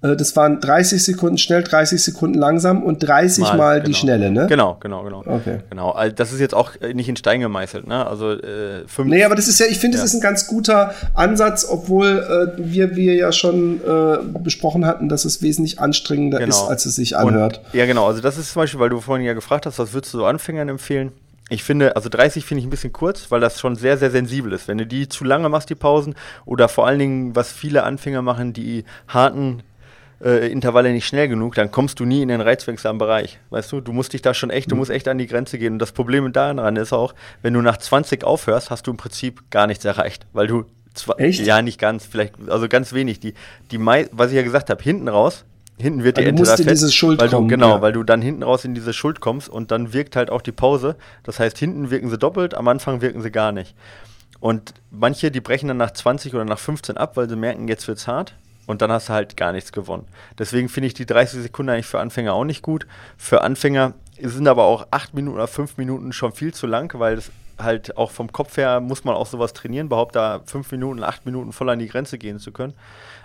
das 0.00 0.36
waren 0.36 0.60
30 0.60 1.02
Sekunden 1.02 1.38
schnell, 1.38 1.62
30 1.62 2.02
Sekunden 2.02 2.38
langsam 2.38 2.82
und 2.82 2.98
30 2.98 3.42
mal, 3.42 3.56
mal 3.56 3.74
genau. 3.76 3.86
die 3.86 3.94
schnelle, 3.94 4.30
ne? 4.30 4.46
Genau, 4.48 4.76
genau, 4.80 5.02
genau. 5.02 5.24
Okay. 5.26 5.60
Genau, 5.70 5.92
also 5.92 6.14
das 6.14 6.32
ist 6.32 6.40
jetzt 6.40 6.54
auch 6.54 6.72
äh, 6.80 6.92
nicht 6.92 7.08
in 7.08 7.16
Stein 7.16 7.40
gemeißelt, 7.40 7.86
ne? 7.86 8.06
Also 8.06 8.32
äh, 8.32 8.86
fünf, 8.86 9.08
Nee, 9.08 9.24
aber 9.24 9.34
das 9.34 9.48
ist 9.48 9.58
ja, 9.60 9.66
ich 9.66 9.78
finde, 9.78 9.96
ja. 9.96 10.02
das 10.02 10.12
ist 10.12 10.16
ein 10.16 10.22
ganz 10.22 10.46
guter 10.46 10.94
Ansatz, 11.14 11.66
obwohl 11.68 12.54
äh, 12.58 12.62
wir, 12.62 12.96
wir 12.96 13.14
ja 13.14 13.32
schon 13.32 13.80
äh, 13.80 14.18
besprochen 14.40 14.84
hatten, 14.84 15.08
dass 15.08 15.24
es 15.24 15.40
wesentlich 15.40 15.80
anstrengender 15.80 16.38
genau. 16.38 16.50
ist, 16.50 16.68
als 16.68 16.84
es 16.84 16.96
sich 16.96 17.16
anhört. 17.16 17.62
Und, 17.72 17.78
ja, 17.78 17.86
genau. 17.86 18.06
Also 18.06 18.20
das 18.20 18.36
ist 18.36 18.52
zum 18.52 18.60
Beispiel, 18.60 18.80
weil 18.80 18.90
du 18.90 19.00
vorhin 19.00 19.24
ja 19.24 19.32
gefragt 19.32 19.64
hast, 19.64 19.78
was 19.78 19.94
würdest 19.94 20.12
du 20.12 20.18
so 20.18 20.26
Anfängern 20.26 20.68
empfehlen? 20.68 21.12
Ich 21.50 21.62
finde, 21.62 21.94
also 21.94 22.08
30 22.08 22.44
finde 22.44 22.60
ich 22.60 22.66
ein 22.66 22.70
bisschen 22.70 22.92
kurz, 22.92 23.30
weil 23.30 23.40
das 23.40 23.60
schon 23.60 23.76
sehr, 23.76 23.98
sehr 23.98 24.10
sensibel 24.10 24.52
ist. 24.52 24.66
Wenn 24.66 24.78
du 24.78 24.86
die 24.86 25.08
zu 25.08 25.24
lange 25.24 25.48
machst, 25.48 25.68
die 25.68 25.74
Pausen, 25.74 26.14
oder 26.46 26.68
vor 26.68 26.86
allen 26.86 26.98
Dingen, 26.98 27.36
was 27.36 27.52
viele 27.52 27.84
Anfänger 27.84 28.22
machen, 28.22 28.54
die 28.54 28.84
harten 29.08 29.62
äh, 30.24 30.50
Intervalle 30.50 30.92
nicht 30.92 31.06
schnell 31.06 31.28
genug, 31.28 31.54
dann 31.54 31.70
kommst 31.70 32.00
du 32.00 32.04
nie 32.04 32.22
in 32.22 32.28
den 32.28 32.40
reizwirksamen 32.40 32.98
Bereich. 32.98 33.38
Weißt 33.50 33.70
du, 33.70 33.80
du 33.80 33.92
musst 33.92 34.14
dich 34.14 34.22
da 34.22 34.32
schon 34.32 34.50
echt, 34.50 34.70
du 34.70 34.74
mhm. 34.74 34.80
musst 34.80 34.90
echt 34.90 35.06
an 35.06 35.18
die 35.18 35.26
Grenze 35.26 35.58
gehen. 35.58 35.74
Und 35.74 35.78
das 35.78 35.92
Problem 35.92 36.32
daran 36.32 36.76
ist 36.76 36.92
auch, 36.92 37.14
wenn 37.42 37.52
du 37.52 37.60
nach 37.60 37.76
20 37.76 38.24
aufhörst, 38.24 38.70
hast 38.70 38.86
du 38.86 38.90
im 38.90 38.96
Prinzip 38.96 39.50
gar 39.50 39.66
nichts 39.66 39.84
erreicht, 39.84 40.26
weil 40.32 40.46
du 40.46 40.64
zwar, 40.94 41.20
Echt? 41.20 41.44
Ja, 41.44 41.60
nicht 41.60 41.78
ganz, 41.78 42.06
vielleicht, 42.06 42.34
also 42.48 42.68
ganz 42.68 42.92
wenig. 42.92 43.20
Die, 43.20 43.34
die 43.70 43.78
was 43.78 44.30
ich 44.30 44.36
ja 44.36 44.42
gesagt 44.42 44.70
habe, 44.70 44.82
hinten 44.82 45.08
raus, 45.08 45.44
hinten 45.76 46.04
wird 46.04 46.16
die 46.16 46.24
Ente 46.24 46.44
da 46.44 46.56
fest, 46.56 46.94
Schuld 46.94 47.20
weil 47.20 47.28
du, 47.28 47.36
kommen, 47.36 47.48
genau, 47.48 47.76
ja. 47.76 47.82
weil 47.82 47.92
du 47.92 48.02
dann 48.02 48.22
hinten 48.22 48.44
raus 48.44 48.64
in 48.64 48.74
diese 48.74 48.92
Schuld 48.92 49.20
kommst 49.20 49.48
und 49.48 49.70
dann 49.72 49.92
wirkt 49.92 50.16
halt 50.16 50.30
auch 50.30 50.40
die 50.40 50.52
Pause. 50.52 50.96
Das 51.24 51.38
heißt, 51.38 51.58
hinten 51.58 51.90
wirken 51.90 52.08
sie 52.08 52.16
doppelt, 52.16 52.54
am 52.54 52.68
Anfang 52.68 53.00
wirken 53.02 53.20
sie 53.20 53.30
gar 53.30 53.52
nicht. 53.52 53.74
Und 54.40 54.74
manche, 54.90 55.30
die 55.30 55.40
brechen 55.40 55.68
dann 55.68 55.78
nach 55.78 55.90
20 55.90 56.34
oder 56.34 56.44
nach 56.44 56.58
15 56.58 56.96
ab, 56.96 57.16
weil 57.16 57.28
sie 57.28 57.36
merken, 57.36 57.66
jetzt 57.68 57.88
wird's 57.88 58.06
hart 58.06 58.34
und 58.66 58.82
dann 58.82 58.90
hast 58.90 59.08
du 59.08 59.12
halt 59.12 59.36
gar 59.36 59.52
nichts 59.52 59.72
gewonnen. 59.72 60.06
Deswegen 60.38 60.68
finde 60.68 60.88
ich 60.88 60.94
die 60.94 61.06
30 61.06 61.42
Sekunden 61.42 61.70
eigentlich 61.70 61.86
für 61.86 62.00
Anfänger 62.00 62.34
auch 62.34 62.44
nicht 62.44 62.62
gut. 62.62 62.86
Für 63.16 63.42
Anfänger 63.42 63.94
sind 64.20 64.48
aber 64.48 64.64
auch 64.64 64.86
8 64.90 65.14
Minuten 65.14 65.36
oder 65.36 65.48
5 65.48 65.76
Minuten 65.76 66.12
schon 66.12 66.32
viel 66.32 66.54
zu 66.54 66.66
lang, 66.66 66.98
weil 66.98 67.18
es 67.18 67.30
halt 67.58 67.96
auch 67.96 68.10
vom 68.10 68.32
Kopf 68.32 68.56
her 68.56 68.80
muss 68.80 69.04
man 69.04 69.14
auch 69.14 69.26
sowas 69.26 69.52
trainieren, 69.52 69.86
überhaupt 69.86 70.16
da 70.16 70.40
5 70.44 70.72
Minuten, 70.72 71.02
8 71.02 71.26
Minuten 71.26 71.52
voll 71.52 71.70
an 71.70 71.78
die 71.78 71.88
Grenze 71.88 72.18
gehen 72.18 72.38
zu 72.38 72.52
können. 72.52 72.74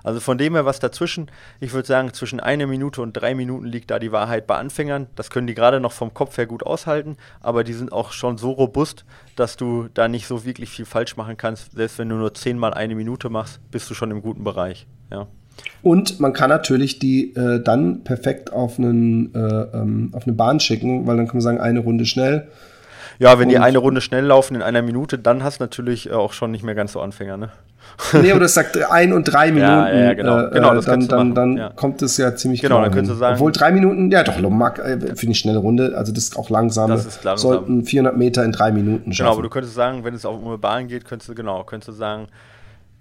Also 0.03 0.19
von 0.19 0.37
dem 0.37 0.53
her 0.53 0.65
was 0.65 0.79
dazwischen, 0.79 1.29
ich 1.59 1.73
würde 1.73 1.87
sagen, 1.87 2.13
zwischen 2.13 2.39
einer 2.39 2.67
Minute 2.67 3.01
und 3.01 3.13
drei 3.13 3.35
Minuten 3.35 3.65
liegt 3.65 3.91
da 3.91 3.99
die 3.99 4.11
Wahrheit 4.11 4.47
bei 4.47 4.57
Anfängern. 4.57 5.07
Das 5.15 5.29
können 5.29 5.47
die 5.47 5.55
gerade 5.55 5.79
noch 5.79 5.91
vom 5.91 6.13
Kopf 6.13 6.37
her 6.37 6.45
gut 6.45 6.65
aushalten, 6.65 7.17
aber 7.41 7.63
die 7.63 7.73
sind 7.73 7.91
auch 7.91 8.11
schon 8.11 8.37
so 8.37 8.51
robust, 8.51 9.03
dass 9.35 9.57
du 9.57 9.89
da 9.93 10.07
nicht 10.07 10.27
so 10.27 10.45
wirklich 10.45 10.69
viel 10.69 10.85
falsch 10.85 11.17
machen 11.17 11.37
kannst. 11.37 11.71
Selbst 11.73 11.97
wenn 11.97 12.09
du 12.09 12.15
nur 12.15 12.33
zehnmal 12.33 12.73
eine 12.73 12.95
Minute 12.95 13.29
machst, 13.29 13.59
bist 13.71 13.89
du 13.89 13.93
schon 13.93 14.11
im 14.11 14.21
guten 14.21 14.43
Bereich. 14.43 14.87
Ja. 15.11 15.27
Und 15.81 16.19
man 16.19 16.33
kann 16.33 16.49
natürlich 16.49 16.99
die 16.99 17.35
äh, 17.35 17.61
dann 17.61 18.03
perfekt 18.03 18.53
auf, 18.53 18.77
einen, 18.79 19.33
äh, 19.33 19.39
ähm, 19.77 20.11
auf 20.13 20.23
eine 20.25 20.33
Bahn 20.33 20.59
schicken, 20.59 21.07
weil 21.07 21.17
dann 21.17 21.27
kann 21.27 21.35
man 21.35 21.41
sagen, 21.41 21.59
eine 21.59 21.79
Runde 21.79 22.05
schnell. 22.05 22.47
Ja, 23.17 23.37
wenn 23.37 23.49
die 23.49 23.57
eine 23.57 23.79
Runde 23.79 23.99
schnell 23.99 24.25
laufen 24.25 24.55
in 24.55 24.61
einer 24.61 24.81
Minute, 24.81 25.19
dann 25.19 25.43
hast 25.43 25.59
du 25.59 25.63
natürlich 25.63 26.09
äh, 26.09 26.13
auch 26.13 26.31
schon 26.31 26.51
nicht 26.51 26.63
mehr 26.63 26.75
ganz 26.75 26.93
so 26.93 27.01
Anfänger, 27.01 27.35
ne? 27.35 27.49
nee, 28.13 28.33
oder 28.33 28.45
es 28.45 28.53
sagt 28.53 28.77
ein 28.91 29.13
und 29.13 29.25
drei 29.25 29.51
Minuten. 29.51 29.71
Ja, 29.71 29.93
ja, 29.93 30.13
genau. 30.13 30.39
Äh, 30.39 30.51
genau 30.51 30.73
das 30.73 30.85
dann 30.85 31.07
dann, 31.07 31.35
dann 31.35 31.57
ja. 31.57 31.69
kommt 31.69 32.01
es 32.01 32.17
ja 32.17 32.35
ziemlich 32.35 32.61
genau, 32.61 32.75
klar. 32.75 32.85
Dann 32.85 32.93
könntest 32.93 33.15
du 33.15 33.19
sagen, 33.19 33.35
Obwohl 33.35 33.51
drei 33.51 33.71
Minuten, 33.71 34.09
ja 34.11 34.23
doch, 34.23 34.39
Lomak 34.39 34.79
äh, 34.79 35.15
für 35.15 35.25
eine 35.25 35.35
schnelle 35.35 35.59
Runde, 35.59 35.93
also 35.97 36.13
das 36.13 36.25
ist 36.25 36.37
auch 36.37 36.49
langsam. 36.49 36.89
Das 36.89 37.05
ist 37.05 37.23
langsam. 37.23 37.51
Sollten 37.51 37.83
400 37.83 38.17
Meter 38.17 38.43
in 38.45 38.51
drei 38.51 38.71
Minuten 38.71 39.13
schaffen. 39.13 39.25
Genau, 39.25 39.33
aber 39.33 39.43
du 39.43 39.49
könntest 39.49 39.75
sagen, 39.75 40.03
wenn 40.03 40.13
es 40.13 40.25
auf 40.25 40.43
eine 40.43 40.57
Bahn 40.57 40.87
geht, 40.87 41.05
könntest 41.05 41.29
du, 41.29 41.35
genau, 41.35 41.63
könntest 41.63 41.89
du 41.89 41.93
sagen, 41.93 42.27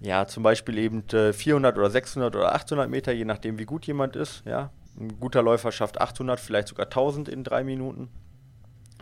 ja, 0.01 0.27
zum 0.27 0.43
Beispiel 0.43 0.79
eben 0.79 1.05
400 1.09 1.75
äh, 1.75 1.79
oder 1.79 1.91
600 1.91 2.37
oder 2.37 2.55
800 2.55 2.89
Meter, 2.89 3.13
je 3.13 3.25
nachdem, 3.25 3.59
wie 3.59 3.65
gut 3.65 3.87
jemand 3.87 4.17
ist. 4.17 4.43
Ja, 4.45 4.71
ein 4.99 5.19
guter 5.21 5.43
Läufer 5.43 5.73
schafft 5.73 6.01
800, 6.01 6.39
vielleicht 6.39 6.69
sogar 6.69 6.87
1000 6.87 7.29
in 7.29 7.45
drei 7.45 7.65
Minuten. 7.65 8.09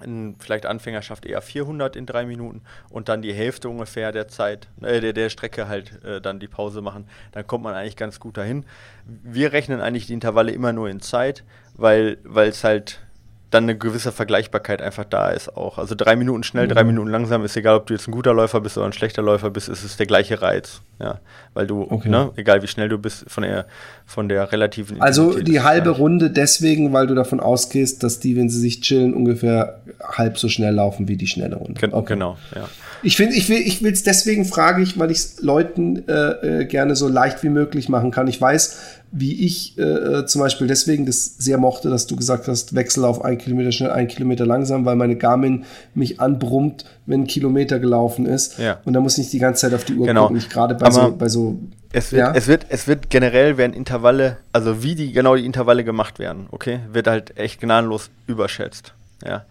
Ein 0.02 0.36
vielleicht 0.38 0.66
Anfänger 0.66 1.00
schafft 1.00 1.24
eher 1.24 1.40
400 1.40 1.96
in 1.96 2.04
drei 2.04 2.26
Minuten 2.26 2.60
und 2.90 3.08
dann 3.08 3.22
die 3.22 3.32
Hälfte 3.32 3.70
ungefähr 3.70 4.12
der 4.12 4.28
Zeit, 4.28 4.68
äh, 4.82 5.00
der, 5.00 5.14
der 5.14 5.30
Strecke 5.30 5.68
halt 5.68 6.04
äh, 6.04 6.20
dann 6.20 6.38
die 6.38 6.48
Pause 6.48 6.82
machen. 6.82 7.08
Dann 7.32 7.46
kommt 7.46 7.64
man 7.64 7.74
eigentlich 7.74 7.96
ganz 7.96 8.20
gut 8.20 8.36
dahin. 8.36 8.66
Wir 9.06 9.52
rechnen 9.52 9.80
eigentlich 9.80 10.06
die 10.06 10.12
Intervalle 10.12 10.52
immer 10.52 10.74
nur 10.74 10.90
in 10.90 11.00
Zeit, 11.00 11.44
weil 11.74 12.18
es 12.36 12.62
halt 12.62 13.05
dann 13.50 13.64
eine 13.64 13.78
gewisse 13.78 14.10
Vergleichbarkeit 14.10 14.82
einfach 14.82 15.04
da 15.04 15.30
ist 15.30 15.56
auch. 15.56 15.78
Also 15.78 15.94
drei 15.94 16.16
Minuten 16.16 16.42
schnell, 16.42 16.66
mhm. 16.66 16.70
drei 16.70 16.84
Minuten 16.84 17.08
langsam 17.08 17.44
ist 17.44 17.56
egal, 17.56 17.76
ob 17.76 17.86
du 17.86 17.94
jetzt 17.94 18.08
ein 18.08 18.12
guter 18.12 18.34
Läufer 18.34 18.60
bist 18.60 18.76
oder 18.76 18.86
ein 18.86 18.92
schlechter 18.92 19.22
Läufer 19.22 19.50
bist, 19.50 19.68
ist 19.68 19.84
es 19.84 19.96
der 19.96 20.06
gleiche 20.06 20.42
Reiz. 20.42 20.80
Ja, 20.98 21.20
weil 21.54 21.66
du, 21.66 21.82
okay. 21.82 22.08
ne, 22.08 22.32
egal 22.36 22.62
wie 22.62 22.66
schnell 22.66 22.88
du 22.88 22.98
bist, 22.98 23.24
von 23.28 23.42
der, 23.42 23.66
von 24.06 24.28
der 24.28 24.50
relativen 24.50 25.00
Also 25.00 25.38
die 25.38 25.60
halbe 25.60 25.90
Runde 25.90 26.30
deswegen, 26.30 26.92
weil 26.92 27.06
du 27.06 27.14
davon 27.14 27.38
ausgehst, 27.38 28.02
dass 28.02 28.18
die, 28.18 28.34
wenn 28.34 28.48
sie 28.48 28.58
sich 28.58 28.80
chillen, 28.80 29.14
ungefähr 29.14 29.80
halb 30.02 30.38
so 30.38 30.48
schnell 30.48 30.74
laufen 30.74 31.06
wie 31.06 31.16
die 31.16 31.26
schnelle 31.26 31.56
Runde. 31.56 31.80
Gen 31.80 31.92
okay. 31.92 32.14
Genau, 32.14 32.38
ja. 32.54 32.68
Ich 33.02 33.16
finde, 33.16 33.36
ich 33.36 33.48
will, 33.48 33.58
ich 33.58 33.82
will 33.82 33.92
es 33.92 34.02
deswegen 34.02 34.44
frage 34.46 34.82
ich, 34.82 34.98
weil 34.98 35.10
ich 35.10 35.18
es 35.18 35.42
Leuten 35.42 36.08
äh, 36.08 36.62
äh, 36.62 36.64
gerne 36.64 36.96
so 36.96 37.08
leicht 37.08 37.42
wie 37.42 37.50
möglich 37.50 37.88
machen 37.88 38.10
kann. 38.10 38.26
Ich 38.26 38.40
weiß, 38.40 39.02
wie 39.12 39.44
ich 39.46 39.78
äh, 39.78 40.26
zum 40.26 40.40
Beispiel 40.40 40.66
deswegen 40.66 41.06
das 41.06 41.24
sehr 41.38 41.58
mochte, 41.58 41.90
dass 41.90 42.06
du 42.06 42.16
gesagt 42.16 42.48
hast, 42.48 42.74
Wechsel 42.74 43.04
auf 43.04 43.24
ein 43.24 43.38
Kilometer 43.38 43.72
schnell, 43.72 43.90
ein 43.90 44.08
Kilometer 44.08 44.44
langsam, 44.44 44.84
weil 44.84 44.96
meine 44.96 45.16
Garmin 45.16 45.64
mich 45.94 46.20
anbrummt, 46.20 46.84
wenn 47.06 47.22
ein 47.22 47.26
Kilometer 47.26 47.78
gelaufen 47.78 48.26
ist. 48.26 48.58
Ja. 48.58 48.80
Und 48.84 48.92
da 48.92 49.00
muss 49.00 49.16
ich 49.18 49.30
die 49.30 49.38
ganze 49.38 49.62
Zeit 49.62 49.74
auf 49.74 49.84
die 49.84 49.94
Uhr 49.94 50.06
genau. 50.06 50.24
gucken. 50.24 50.36
Ich 50.36 50.48
gerade 50.48 50.74
bei 50.74 50.90
so, 50.90 51.12
bei 51.16 51.28
so 51.28 51.58
es 51.92 52.12
wird, 52.12 52.20
ja? 52.20 52.34
es, 52.34 52.46
wird, 52.46 52.66
es 52.68 52.88
wird 52.88 53.08
generell 53.08 53.56
werden 53.56 53.72
Intervalle, 53.72 54.36
also 54.52 54.82
wie 54.82 54.94
die 54.94 55.12
genau 55.12 55.36
die 55.36 55.46
Intervalle 55.46 55.84
gemacht 55.84 56.18
werden, 56.18 56.46
okay, 56.50 56.80
wird 56.92 57.06
halt 57.06 57.38
echt 57.38 57.60
gnadenlos 57.60 58.10
überschätzt. 58.26 58.92
Ja. 59.24 59.44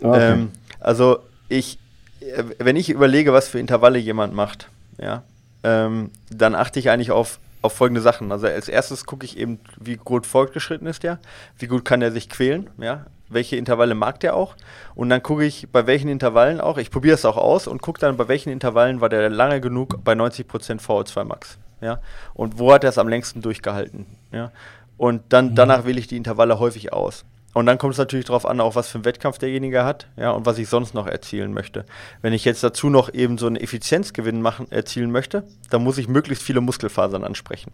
Okay. 0.00 0.32
Ähm, 0.32 0.50
also 0.78 1.18
ich, 1.48 1.78
äh, 2.20 2.44
wenn 2.58 2.76
ich 2.76 2.88
überlege, 2.88 3.32
was 3.32 3.48
für 3.48 3.58
Intervalle 3.58 3.98
jemand 3.98 4.34
macht, 4.34 4.68
ja, 4.98 5.24
ähm, 5.62 6.10
dann 6.30 6.54
achte 6.54 6.78
ich 6.78 6.88
eigentlich 6.88 7.10
auf, 7.10 7.38
auf 7.62 7.72
folgende 7.72 8.00
Sachen. 8.00 8.32
Also 8.32 8.46
als 8.46 8.68
erstes 8.68 9.04
gucke 9.04 9.24
ich 9.26 9.36
eben, 9.36 9.60
wie 9.78 9.96
gut 9.96 10.26
fortgeschritten 10.26 10.86
ist 10.86 11.02
der, 11.02 11.18
wie 11.58 11.66
gut 11.66 11.84
kann 11.84 12.02
er 12.02 12.12
sich 12.12 12.28
quälen, 12.28 12.70
ja, 12.78 13.06
welche 13.28 13.56
Intervalle 13.56 13.94
mag 13.94 14.20
der 14.20 14.34
auch. 14.34 14.56
Und 14.94 15.08
dann 15.08 15.22
gucke 15.22 15.44
ich, 15.44 15.68
bei 15.70 15.86
welchen 15.86 16.08
Intervallen 16.08 16.60
auch, 16.60 16.78
ich 16.78 16.90
probiere 16.90 17.14
es 17.14 17.24
auch 17.24 17.36
aus 17.36 17.66
und 17.66 17.80
gucke 17.82 18.00
dann, 18.00 18.16
bei 18.16 18.28
welchen 18.28 18.50
Intervallen 18.50 19.00
war 19.00 19.08
der 19.08 19.28
lange 19.30 19.60
genug 19.60 20.02
bei 20.04 20.12
90% 20.12 20.80
VO2 20.80 21.24
Max. 21.24 21.58
Ja? 21.80 22.00
Und 22.34 22.58
wo 22.58 22.72
hat 22.72 22.84
er 22.84 22.90
es 22.90 22.98
am 22.98 23.08
längsten 23.08 23.42
durchgehalten? 23.42 24.06
Ja? 24.32 24.50
Und 24.96 25.22
dann, 25.32 25.50
mhm. 25.50 25.54
danach 25.54 25.84
wähle 25.84 26.00
ich 26.00 26.08
die 26.08 26.16
Intervalle 26.16 26.58
häufig 26.58 26.92
aus. 26.92 27.24
Und 27.52 27.66
dann 27.66 27.78
kommt 27.78 27.94
es 27.94 27.98
natürlich 27.98 28.26
darauf 28.26 28.46
an, 28.46 28.60
auch 28.60 28.76
was 28.76 28.88
für 28.88 28.96
einen 28.96 29.04
Wettkampf 29.04 29.38
derjenige 29.38 29.84
hat, 29.84 30.06
ja, 30.16 30.30
und 30.30 30.46
was 30.46 30.58
ich 30.58 30.68
sonst 30.68 30.94
noch 30.94 31.06
erzielen 31.06 31.52
möchte. 31.52 31.84
Wenn 32.22 32.32
ich 32.32 32.44
jetzt 32.44 32.62
dazu 32.62 32.90
noch 32.90 33.12
eben 33.12 33.38
so 33.38 33.46
einen 33.46 33.56
Effizienzgewinn 33.56 34.40
machen, 34.40 34.70
erzielen 34.70 35.10
möchte, 35.10 35.42
dann 35.68 35.82
muss 35.82 35.98
ich 35.98 36.06
möglichst 36.06 36.44
viele 36.44 36.60
Muskelfasern 36.60 37.24
ansprechen. 37.24 37.72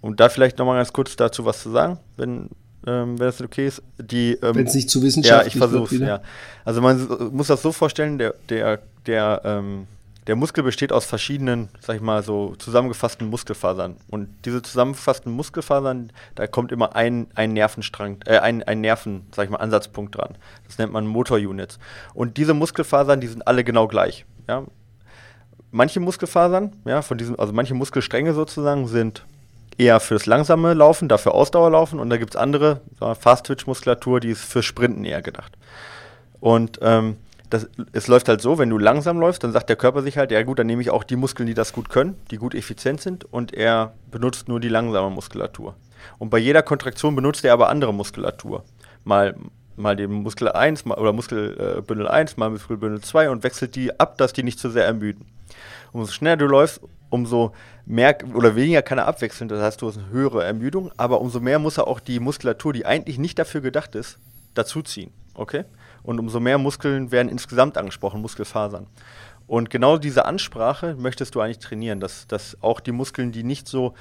Und 0.00 0.20
da 0.20 0.28
vielleicht 0.28 0.58
nochmal 0.58 0.76
ganz 0.76 0.92
kurz 0.92 1.16
dazu 1.16 1.44
was 1.44 1.62
zu 1.62 1.70
sagen, 1.70 1.98
wenn, 2.16 2.48
ähm, 2.86 3.18
wenn 3.18 3.26
das 3.26 3.42
okay 3.42 3.66
ist. 3.66 3.82
ähm, 4.42 4.54
wenn 4.54 4.66
es 4.66 4.74
nicht 4.74 4.88
zu 4.88 5.02
wissenschaftlich 5.02 5.54
Ja, 5.54 5.64
ich 5.64 5.70
versuche 5.70 5.96
ja. 5.96 6.22
Also 6.64 6.80
man 6.80 7.30
muss 7.32 7.48
das 7.48 7.60
so 7.60 7.72
vorstellen, 7.72 8.16
der, 8.16 8.34
der, 8.48 8.78
der 9.06 9.42
ähm, 9.44 9.86
der 10.26 10.34
Muskel 10.34 10.64
besteht 10.64 10.92
aus 10.92 11.04
verschiedenen, 11.04 11.68
sag 11.80 11.96
ich 11.96 12.02
mal, 12.02 12.22
so 12.22 12.54
zusammengefassten 12.56 13.28
Muskelfasern. 13.30 13.96
Und 14.08 14.28
diese 14.44 14.60
zusammengefassten 14.60 15.32
Muskelfasern, 15.32 16.12
da 16.34 16.46
kommt 16.46 16.72
immer 16.72 16.96
ein, 16.96 17.28
ein 17.34 17.52
Nervenstrang, 17.52 18.18
äh, 18.26 18.38
ein, 18.38 18.62
ein 18.64 18.80
Nerven, 18.80 19.26
sag 19.34 19.44
ich 19.44 19.50
mal, 19.50 19.58
Ansatzpunkt 19.58 20.16
dran. 20.16 20.36
Das 20.66 20.78
nennt 20.78 20.92
man 20.92 21.06
Motorunits. 21.06 21.78
Und 22.12 22.36
diese 22.38 22.54
Muskelfasern, 22.54 23.20
die 23.20 23.28
sind 23.28 23.46
alle 23.46 23.62
genau 23.62 23.86
gleich. 23.86 24.26
Ja? 24.48 24.64
Manche 25.70 26.00
Muskelfasern, 26.00 26.72
ja, 26.84 27.02
von 27.02 27.18
diesem, 27.18 27.38
also 27.38 27.52
manche 27.52 27.74
Muskelstränge 27.74 28.34
sozusagen, 28.34 28.88
sind 28.88 29.24
eher 29.78 30.00
fürs 30.00 30.26
langsame 30.26 30.74
Laufen, 30.74 31.08
dafür 31.08 31.34
Ausdauerlaufen. 31.34 32.00
Und 32.00 32.10
da 32.10 32.16
gibt 32.16 32.34
es 32.34 32.40
andere, 32.40 32.80
Fast-Twitch-Muskulatur, 32.98 34.18
die 34.18 34.30
ist 34.30 34.44
für 34.44 34.62
Sprinten 34.62 35.04
eher 35.04 35.22
gedacht. 35.22 35.52
Und 36.40 36.78
ähm, 36.82 37.16
das, 37.50 37.68
es 37.92 38.08
läuft 38.08 38.28
halt 38.28 38.40
so, 38.40 38.58
wenn 38.58 38.70
du 38.70 38.78
langsam 38.78 39.18
läufst, 39.18 39.44
dann 39.44 39.52
sagt 39.52 39.68
der 39.68 39.76
Körper 39.76 40.02
sich 40.02 40.18
halt, 40.18 40.30
ja 40.30 40.42
gut, 40.42 40.58
dann 40.58 40.66
nehme 40.66 40.82
ich 40.82 40.90
auch 40.90 41.04
die 41.04 41.16
Muskeln, 41.16 41.46
die 41.46 41.54
das 41.54 41.72
gut 41.72 41.88
können, 41.88 42.16
die 42.30 42.36
gut 42.36 42.54
effizient 42.54 43.00
sind 43.00 43.24
und 43.24 43.54
er 43.54 43.94
benutzt 44.10 44.48
nur 44.48 44.60
die 44.60 44.68
langsame 44.68 45.10
Muskulatur. 45.10 45.76
Und 46.18 46.30
bei 46.30 46.38
jeder 46.38 46.62
Kontraktion 46.62 47.14
benutzt 47.14 47.44
er 47.44 47.52
aber 47.52 47.68
andere 47.68 47.94
Muskulatur. 47.94 48.64
Mal, 49.04 49.36
mal 49.76 49.96
den 49.96 50.10
Muskel 50.10 50.50
1 50.50 50.84
mal, 50.84 50.98
oder 50.98 51.12
Muskelbündel 51.12 52.08
1, 52.08 52.36
mal 52.36 52.50
Muskelbündel 52.50 53.00
2 53.00 53.30
und 53.30 53.44
wechselt 53.44 53.76
die 53.76 53.98
ab, 53.98 54.18
dass 54.18 54.32
die 54.32 54.42
nicht 54.42 54.58
zu 54.58 54.70
sehr 54.70 54.84
ermüden. 54.84 55.26
Umso 55.92 56.12
schneller 56.12 56.36
du 56.36 56.46
läufst, 56.46 56.80
umso 57.10 57.52
mehr 57.84 58.18
oder 58.34 58.56
weniger 58.56 58.82
kann 58.82 58.98
er 58.98 59.06
abwechseln, 59.06 59.48
das 59.48 59.62
heißt, 59.62 59.80
du 59.80 59.88
hast 59.88 59.98
eine 59.98 60.10
höhere 60.10 60.44
Ermüdung, 60.44 60.90
aber 60.96 61.20
umso 61.20 61.40
mehr 61.40 61.58
muss 61.58 61.78
er 61.78 61.86
auch 61.86 62.00
die 62.00 62.18
Muskulatur, 62.18 62.72
die 62.72 62.84
eigentlich 62.84 63.18
nicht 63.18 63.38
dafür 63.38 63.60
gedacht 63.60 63.94
ist, 63.94 64.18
dazuziehen. 64.54 65.12
Okay? 65.34 65.64
Und 66.06 66.18
umso 66.18 66.40
mehr 66.40 66.56
Muskeln 66.56 67.10
werden 67.12 67.28
insgesamt 67.28 67.76
angesprochen, 67.76 68.22
Muskelfasern. 68.22 68.86
Und 69.46 69.70
genau 69.70 69.98
diese 69.98 70.24
Ansprache 70.24 70.96
möchtest 70.98 71.34
du 71.34 71.40
eigentlich 71.40 71.58
trainieren, 71.58 72.00
dass, 72.00 72.26
dass 72.26 72.56
auch 72.62 72.80
die 72.80 72.92
Muskeln, 72.92 73.32
die 73.32 73.44
nicht 73.44 73.68
so 73.68 73.94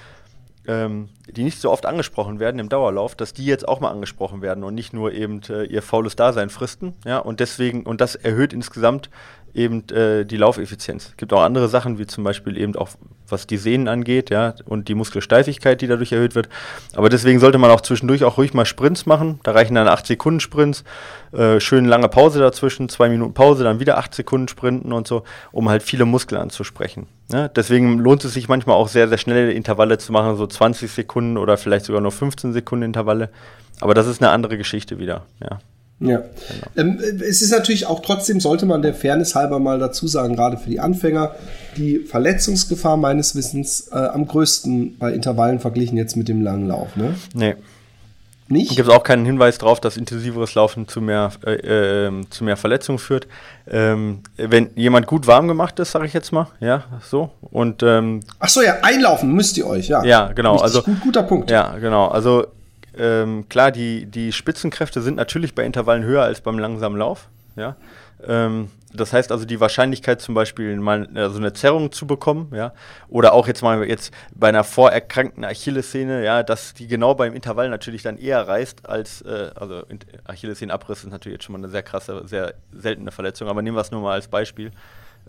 ähm, 0.68 1.10
die 1.30 1.44
nicht 1.44 1.62
so 1.62 1.70
oft 1.70 1.86
angesprochen 1.86 2.40
werden 2.40 2.58
im 2.58 2.70
Dauerlauf, 2.70 3.14
dass 3.14 3.34
die 3.34 3.46
jetzt 3.46 3.68
auch 3.68 3.82
mal 3.82 3.92
angesprochen 3.92 4.42
werden 4.42 4.64
und 4.64 4.74
nicht 4.74 4.94
nur 4.94 5.12
eben 5.12 5.42
äh, 5.50 5.66
ihr 5.66 5.84
faules 5.84 6.16
Dasein 6.16 6.50
fristen. 6.50 6.96
Ja, 7.06 7.20
und 7.20 7.40
deswegen, 7.40 7.84
und 7.84 8.02
das 8.02 8.16
erhöht 8.16 8.52
insgesamt 8.52 9.12
eben 9.56 9.88
äh, 9.90 10.26
die 10.26 10.38
Laufeffizienz. 10.38 11.08
Es 11.08 11.18
gibt 11.18 11.34
auch 11.34 11.42
andere 11.42 11.68
Sachen, 11.68 11.98
wie 11.98 12.06
zum 12.06 12.24
Beispiel 12.24 12.58
eben 12.58 12.76
auch, 12.76 12.90
was 13.28 13.48
die 13.48 13.58
Sehnen 13.58 13.88
angeht, 13.88 14.30
ja, 14.30 14.54
und 14.66 14.88
die 14.88 14.96
Muskelsteifigkeit, 14.96 15.82
die 15.82 15.88
dadurch 15.88 16.12
erhöht 16.12 16.36
wird. 16.36 16.50
Aber 16.96 17.10
deswegen 17.10 17.40
sollte 17.40 17.58
man 17.58 17.72
auch 17.72 17.82
zwischendurch 17.82 18.24
auch 18.24 18.38
ruhig 18.38 18.54
mal 18.54 18.66
Sprints 18.66 19.06
machen. 19.06 19.40
Da 19.44 19.54
reichen 19.54 19.76
dann 19.76 19.88
8 19.88 20.06
Sekunden 20.06 20.40
Sprints, 20.40 20.84
äh, 21.32 21.60
schön 21.60 21.86
lange 21.86 22.10
Pause 22.10 22.40
dazwischen, 22.40 22.90
zwei 22.90 23.10
Minuten 23.10 23.34
Pause, 23.34 23.64
dann 23.64 23.80
wieder 23.80 23.98
8 23.98 24.14
Sekunden 24.14 24.48
Sprinten 24.48 24.92
und 24.92 25.08
so, 25.08 25.24
um 25.52 25.70
halt 25.70 25.82
viele 25.82 26.06
Muskeln 26.06 26.42
anzusprechen. 26.42 27.08
Ja, 27.32 27.48
deswegen 27.48 27.98
lohnt 28.00 28.24
es 28.24 28.34
sich 28.34 28.48
manchmal 28.50 28.76
auch 28.76 28.90
sehr, 28.90 29.08
sehr 29.08 29.18
schnelle 29.18 29.52
Intervalle 29.52 29.98
zu 29.98 30.12
machen, 30.12 30.36
so 30.36 30.46
20 30.46 30.92
Sekunden 30.92 31.38
oder 31.38 31.58
vielleicht 31.58 31.86
sogar 31.86 32.02
nur 32.02 32.12
15 32.12 32.54
Sekunden 32.54 32.84
Intervalle. 32.84 33.30
Aber 33.82 33.94
das 33.94 34.08
ist 34.08 34.22
eine 34.22 34.32
andere 34.32 34.58
Geschichte 34.58 35.00
wieder, 35.00 35.26
ja. 35.42 35.60
Ja. 36.00 36.24
Genau. 36.76 37.00
Es 37.02 37.42
ist 37.42 37.52
natürlich 37.52 37.86
auch 37.86 38.02
trotzdem, 38.02 38.40
sollte 38.40 38.66
man 38.66 38.82
der 38.82 38.94
Fairness 38.94 39.34
halber 39.34 39.60
mal 39.60 39.80
dazu 39.80 40.08
sagen, 40.08 40.36
gerade 40.36 40.58
für 40.58 40.70
die 40.70 40.80
Anfänger, 40.80 41.36
die 41.78 42.00
Verletzungsgefahr 42.00 42.98
meines 42.98 43.36
Wissens 43.36 43.88
äh, 43.92 43.96
am 43.96 44.28
größten 44.28 44.98
bei 44.98 45.14
Intervallen 45.14 45.60
verglichen 45.60 45.98
jetzt 45.98 46.18
mit 46.18 46.28
dem 46.28 46.42
langen 46.42 46.68
Lauf, 46.68 46.96
ne? 46.96 47.16
Nee. 47.34 47.56
Nicht? 48.48 48.76
Gibt 48.76 48.88
es 48.88 48.94
auch 48.94 49.02
keinen 49.02 49.26
Hinweis 49.26 49.58
darauf, 49.58 49.80
dass 49.80 49.98
intensiveres 49.98 50.54
Laufen 50.54 50.88
zu 50.88 51.02
mehr, 51.02 51.32
äh, 51.48 52.08
äh, 52.08 52.12
zu 52.30 52.44
mehr 52.44 52.58
Verletzungen 52.58 53.00
führt. 53.00 53.28
Ähm, 53.68 54.20
wenn 54.38 54.70
jemand 54.76 55.08
gut 55.08 55.26
warm 55.26 55.48
gemacht 55.48 55.80
ist, 55.80 55.92
sage 55.92 56.06
ich 56.06 56.14
jetzt 56.14 56.32
mal, 56.32 56.48
ja, 56.60 56.84
so. 57.02 57.32
Und, 57.42 57.82
ähm, 57.82 58.20
Ach 58.40 58.50
so, 58.50 58.62
ja, 58.62 58.76
einlaufen 58.84 59.34
müsst 59.34 59.58
ihr 59.58 59.66
euch, 59.66 59.88
ja. 59.88 60.04
Ja, 60.04 60.32
genau. 60.34 60.58
Richtig 60.58 60.64
also, 60.64 60.84
gut, 60.84 61.02
guter 61.02 61.24
Punkt. 61.24 61.50
Ja, 61.50 61.76
genau. 61.80 62.08
Also 62.08 62.46
ähm, 62.98 63.48
klar, 63.50 63.72
die, 63.72 64.06
die 64.06 64.32
Spitzenkräfte 64.32 65.02
sind 65.02 65.16
natürlich 65.16 65.56
bei 65.56 65.66
Intervallen 65.66 66.04
höher 66.04 66.24
als 66.24 66.42
beim 66.42 66.60
langsamen 66.60 66.98
Lauf. 66.98 67.30
Ja? 67.56 67.76
Ähm, 68.26 68.70
das 68.94 69.14
heißt 69.14 69.32
also, 69.32 69.46
die 69.46 69.60
Wahrscheinlichkeit 69.60 70.22
zum 70.22 70.36
Beispiel 70.36 70.76
mal 70.78 71.08
also 71.16 71.38
eine 71.38 71.54
Zerrung 71.54 71.92
zu 71.92 72.08
bekommen, 72.08 72.52
ja, 72.56 72.74
oder 73.10 73.34
auch 73.34 73.48
jetzt 73.48 73.62
mal 73.62 73.84
jetzt 73.84 74.14
bei 74.34 74.50
einer 74.50 74.64
vorerkrankten 74.64 75.44
Achillessehne, 75.44 76.24
ja, 76.24 76.44
dass 76.44 76.74
die 76.74 76.88
genau 76.88 77.14
beim 77.14 77.34
Intervall 77.34 77.70
natürlich 77.70 78.04
dann 78.04 78.18
eher 78.18 78.48
reißt 78.48 78.88
als, 78.88 79.22
äh, 79.22 79.52
also 79.56 79.84
Achillessehnenabriss 80.24 81.04
ist 81.04 81.12
natürlich 81.12 81.36
jetzt 81.36 81.44
schon 81.44 81.54
mal 81.54 81.60
eine 81.60 81.70
sehr 81.70 81.84
krasse, 81.84 82.24
sehr 82.26 82.54
seltene 82.72 83.12
Verletzung, 83.12 83.48
aber 83.50 83.62
nehmen 83.62 83.76
wir 83.76 83.82
es 83.82 83.92
nur 83.92 84.02
mal 84.02 84.14
als 84.14 84.28
Beispiel. 84.28 84.72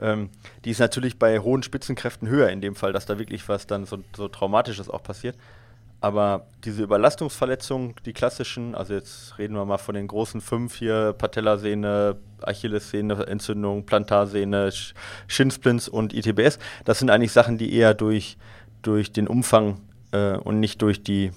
Ähm, 0.00 0.30
die 0.64 0.70
ist 0.70 0.78
natürlich 0.78 1.18
bei 1.18 1.38
hohen 1.38 1.62
Spitzenkräften 1.62 2.28
höher 2.28 2.50
in 2.50 2.60
dem 2.60 2.76
Fall, 2.76 2.92
dass 2.92 3.06
da 3.06 3.18
wirklich 3.18 3.48
was 3.48 3.66
dann 3.66 3.86
so, 3.86 3.98
so 4.14 4.28
Traumatisches 4.28 4.90
auch 4.90 5.02
passiert. 5.02 5.36
Aber 6.06 6.46
diese 6.64 6.84
Überlastungsverletzungen, 6.84 7.96
die 8.04 8.12
klassischen, 8.12 8.76
also 8.76 8.94
jetzt 8.94 9.36
reden 9.38 9.56
wir 9.56 9.64
mal 9.64 9.76
von 9.76 9.96
den 9.96 10.06
großen 10.06 10.40
fünf 10.40 10.76
hier, 10.76 11.16
Patellasehne, 11.18 12.14
Achillessehne, 12.42 13.26
Entzündung, 13.26 13.84
Plantarsehne, 13.86 14.70
Shinsplints 15.26 15.88
und 15.88 16.14
ITBS, 16.14 16.60
das 16.84 17.00
sind 17.00 17.10
eigentlich 17.10 17.32
Sachen, 17.32 17.58
die 17.58 17.74
eher 17.74 17.92
durch, 17.92 18.36
durch 18.82 19.10
den 19.10 19.26
Umfang 19.26 19.80
äh, 20.12 20.36
und 20.36 20.60
nicht 20.60 20.80
durch 20.80 21.02
die 21.02 21.32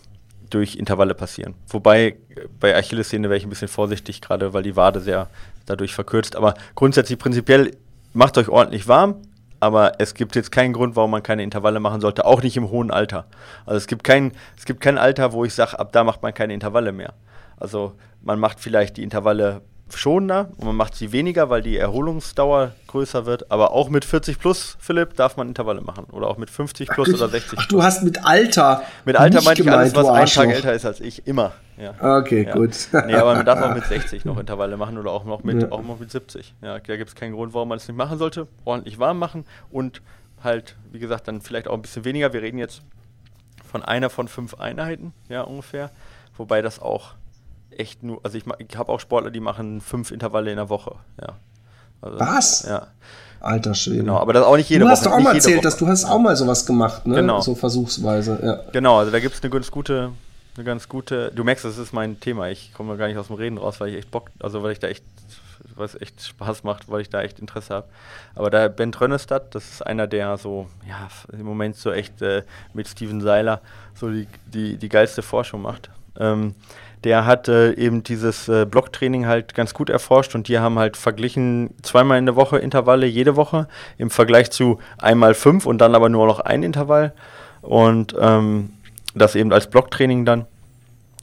durch 0.52 0.76
Intervalle 0.76 1.16
passieren. 1.16 1.56
Wobei 1.68 2.18
bei 2.60 2.76
Achillessehne 2.76 3.28
wäre 3.28 3.38
ich 3.38 3.46
ein 3.46 3.50
bisschen 3.50 3.70
vorsichtig, 3.70 4.22
gerade 4.22 4.54
weil 4.54 4.62
die 4.62 4.76
Wade 4.76 5.02
sehr 5.02 5.30
dadurch 5.66 5.96
verkürzt. 5.96 6.36
Aber 6.36 6.54
grundsätzlich 6.76 7.18
prinzipiell 7.18 7.72
macht 8.14 8.38
euch 8.38 8.50
ordentlich 8.50 8.88
warm, 8.88 9.16
aber 9.60 9.94
es 10.00 10.14
gibt 10.14 10.36
jetzt 10.36 10.52
keinen 10.52 10.74
Grund, 10.74 10.96
warum 10.96 11.12
man 11.12 11.24
keine 11.24 11.44
Intervalle 11.44 11.80
machen 11.80 12.02
sollte, 12.02 12.26
auch 12.26 12.42
nicht 12.42 12.58
im 12.58 12.70
hohen 12.70 12.92
Alter. 12.92 13.26
Also 13.66 13.78
es 13.78 13.88
gibt 13.88 14.04
kein, 14.04 14.32
es 14.58 14.66
gibt 14.66 14.82
kein 14.82 14.98
Alter, 14.98 15.34
wo 15.34 15.46
ich 15.46 15.54
sage, 15.54 15.78
ab 15.78 15.92
da 15.92 16.04
macht 16.04 16.22
man 16.22 16.34
keine 16.34 16.54
Intervalle 16.54 16.92
mehr. 16.92 17.14
Also 17.58 17.94
man 18.22 18.40
macht 18.40 18.60
vielleicht 18.60 18.98
die 18.98 19.04
Intervalle 19.04 19.62
schonender 19.98 20.50
und 20.58 20.66
man 20.66 20.76
macht 20.76 20.96
sie 20.96 21.12
weniger, 21.12 21.50
weil 21.50 21.62
die 21.62 21.78
Erholungsdauer 21.78 22.72
größer 22.88 23.26
wird. 23.26 23.52
Aber 23.52 23.72
auch 23.72 23.90
mit 23.90 24.06
40 24.06 24.40
plus, 24.40 24.78
Philipp, 24.80 25.16
darf 25.16 25.38
man 25.38 25.48
Intervalle 25.48 25.82
machen. 25.82 26.06
Oder 26.12 26.28
auch 26.28 26.38
mit 26.38 26.50
50 26.50 26.90
plus 26.90 27.10
ach, 27.10 27.16
oder 27.16 27.30
60 27.30 27.50
plus. 27.50 27.64
Ach, 27.64 27.68
du 27.68 27.84
hast 27.84 28.04
mit 28.04 28.26
Alter. 28.26 28.84
Mit 29.06 29.16
Alter 29.16 29.42
meine 29.42 29.60
ich 29.60 29.72
alles, 29.72 29.96
was 29.96 30.08
einen 30.08 30.28
Tag 30.28 30.50
älter 30.50 30.74
ist 30.74 30.86
als 30.86 31.00
ich. 31.00 31.26
Immer. 31.28 31.54
Ja. 31.78 32.20
Okay, 32.20 32.46
ja. 32.46 32.54
gut. 32.54 32.76
nee, 33.06 33.14
aber 33.14 33.36
man 33.36 33.46
darf 33.46 33.62
auch 33.62 33.74
mit 33.74 33.86
60 33.88 34.26
noch 34.26 34.38
Intervalle 34.38 34.78
machen 34.78 34.98
oder 34.98 35.12
auch 35.12 35.24
noch 35.24 35.44
mit, 35.44 35.62
ja. 35.62 35.72
auch 35.72 35.84
noch 35.84 36.00
mit 36.00 36.12
70. 36.12 36.56
Ja, 36.62 36.80
da 36.80 36.98
gibt 36.98 37.10
es 37.10 37.16
keinen 37.16 37.34
Grund, 37.34 37.54
warum 37.54 37.70
man 37.70 37.78
es 37.78 37.88
nicht 37.88 37.98
machen 37.98 38.18
sollte. 38.18 38.48
Ordentlich 38.66 39.00
warm 39.00 39.20
machen 39.20 39.46
und 39.72 40.02
halt, 40.44 40.76
wie 40.92 41.00
gesagt, 41.00 41.28
dann 41.28 41.42
vielleicht 41.42 41.68
auch 41.68 41.74
ein 41.74 41.82
bisschen 41.82 42.06
weniger. 42.06 42.34
Wir 42.34 42.42
reden 42.42 42.58
jetzt 42.58 42.82
von 43.70 43.84
einer 43.84 44.10
von 44.10 44.28
fünf 44.28 44.56
Einheiten, 44.56 45.14
ja, 45.30 45.42
ungefähr. 45.42 45.92
Wobei 46.38 46.62
das 46.62 46.80
auch 46.80 47.16
echt 47.78 48.04
nur, 48.04 48.20
also 48.24 48.38
ich, 48.38 48.44
ich 48.58 48.78
habe 48.78 48.92
auch 48.92 49.00
Sportler, 49.00 49.32
die 49.32 49.40
machen 49.40 49.82
fünf 49.82 50.12
Intervalle 50.12 50.52
in 50.52 50.58
der 50.58 50.70
Woche. 50.70 50.96
Ja. 51.22 51.36
Also, 52.02 52.20
Was? 52.20 52.64
Ja. 52.64 52.88
Alter 53.42 53.74
Schwede. 53.74 54.00
Genau, 54.00 54.18
aber 54.18 54.34
das 54.34 54.44
auch 54.44 54.58
nicht 54.58 54.70
jede 54.70 54.82
du 54.82 54.86
Woche. 54.86 54.96
Du 54.96 54.98
hast 54.98 55.06
doch 55.06 55.12
auch 55.14 55.20
mal 55.20 55.36
erzählt, 55.36 55.64
dass 55.64 55.78
du 55.78 55.88
hast 55.88 56.06
auch 56.06 56.20
mal 56.20 56.36
sowas 56.36 56.66
gemacht, 56.66 57.08
ne? 57.08 57.16
Genau. 57.16 57.40
So 57.42 57.56
versuchsweise, 57.56 58.40
ja. 58.44 58.72
Genau, 58.72 59.00
also 59.00 59.12
da 59.12 59.20
gibt 59.20 59.36
es 59.36 59.42
eine 59.42 59.50
ganz 59.50 59.72
gute, 59.72 60.12
eine 60.56 60.66
ganz 60.66 60.90
gute, 60.90 61.32
du 61.34 61.44
merkst, 61.44 61.64
das 61.64 61.78
ist 61.78 61.94
mein 61.94 62.20
Thema. 62.20 62.50
Ich 62.50 62.74
komme 62.74 62.98
gar 62.98 63.08
nicht 63.08 63.18
aus 63.18 63.28
dem 63.28 63.38
Reden 63.38 63.58
raus, 63.58 63.80
weil 63.80 63.90
ich 63.90 63.96
echt 63.96 64.12
Bock, 64.12 64.30
also 64.40 64.62
weil 64.62 64.74
ich 64.74 64.80
da 64.80 64.88
echt, 64.88 65.06
was 65.76 65.96
echt 65.96 66.22
Spaß 66.22 66.64
macht, 66.64 66.90
weil 66.90 67.00
ich 67.00 67.10
da 67.10 67.22
echt 67.22 67.40
Interesse 67.40 67.76
habe. 67.76 67.88
Aber 68.36 68.50
da 68.50 68.68
Ben 68.68 68.92
Trönnestadt, 68.92 69.56
das 69.56 69.70
ist 69.72 69.86
einer, 69.86 70.08
der 70.08 70.38
so, 70.38 70.68
ja, 70.86 71.08
im 71.32 71.46
Moment 71.46 71.78
so 71.78 71.92
echt 71.92 72.22
äh, 72.22 72.44
mit 72.74 72.90
Steven 72.90 73.22
Seiler 73.22 73.62
so 73.96 74.10
die, 74.10 74.28
die, 74.48 74.76
die 74.76 74.90
geilste 74.90 75.22
Forschung 75.22 75.62
macht. 75.62 75.90
Ähm, 76.20 76.56
der 77.04 77.26
hat 77.26 77.48
äh, 77.48 77.74
eben 77.74 78.04
dieses 78.04 78.48
äh, 78.50 78.66
Blocktraining 78.66 79.26
halt 79.26 79.54
ganz 79.56 79.74
gut 79.74 79.90
erforscht 79.90 80.36
und 80.36 80.48
die 80.48 80.60
haben 80.60 80.78
halt 80.78 80.98
verglichen 80.98 81.72
zweimal 81.82 82.18
in 82.18 82.26
der 82.26 82.36
Woche 82.36 82.58
Intervalle 82.58 83.06
jede 83.06 83.36
Woche 83.36 83.68
im 83.98 84.10
Vergleich 84.10 84.52
zu 84.52 84.80
einmal 84.98 85.34
fünf 85.34 85.66
und 85.66 85.80
dann 85.80 85.96
aber 85.96 86.10
nur 86.10 86.28
noch 86.28 86.40
ein 86.40 86.64
Intervall 86.64 87.14
und 87.62 88.16
ähm, 88.20 88.72
das 89.16 89.36
eben 89.36 89.54
als 89.54 89.70
Blocktraining 89.70 90.26
dann 90.26 90.46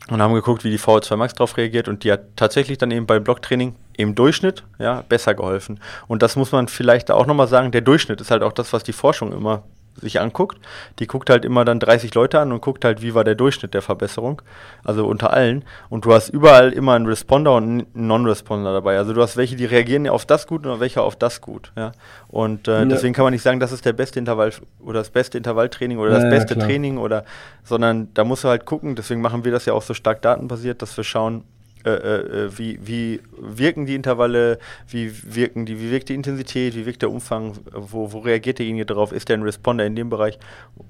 und 0.09 0.23
haben 0.23 0.35
geguckt, 0.35 0.65
wie 0.65 0.71
die 0.71 0.79
VO2 0.79 1.17
Max 1.17 1.35
darauf 1.35 1.57
reagiert 1.57 1.89
und 1.89 2.05
die 2.05 2.13
hat 2.13 2.21
tatsächlich 2.37 2.79
dann 2.79 2.91
eben 2.91 3.07
beim 3.07 3.25
Blocktraining 3.25 3.75
im 3.97 4.15
Durchschnitt 4.15 4.63
ja, 4.79 5.03
besser 5.09 5.35
geholfen. 5.35 5.81
Und 6.07 6.23
das 6.23 6.37
muss 6.37 6.53
man 6.53 6.69
vielleicht 6.69 7.11
auch 7.11 7.27
nochmal 7.27 7.49
sagen, 7.49 7.73
der 7.73 7.81
Durchschnitt 7.81 8.21
ist 8.21 8.31
halt 8.31 8.43
auch 8.43 8.53
das, 8.53 8.73
was 8.73 8.85
die 8.85 8.93
Forschung 8.93 9.33
immer 9.33 9.65
sich 10.01 10.21
anguckt, 10.21 10.59
die 10.99 11.07
guckt 11.07 11.31
halt 11.31 11.45
immer 11.45 11.65
dann 11.65 11.81
30 11.81 12.15
Leute 12.15 12.39
an 12.41 12.53
und 12.53 12.61
guckt 12.61 12.85
halt, 12.85 13.03
wie 13.03 13.15
war 13.15 13.25
der 13.25 13.35
Durchschnitt 13.35 13.75
der 13.75 13.83
Verbesserung, 13.83 14.43
also 14.85 15.07
unter 15.07 15.33
allen. 15.33 15.65
Und 15.89 16.05
du 16.05 16.13
hast 16.13 16.29
überall 16.29 16.73
immer 16.73 16.95
einen 16.95 17.07
Responder 17.07 17.55
und 17.55 17.65
einen 17.65 17.87
Non-Responder 17.95 18.73
dabei. 18.73 18.99
Also 18.99 19.13
du 19.13 19.23
hast 19.23 19.37
welche, 19.37 19.57
die 19.57 19.65
reagieren 19.65 20.09
auf 20.09 20.27
das 20.27 20.47
gut 20.47 20.67
und 20.67 20.81
welche 20.81 21.03
auf 21.03 21.17
das 21.17 21.41
gut. 21.41 21.73
Ja? 21.77 21.93
Und 22.29 22.69
äh, 22.69 22.81
ja. 22.81 22.85
deswegen 22.85 23.15
kann 23.15 23.25
man 23.25 23.33
nicht 23.33 23.43
sagen, 23.43 23.61
das 23.61 23.73
ist 23.73 23.85
der 23.85 23.93
beste 23.93 24.19
Intervall 24.19 24.53
oder 24.81 25.01
das 25.01 25.11
beste 25.11 25.39
Intervalltraining 25.39 25.99
oder 25.99 26.11
das 26.11 26.25
ja, 26.25 26.31
beste 26.31 26.59
Training 26.59 26.99
oder, 26.99 27.25
sondern 27.65 28.09
da 28.15 28.25
musst 28.25 28.45
du 28.45 28.49
halt 28.49 28.67
gucken. 28.67 28.97
Deswegen 28.97 29.21
machen 29.21 29.45
wir 29.45 29.53
das 29.53 29.65
ja 29.67 29.73
auch 29.73 29.83
so 29.83 29.95
stark 29.95 30.23
datenbasiert, 30.23 30.83
dass 30.83 30.97
wir 30.97 31.05
schauen, 31.05 31.45
äh, 31.87 32.47
äh, 32.47 32.59
wie, 32.59 32.79
wie 32.83 33.21
wirken 33.39 33.87
die 33.87 33.95
Intervalle, 33.95 34.59
wie 34.89 35.13
wirken 35.35 35.67
die, 35.67 35.81
wie 35.81 35.91
wirkt 35.91 36.09
die 36.09 36.15
Intensität, 36.15 36.75
wie 36.75 36.85
wirkt 36.85 37.03
der 37.03 37.11
Umfang, 37.11 37.57
wo, 37.73 38.13
wo 38.13 38.19
reagiert 38.19 38.59
derjenige 38.59 38.87
darauf, 38.87 39.13
ist 39.13 39.29
der 39.29 39.37
ein 39.37 39.43
Responder 39.43 39.87
in 39.87 39.95
dem 39.95 40.11
Bereich? 40.11 40.39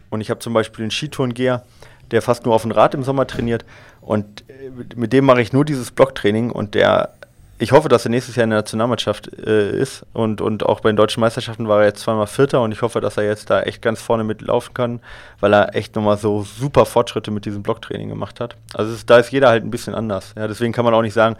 Und 0.08 0.20
ich 0.22 0.30
habe 0.30 0.40
zum 0.40 0.54
Beispiel 0.54 0.84
einen 0.84 0.90
Skitourengeher, 0.90 1.64
der 2.10 2.22
fast 2.22 2.46
nur 2.46 2.54
auf 2.54 2.62
dem 2.62 2.70
Rad 2.70 2.94
im 2.94 3.02
Sommer 3.02 3.26
trainiert 3.26 3.64
und 4.00 4.44
äh, 4.48 4.70
mit 4.96 5.12
dem 5.12 5.26
mache 5.26 5.42
ich 5.42 5.52
nur 5.52 5.64
dieses 5.64 5.90
Blocktraining 5.90 6.50
und 6.50 6.74
der 6.74 7.12
ich 7.58 7.72
hoffe, 7.72 7.88
dass 7.88 8.04
er 8.04 8.10
nächstes 8.10 8.36
Jahr 8.36 8.44
in 8.44 8.50
der 8.50 8.58
Nationalmannschaft 8.58 9.32
äh, 9.38 9.78
ist 9.78 10.04
und, 10.12 10.40
und 10.40 10.64
auch 10.64 10.80
bei 10.80 10.90
den 10.90 10.96
deutschen 10.96 11.20
Meisterschaften 11.20 11.68
war 11.68 11.80
er 11.80 11.86
jetzt 11.86 12.00
zweimal 12.00 12.26
Vierter 12.26 12.60
und 12.62 12.72
ich 12.72 12.82
hoffe, 12.82 13.00
dass 13.00 13.16
er 13.16 13.24
jetzt 13.24 13.48
da 13.48 13.62
echt 13.62 13.80
ganz 13.80 14.00
vorne 14.00 14.24
mitlaufen 14.24 14.74
kann, 14.74 15.00
weil 15.40 15.54
er 15.54 15.74
echt 15.74 15.96
nochmal 15.96 16.18
so 16.18 16.42
super 16.42 16.84
Fortschritte 16.84 17.30
mit 17.30 17.46
diesem 17.46 17.62
Blocktraining 17.62 18.08
gemacht 18.08 18.40
hat. 18.40 18.56
Also 18.74 18.92
ist, 18.92 19.08
da 19.08 19.18
ist 19.18 19.30
jeder 19.30 19.48
halt 19.48 19.64
ein 19.64 19.70
bisschen 19.70 19.94
anders. 19.94 20.34
Ja, 20.36 20.48
deswegen 20.48 20.72
kann 20.72 20.84
man 20.84 20.92
auch 20.92 21.02
nicht 21.02 21.14
sagen, 21.14 21.36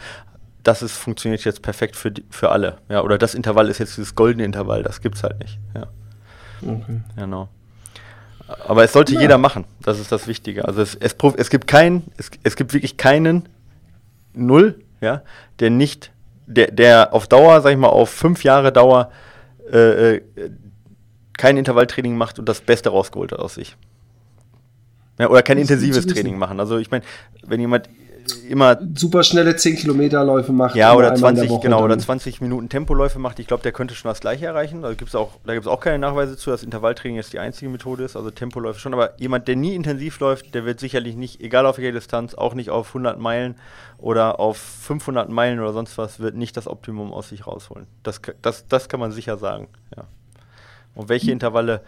das 0.63 0.83
ist, 0.83 0.97
funktioniert 0.97 1.45
jetzt 1.45 1.63
perfekt 1.63 1.97
für, 1.97 2.13
für 2.31 2.51
alle. 2.51 2.79
Ja, 2.89 3.03
oder 3.03 3.19
das 3.19 3.35
Intervall 3.35 3.69
ist 3.69 3.79
jetzt 3.79 3.97
dieses 3.97 4.15
goldene 4.15 4.45
Intervall, 4.45 4.83
das 4.83 5.01
gibt's 5.01 5.23
halt 5.23 5.39
nicht. 5.41 5.59
Ja. 5.75 5.87
Okay. 6.63 7.01
Genau. 7.17 7.49
Aber 8.67 8.85
es 8.85 8.93
sollte 8.93 9.15
ja. 9.15 9.21
jeder 9.21 9.39
machen, 9.39 9.65
das 9.83 9.99
ist 9.99 10.13
das 10.13 10.27
Wichtige. 10.27 10.67
Also 10.67 10.81
es, 10.81 10.95
es, 10.95 11.17
es 11.37 11.51
gibt 11.51 11.67
keinen, 11.67 12.05
es, 12.17 12.31
es 12.43 12.57
gibt 12.57 12.73
wirklich 12.73 12.97
keinen 12.97 13.49
Null 14.33 14.81
ja, 15.01 15.23
der 15.61 15.71
nicht, 15.71 16.13
der, 16.47 16.71
der 16.71 17.13
auf 17.13 17.27
Dauer, 17.27 17.61
sag 17.61 17.73
ich 17.73 17.79
mal, 17.79 17.89
auf 17.89 18.11
fünf 18.11 18.45
Jahre 18.45 18.73
Dauer 18.73 19.11
äh, 19.73 20.17
äh, 20.17 20.23
kein 21.37 21.57
Intervalltraining 21.57 22.17
macht 22.17 22.39
und 22.39 22.49
das 22.49 22.61
Beste 22.61 22.91
rausgeholt 22.91 23.33
hat 23.33 23.41
aus 23.41 23.55
sich. 23.55 23.77
Ja, 25.19 25.29
oder 25.29 25.43
kein 25.43 25.59
intensives 25.59 26.07
Training 26.07 26.39
machen. 26.39 26.61
Also 26.61 26.79
ich 26.79 26.91
meine, 26.91 27.05
wenn 27.47 27.61
jemand 27.61 27.89
immer 28.49 28.79
super 28.95 29.23
schnelle 29.23 29.57
10 29.57 29.77
Kilometerläufe 29.77 30.53
macht. 30.53 30.77
Ja, 30.77 30.95
oder 30.95 31.15
20, 31.15 31.61
genau, 31.61 31.83
oder 31.83 31.99
20 31.99 32.41
Minuten 32.41 32.69
Tempoläufe 32.69 33.19
macht. 33.19 33.39
Ich 33.39 33.47
glaube, 33.47 33.63
der 33.63 33.73
könnte 33.73 33.95
schon 33.95 34.09
das 34.09 34.21
gleiche 34.21 34.47
erreichen. 34.47 34.85
Also 34.85 34.97
gibt's 34.97 35.15
auch, 35.15 35.33
da 35.45 35.55
gibt 35.55 35.67
es 35.67 35.71
auch 35.71 35.81
keine 35.81 35.99
Nachweise 35.99 36.37
zu, 36.37 36.51
dass 36.51 36.63
Intervalltraining 36.63 37.17
jetzt 37.17 37.33
die 37.33 37.39
einzige 37.39 37.71
Methode 37.71 38.05
ist. 38.05 38.17
Also 38.17 38.31
Tempoläufe 38.31 38.81
schon. 38.81 38.95
Aber 38.95 39.19
jemand, 39.21 39.49
der 39.49 39.57
nie 39.57 39.75
intensiv 39.75 40.21
läuft, 40.21 40.55
der 40.55 40.65
wird 40.65 40.81
sicherlich 40.81 41.17
nicht, 41.17 41.41
egal 41.41 41.67
auf 41.67 41.79
welcher 41.79 41.93
Distanz, 41.93 42.35
auch 42.35 42.55
nicht 42.55 42.71
auf 42.71 42.89
100 42.89 43.19
Meilen 43.19 43.57
oder 43.99 44.41
auf 44.41 44.59
500 44.59 45.29
Meilen 45.29 45.61
oder 45.61 45.73
sonst 45.73 45.99
was, 45.99 46.21
wird 46.21 46.35
nicht 46.35 46.57
das 46.57 46.67
Optimum 46.67 47.13
aus 47.13 47.29
sich 47.29 47.47
rausholen. 47.47 47.87
Das, 48.03 48.21
das, 48.43 48.67
das 48.69 48.89
kann 48.89 49.01
man 49.01 49.13
sicher 49.13 49.39
sagen. 49.39 49.69
Ja. 49.97 50.05
Und 50.95 51.09
welche 51.09 51.31
Intervalle 51.31 51.83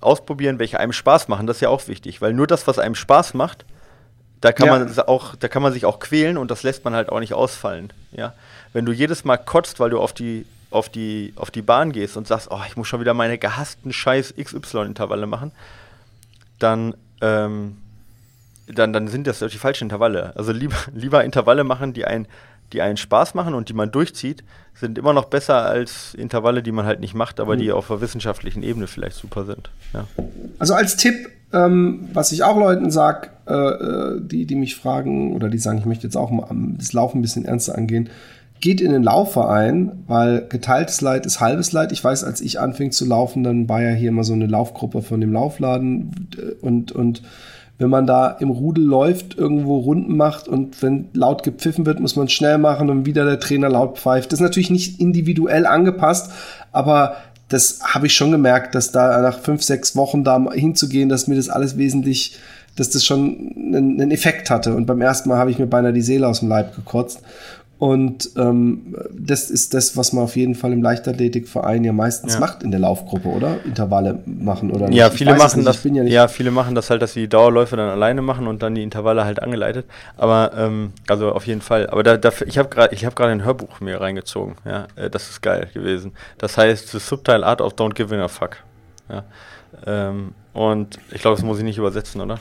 ausprobieren, 0.00 0.58
welche 0.58 0.78
einem 0.78 0.92
Spaß 0.92 1.28
machen, 1.28 1.46
das 1.46 1.56
ist 1.56 1.60
ja 1.62 1.68
auch 1.70 1.88
wichtig. 1.88 2.20
Weil 2.20 2.34
nur 2.34 2.46
das, 2.46 2.66
was 2.66 2.78
einem 2.78 2.94
Spaß 2.94 3.34
macht, 3.34 3.64
da 4.44 4.52
kann 4.52 4.66
ja. 4.66 4.78
man 4.78 4.98
auch, 5.06 5.34
da 5.36 5.48
kann 5.48 5.62
man 5.62 5.72
sich 5.72 5.86
auch 5.86 5.98
quälen 5.98 6.36
und 6.36 6.50
das 6.50 6.62
lässt 6.64 6.84
man 6.84 6.92
halt 6.92 7.08
auch 7.08 7.18
nicht 7.18 7.32
ausfallen. 7.32 7.90
Ja? 8.12 8.34
Wenn 8.74 8.84
du 8.84 8.92
jedes 8.92 9.24
Mal 9.24 9.38
kotzt, 9.38 9.80
weil 9.80 9.88
du 9.88 9.98
auf 9.98 10.12
die, 10.12 10.44
auf 10.70 10.90
die, 10.90 11.32
auf 11.36 11.50
die 11.50 11.62
Bahn 11.62 11.92
gehst 11.92 12.18
und 12.18 12.28
sagst, 12.28 12.48
oh, 12.50 12.60
ich 12.66 12.76
muss 12.76 12.86
schon 12.86 13.00
wieder 13.00 13.14
meine 13.14 13.38
gehassten 13.38 13.90
Scheiß 13.90 14.34
XY-Intervalle 14.36 15.26
machen, 15.26 15.50
dann, 16.58 16.94
ähm, 17.22 17.78
dann, 18.66 18.92
dann 18.92 19.08
sind 19.08 19.26
das 19.26 19.38
die 19.38 19.56
falschen 19.56 19.84
Intervalle. 19.84 20.34
Also 20.36 20.52
lieber, 20.52 20.76
lieber 20.94 21.24
Intervalle 21.24 21.64
machen, 21.64 21.94
die 21.94 22.04
einen, 22.04 22.26
die 22.74 22.82
einen 22.82 22.98
Spaß 22.98 23.32
machen 23.32 23.54
und 23.54 23.70
die 23.70 23.74
man 23.74 23.92
durchzieht, 23.92 24.44
sind 24.74 24.98
immer 24.98 25.14
noch 25.14 25.24
besser 25.24 25.64
als 25.64 26.12
Intervalle, 26.12 26.62
die 26.62 26.72
man 26.72 26.84
halt 26.84 27.00
nicht 27.00 27.14
macht, 27.14 27.40
aber 27.40 27.54
mhm. 27.54 27.60
die 27.60 27.72
auf 27.72 27.86
der 27.86 28.02
wissenschaftlichen 28.02 28.62
Ebene 28.62 28.88
vielleicht 28.88 29.16
super 29.16 29.46
sind. 29.46 29.70
Ja. 29.94 30.06
Also 30.58 30.74
als 30.74 30.98
Tipp, 30.98 31.30
ähm, 31.54 32.10
was 32.12 32.30
ich 32.30 32.44
auch 32.44 32.58
Leuten 32.58 32.90
sage, 32.90 33.30
äh, 33.46 33.52
äh, 33.52 34.20
die, 34.20 34.46
die 34.46 34.54
mich 34.54 34.76
fragen 34.76 35.34
oder 35.34 35.48
die 35.48 35.58
sagen, 35.58 35.78
ich 35.78 35.86
möchte 35.86 36.06
jetzt 36.06 36.16
auch 36.16 36.30
mal 36.30 36.46
das 36.78 36.92
Laufen 36.92 37.18
ein 37.18 37.22
bisschen 37.22 37.44
ernster 37.44 37.76
angehen, 37.76 38.08
geht 38.60 38.80
in 38.80 38.92
den 38.92 39.02
Laufverein, 39.02 39.92
weil 40.06 40.46
geteiltes 40.48 41.00
Leid 41.00 41.26
ist 41.26 41.40
halbes 41.40 41.72
Leid. 41.72 41.92
Ich 41.92 42.02
weiß, 42.02 42.24
als 42.24 42.40
ich 42.40 42.60
anfing 42.60 42.92
zu 42.92 43.04
laufen, 43.04 43.44
dann 43.44 43.68
war 43.68 43.82
ja 43.82 43.90
hier 43.90 44.08
immer 44.08 44.24
so 44.24 44.32
eine 44.32 44.46
Laufgruppe 44.46 45.02
von 45.02 45.20
dem 45.20 45.32
Laufladen 45.32 46.30
und, 46.62 46.92
und 46.92 47.22
wenn 47.76 47.90
man 47.90 48.06
da 48.06 48.28
im 48.28 48.50
Rudel 48.50 48.84
läuft, 48.84 49.36
irgendwo 49.36 49.78
Runden 49.78 50.16
macht 50.16 50.46
und 50.46 50.80
wenn 50.82 51.08
laut 51.12 51.42
gepfiffen 51.42 51.86
wird, 51.86 52.00
muss 52.00 52.16
man 52.16 52.28
schnell 52.28 52.58
machen 52.58 52.88
und 52.88 53.04
wieder 53.04 53.24
der 53.24 53.40
Trainer 53.40 53.68
laut 53.68 53.98
pfeift. 53.98 54.32
Das 54.32 54.38
ist 54.38 54.44
natürlich 54.44 54.70
nicht 54.70 55.00
individuell 55.00 55.66
angepasst, 55.66 56.30
aber 56.72 57.16
das 57.48 57.80
habe 57.82 58.06
ich 58.06 58.14
schon 58.14 58.30
gemerkt, 58.30 58.74
dass 58.74 58.92
da 58.92 59.20
nach 59.20 59.40
fünf, 59.40 59.62
sechs 59.62 59.96
Wochen 59.96 60.24
da 60.24 60.52
hinzugehen, 60.52 61.08
dass 61.08 61.26
mir 61.26 61.34
das 61.34 61.48
alles 61.50 61.76
wesentlich 61.76 62.38
dass 62.76 62.90
das 62.90 63.04
schon 63.04 63.52
einen, 63.56 64.00
einen 64.00 64.10
Effekt 64.10 64.50
hatte. 64.50 64.74
Und 64.74 64.86
beim 64.86 65.00
ersten 65.00 65.28
Mal 65.28 65.38
habe 65.38 65.50
ich 65.50 65.58
mir 65.58 65.66
beinahe 65.66 65.92
die 65.92 66.02
Seele 66.02 66.26
aus 66.26 66.40
dem 66.40 66.48
Leib 66.48 66.74
gekotzt. 66.74 67.22
Und 67.84 68.30
ähm, 68.36 68.94
das 69.12 69.50
ist 69.50 69.74
das, 69.74 69.96
was 69.96 70.12
man 70.12 70.24
auf 70.24 70.36
jeden 70.36 70.54
Fall 70.54 70.72
im 70.72 70.80
Leichtathletikverein 70.80 71.82
ja 71.82 71.92
meistens 71.92 72.34
ja. 72.34 72.40
macht 72.40 72.62
in 72.62 72.70
der 72.70 72.80
Laufgruppe, 72.80 73.28
oder? 73.28 73.56
Intervalle 73.64 74.20
machen 74.24 74.70
oder 74.70 74.88
nicht? 74.88 74.96
Ja, 74.96 75.10
viele 75.10 75.34
machen 75.34 75.64
das. 75.64 75.82
Ja, 75.82 76.02
ja, 76.04 76.28
viele 76.28 76.52
machen 76.52 76.76
das 76.76 76.88
halt, 76.88 77.02
dass 77.02 77.14
sie 77.14 77.22
die 77.22 77.28
Dauerläufe 77.28 77.76
dann 77.76 77.90
alleine 77.90 78.22
machen 78.22 78.46
und 78.46 78.62
dann 78.62 78.76
die 78.76 78.82
Intervalle 78.82 79.24
halt 79.24 79.42
angeleitet. 79.42 79.86
Aber 80.16 80.52
ähm, 80.56 80.92
also 81.08 81.32
auf 81.32 81.46
jeden 81.46 81.60
Fall. 81.60 81.88
Aber 81.88 82.04
da, 82.04 82.16
dafür, 82.16 82.46
ich 82.46 82.58
habe 82.58 82.68
gerade, 82.68 82.94
ich 82.94 83.04
habe 83.04 83.16
gerade 83.16 83.32
ein 83.32 83.44
Hörbuch 83.44 83.80
mir 83.80 84.00
reingezogen. 84.00 84.54
Ja, 84.64 84.86
äh, 84.94 85.10
das 85.10 85.28
ist 85.28 85.42
geil 85.42 85.68
gewesen. 85.74 86.12
Das 86.38 86.56
heißt 86.56 86.88
The 86.88 87.00
Subtile 87.00 87.44
Art 87.44 87.60
of 87.60 87.74
Don't 87.74 87.94
Give 87.94 88.16
a 88.16 88.28
Fuck. 88.28 88.58
Ja, 89.10 89.24
ähm, 89.84 90.32
und 90.52 90.98
ich 91.10 91.20
glaube, 91.20 91.36
das 91.36 91.44
muss 91.44 91.58
ich 91.58 91.64
nicht 91.64 91.78
übersetzen, 91.78 92.20
oder? 92.20 92.38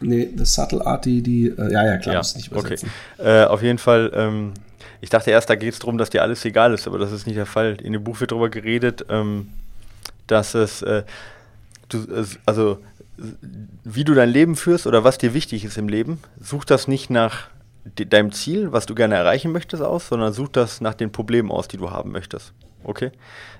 Nee, 0.00 0.30
The 0.36 0.44
Subtle 0.44 0.84
Art, 0.84 1.04
die, 1.04 1.22
die 1.22 1.46
äh, 1.48 1.72
ja, 1.72 1.84
ja, 1.84 1.96
klar, 1.98 2.14
ja, 2.14 2.20
muss 2.20 2.34
nicht 2.36 2.50
übersetzen. 2.50 2.90
Okay. 3.18 3.42
Äh, 3.42 3.44
auf 3.44 3.62
jeden 3.62 3.78
Fall, 3.78 4.10
ähm, 4.14 4.52
ich 5.00 5.10
dachte 5.10 5.30
erst, 5.30 5.50
da 5.50 5.54
geht 5.54 5.72
es 5.72 5.78
darum, 5.78 5.98
dass 5.98 6.10
dir 6.10 6.22
alles 6.22 6.44
egal 6.44 6.74
ist, 6.74 6.86
aber 6.86 6.98
das 6.98 7.12
ist 7.12 7.26
nicht 7.26 7.36
der 7.36 7.46
Fall. 7.46 7.76
In 7.82 7.92
dem 7.92 8.02
Buch 8.02 8.20
wird 8.20 8.32
darüber 8.32 8.48
geredet, 8.48 9.06
ähm, 9.08 9.48
dass 10.26 10.54
es, 10.54 10.82
äh, 10.82 11.04
du, 11.88 12.04
also, 12.46 12.78
wie 13.84 14.04
du 14.04 14.14
dein 14.14 14.30
Leben 14.30 14.56
führst 14.56 14.86
oder 14.86 15.04
was 15.04 15.18
dir 15.18 15.34
wichtig 15.34 15.64
ist 15.64 15.78
im 15.78 15.88
Leben, 15.88 16.18
such 16.40 16.64
das 16.64 16.88
nicht 16.88 17.10
nach 17.10 17.48
deinem 17.84 18.32
Ziel, 18.32 18.72
was 18.72 18.86
du 18.86 18.94
gerne 18.94 19.14
erreichen 19.14 19.52
möchtest, 19.52 19.82
aus, 19.82 20.08
sondern 20.08 20.32
such 20.32 20.48
das 20.48 20.80
nach 20.80 20.94
den 20.94 21.12
Problemen 21.12 21.50
aus, 21.50 21.68
die 21.68 21.76
du 21.76 21.90
haben 21.90 22.10
möchtest. 22.10 22.52
Okay? 22.84 23.10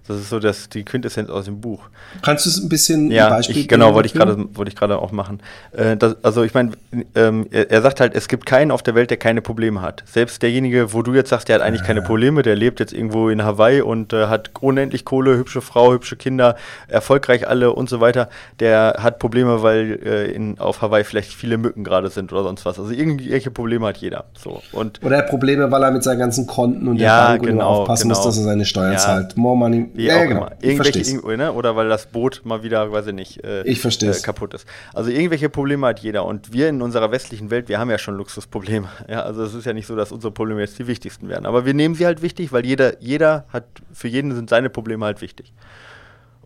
Das 0.06 0.18
ist 0.18 0.28
so 0.28 0.38
das, 0.38 0.68
die 0.68 0.84
Quintessenz 0.84 1.30
aus 1.30 1.46
dem 1.46 1.62
Buch. 1.62 1.80
Kannst 2.20 2.44
du 2.44 2.50
es 2.50 2.62
ein 2.62 2.68
bisschen 2.68 3.10
ja, 3.10 3.30
Beispiel 3.30 3.56
ich, 3.56 3.68
Genau, 3.68 3.94
wollte 3.94 4.06
ich 4.06 4.12
gerade 4.12 4.36
wollte 4.52 4.68
ich 4.68 4.76
gerade 4.76 4.98
auch 4.98 5.12
machen. 5.12 5.40
Äh, 5.72 5.96
das, 5.96 6.16
also 6.22 6.42
ich 6.42 6.52
meine, 6.52 6.72
ähm, 7.14 7.46
er, 7.50 7.70
er, 7.70 7.80
sagt 7.80 8.00
halt, 8.00 8.14
es 8.14 8.28
gibt 8.28 8.44
keinen 8.44 8.70
auf 8.70 8.82
der 8.82 8.94
Welt, 8.94 9.08
der 9.08 9.16
keine 9.16 9.40
Probleme 9.40 9.80
hat. 9.80 10.02
Selbst 10.06 10.42
derjenige, 10.42 10.92
wo 10.92 11.00
du 11.00 11.14
jetzt 11.14 11.30
sagst, 11.30 11.48
der 11.48 11.54
hat 11.54 11.62
eigentlich 11.62 11.80
ja. 11.80 11.86
keine 11.86 12.02
Probleme, 12.02 12.42
der 12.42 12.54
lebt 12.54 12.80
jetzt 12.80 12.92
irgendwo 12.92 13.30
in 13.30 13.44
Hawaii 13.44 13.80
und 13.80 14.12
äh, 14.12 14.26
hat 14.26 14.50
unendlich 14.60 15.06
Kohle, 15.06 15.38
hübsche 15.38 15.62
Frau, 15.62 15.92
hübsche 15.92 16.16
Kinder, 16.16 16.56
erfolgreich 16.86 17.48
alle 17.48 17.72
und 17.72 17.88
so 17.88 18.00
weiter, 18.02 18.28
der 18.60 18.96
hat 19.00 19.18
Probleme, 19.18 19.62
weil 19.62 20.00
äh, 20.04 20.30
in, 20.32 20.58
auf 20.58 20.82
Hawaii 20.82 21.04
vielleicht 21.04 21.32
viele 21.32 21.56
Mücken 21.56 21.82
gerade 21.82 22.10
sind 22.10 22.30
oder 22.30 22.42
sonst 22.42 22.66
was. 22.66 22.78
Also 22.78 22.92
irgendwelche 22.92 23.50
Probleme 23.50 23.86
hat 23.86 23.96
jeder. 23.96 24.24
So. 24.36 24.60
Und 24.72 25.02
oder 25.02 25.16
er 25.16 25.22
hat 25.22 25.30
Probleme, 25.30 25.70
weil 25.70 25.82
er 25.82 25.92
mit 25.92 26.02
seinen 26.02 26.18
ganzen 26.18 26.46
Konten 26.46 26.88
und 26.88 26.98
ja, 26.98 27.22
der 27.22 27.38
Bank 27.38 27.46
genau, 27.46 27.68
aufpassen 27.68 28.08
genau. 28.10 28.18
muss, 28.18 28.26
dass 28.26 28.36
er 28.36 28.44
seine 28.44 28.66
Steuern 28.66 28.92
ja. 28.92 28.98
zahlt. 28.98 29.13
More 29.36 29.56
money 29.56 29.88
wie 29.94 30.06
ja, 30.06 30.24
genau. 30.24 30.48
Irgendwelche, 30.60 31.36
ne? 31.36 31.52
Oder 31.52 31.76
weil 31.76 31.88
das 31.88 32.06
Boot 32.06 32.42
mal 32.44 32.62
wieder, 32.62 32.92
weiß 32.92 33.08
ich 33.08 33.14
nicht, 33.14 33.44
äh, 33.44 33.62
ich 33.62 33.84
äh, 33.84 34.12
kaputt 34.22 34.54
ist. 34.54 34.66
Also 34.92 35.10
irgendwelche 35.10 35.48
Probleme 35.48 35.86
hat 35.86 36.00
jeder. 36.00 36.24
Und 36.24 36.52
wir 36.52 36.68
in 36.68 36.82
unserer 36.82 37.10
westlichen 37.10 37.50
Welt, 37.50 37.68
wir 37.68 37.78
haben 37.78 37.90
ja 37.90 37.98
schon 37.98 38.16
Luxusprobleme. 38.16 38.88
Ja, 39.08 39.22
also 39.22 39.42
es 39.42 39.54
ist 39.54 39.66
ja 39.66 39.72
nicht 39.72 39.86
so, 39.86 39.96
dass 39.96 40.12
unsere 40.12 40.32
Probleme 40.32 40.60
jetzt 40.60 40.78
die 40.78 40.86
wichtigsten 40.86 41.28
werden. 41.28 41.46
Aber 41.46 41.66
wir 41.66 41.74
nehmen 41.74 41.94
sie 41.94 42.06
halt 42.06 42.22
wichtig, 42.22 42.52
weil 42.52 42.64
jeder, 42.64 43.00
jeder 43.02 43.44
hat, 43.50 43.64
für 43.92 44.08
jeden 44.08 44.34
sind 44.34 44.48
seine 44.48 44.70
Probleme 44.70 45.04
halt 45.04 45.20
wichtig. 45.20 45.52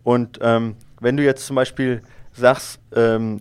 Und 0.03 0.39
ähm, 0.41 0.75
wenn 0.99 1.15
du 1.15 1.23
jetzt 1.23 1.45
zum 1.45 1.55
Beispiel 1.55 2.01
sagst, 2.33 2.79
ähm, 2.95 3.39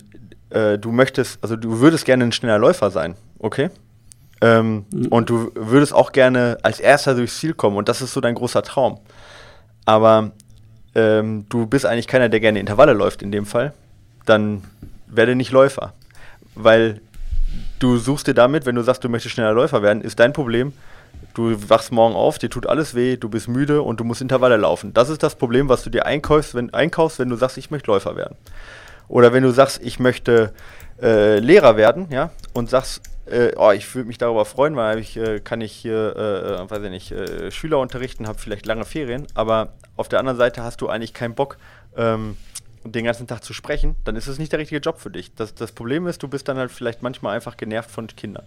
äh, 0.51 0.79
du 0.79 0.93
möchtest, 0.93 1.43
also 1.43 1.57
du 1.57 1.81
würdest 1.81 2.05
gerne 2.05 2.24
ein 2.24 2.33
schneller 2.33 2.59
Läufer 2.59 2.91
sein, 2.91 3.16
okay? 3.39 3.70
Ähm, 4.41 4.86
mhm. 4.91 5.07
Und 5.09 5.30
du 5.30 5.51
würdest 5.55 5.93
auch 5.93 6.12
gerne 6.12 6.59
als 6.62 6.80
erster 6.80 7.14
durchs 7.14 7.39
Ziel 7.39 7.55
kommen 7.55 7.76
und 7.76 7.89
das 7.89 8.03
ist 8.03 8.12
so 8.12 8.20
dein 8.20 8.34
großer 8.34 8.62
Traum 8.62 9.01
aber 9.89 10.32
ähm, 10.95 11.47
du 11.49 11.64
bist 11.64 11.86
eigentlich 11.86 12.07
keiner, 12.07 12.28
der 12.28 12.41
gerne 12.41 12.61
Intervalle 12.61 12.93
läuft 12.93 13.22
in 13.22 13.32
dem 13.32 13.47
Fall, 13.47 13.72
dann 14.26 14.62
werde 15.07 15.34
nicht 15.34 15.51
Läufer. 15.51 15.95
Weil 16.55 17.01
du 17.78 17.97
suchst 17.97 18.26
dir 18.26 18.34
damit, 18.34 18.66
wenn 18.66 18.74
du 18.74 18.82
sagst, 18.82 19.03
du 19.03 19.09
möchtest 19.09 19.32
schneller 19.32 19.55
Läufer 19.55 19.82
werden, 19.82 20.03
ist 20.03 20.20
dein 20.20 20.34
Problem, 20.34 20.74
du 21.32 21.57
wachst 21.70 21.91
morgen 21.91 22.14
auf, 22.14 22.36
dir 22.36 22.51
tut 22.51 22.66
alles 22.66 22.95
weh, 22.95 23.16
du 23.16 23.30
bist 23.30 23.49
müde 23.49 23.80
und 23.80 23.99
du 23.99 24.05
musst 24.05 24.20
Intervalle 24.20 24.59
laufen. 24.59 24.93
Das 24.93 25.09
ist 25.09 25.22
das 25.22 25.36
Problem, 25.36 25.70
was 25.70 25.84
du 25.84 25.89
dir 25.89 26.05
einkaufst, 26.05 26.55
wenn, 26.55 26.74
einkaufst, 26.74 27.18
wenn 27.18 27.30
du 27.30 27.36
sagst, 27.36 27.57
ich 27.57 27.70
möchte 27.70 27.91
Läufer 27.91 28.14
werden. 28.14 28.36
Oder 29.09 29.32
wenn 29.32 29.43
du 29.43 29.53
sagst, 29.53 29.80
ich 29.82 29.99
möchte 29.99 30.53
äh, 31.01 31.38
Lehrer 31.38 31.76
werden, 31.76 32.09
ja, 32.11 32.30
und 32.53 32.70
sagst, 32.70 33.03
äh, 33.26 33.53
oh, 33.57 33.70
ich 33.70 33.94
würde 33.94 34.09
mich 34.09 34.18
darüber 34.18 34.44
freuen, 34.44 34.76
weil 34.76 34.99
ich 34.99 35.16
äh, 35.16 35.40
kann 35.40 35.61
ich 35.61 35.72
hier, 35.72 36.14
äh, 36.16 36.62
äh 36.62 36.70
weiß 36.70 36.82
ich 36.82 36.90
nicht, 36.90 37.12
äh, 37.12 37.51
Schüler 37.51 37.78
unterrichten, 37.78 38.26
habe 38.26 38.38
vielleicht 38.38 38.66
lange 38.66 38.84
Ferien, 38.84 39.26
aber 39.34 39.74
auf 39.96 40.09
der 40.09 40.18
anderen 40.18 40.38
Seite 40.38 40.62
hast 40.62 40.80
du 40.80 40.88
eigentlich 40.88 41.14
keinen 41.14 41.34
Bock, 41.34 41.59
ähm, 41.96 42.36
den 42.84 43.05
ganzen 43.05 43.26
Tag 43.26 43.44
zu 43.44 43.53
sprechen, 43.53 43.96
dann 44.05 44.16
ist 44.16 44.28
es 44.28 44.38
nicht 44.38 44.53
der 44.53 44.59
richtige 44.59 44.80
Job 44.80 44.99
für 44.99 45.11
dich. 45.11 45.34
Das, 45.34 45.55
das 45.55 45.72
Problem 45.72 46.07
ist, 46.07 46.22
du 46.22 46.28
bist 46.28 46.49
dann 46.49 46.57
halt 46.57 46.70
vielleicht 46.70 47.03
manchmal 47.03 47.34
einfach 47.34 47.57
genervt 47.57 47.90
von 47.90 48.07
Kindern. 48.07 48.46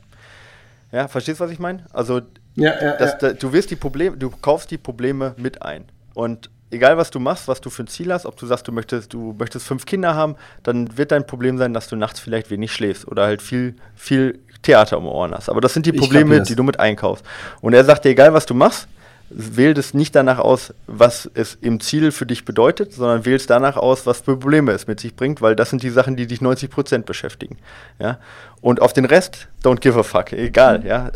Ja, 0.92 1.08
verstehst 1.08 1.40
du, 1.40 1.46
was 1.46 1.52
ich 1.52 1.60
meine? 1.60 1.86
Also, 1.94 2.22
ja, 2.56 2.74
ja, 2.82 2.98
das, 2.98 3.22
ja. 3.22 3.34
du 3.34 3.54
wirst 3.54 3.72
die 3.72 3.76
Probleme, 3.76 4.18
du 4.18 4.30
kaufst 4.30 4.72
die 4.72 4.78
Probleme 4.78 5.36
mit 5.38 5.62
ein. 5.62 5.86
Und 6.14 6.50
egal 6.72 6.98
was 6.98 7.12
du 7.12 7.20
machst, 7.20 7.48
was 7.48 7.62
du 7.62 7.70
für 7.70 7.84
ein 7.84 7.88
Ziel 7.88 8.12
hast, 8.12 8.26
ob 8.26 8.38
du 8.38 8.46
sagst, 8.46 8.68
du 8.68 8.72
möchtest, 8.72 9.14
du 9.14 9.36
möchtest 9.38 9.68
fünf 9.68 9.86
Kinder 9.86 10.16
haben, 10.16 10.36
dann 10.64 10.98
wird 10.98 11.12
dein 11.12 11.28
Problem 11.28 11.58
sein, 11.58 11.74
dass 11.74 11.88
du 11.88 11.96
nachts 11.96 12.20
vielleicht 12.20 12.50
wenig 12.50 12.72
schläfst 12.72 13.08
oder 13.08 13.26
halt 13.26 13.42
viel, 13.42 13.76
viel 13.96 14.40
Theater 14.62 14.98
um 14.98 15.06
Ohren 15.06 15.34
hast. 15.34 15.50
Aber 15.50 15.62
das 15.62 15.74
sind 15.74 15.86
die 15.86 15.92
Probleme, 15.92 16.42
die 16.42 16.56
du 16.56 16.64
mit 16.64 16.80
einkaufst. 16.80 17.26
Und 17.62 17.74
er 17.74 17.84
sagt 17.84 18.06
dir, 18.06 18.10
egal 18.10 18.34
was 18.34 18.46
du 18.46 18.54
machst, 18.54 18.88
wähl 19.34 19.78
es 19.78 19.94
nicht 19.94 20.16
danach 20.16 20.40
aus, 20.40 20.74
was 20.88 21.30
es 21.34 21.58
im 21.62 21.80
Ziel 21.80 22.12
für 22.12 22.26
dich 22.26 22.46
bedeutet, 22.46 22.94
sondern 22.94 23.26
wähl 23.26 23.36
es 23.36 23.48
danach 23.48 23.78
aus, 23.78 24.06
was 24.06 24.22
für 24.22 24.38
Probleme 24.38 24.72
es 24.74 24.88
mit 24.88 25.00
sich 25.00 25.16
bringt, 25.16 25.42
weil 25.42 25.56
das 25.56 25.70
sind 25.70 25.84
die 25.84 25.90
Sachen, 25.90 26.16
die 26.16 26.28
dich 26.28 26.42
90 26.42 26.70
Prozent 26.70 27.06
beschäftigen. 27.06 27.58
Ja? 28.00 28.20
Und 28.60 28.82
auf 28.82 28.94
den 28.94 29.06
Rest, 29.06 29.48
don't 29.64 29.80
give 29.80 29.98
a 29.98 30.04
fuck, 30.04 30.34
egal. 30.34 30.80
Mhm. 30.80 30.86
Ja? 30.86 31.12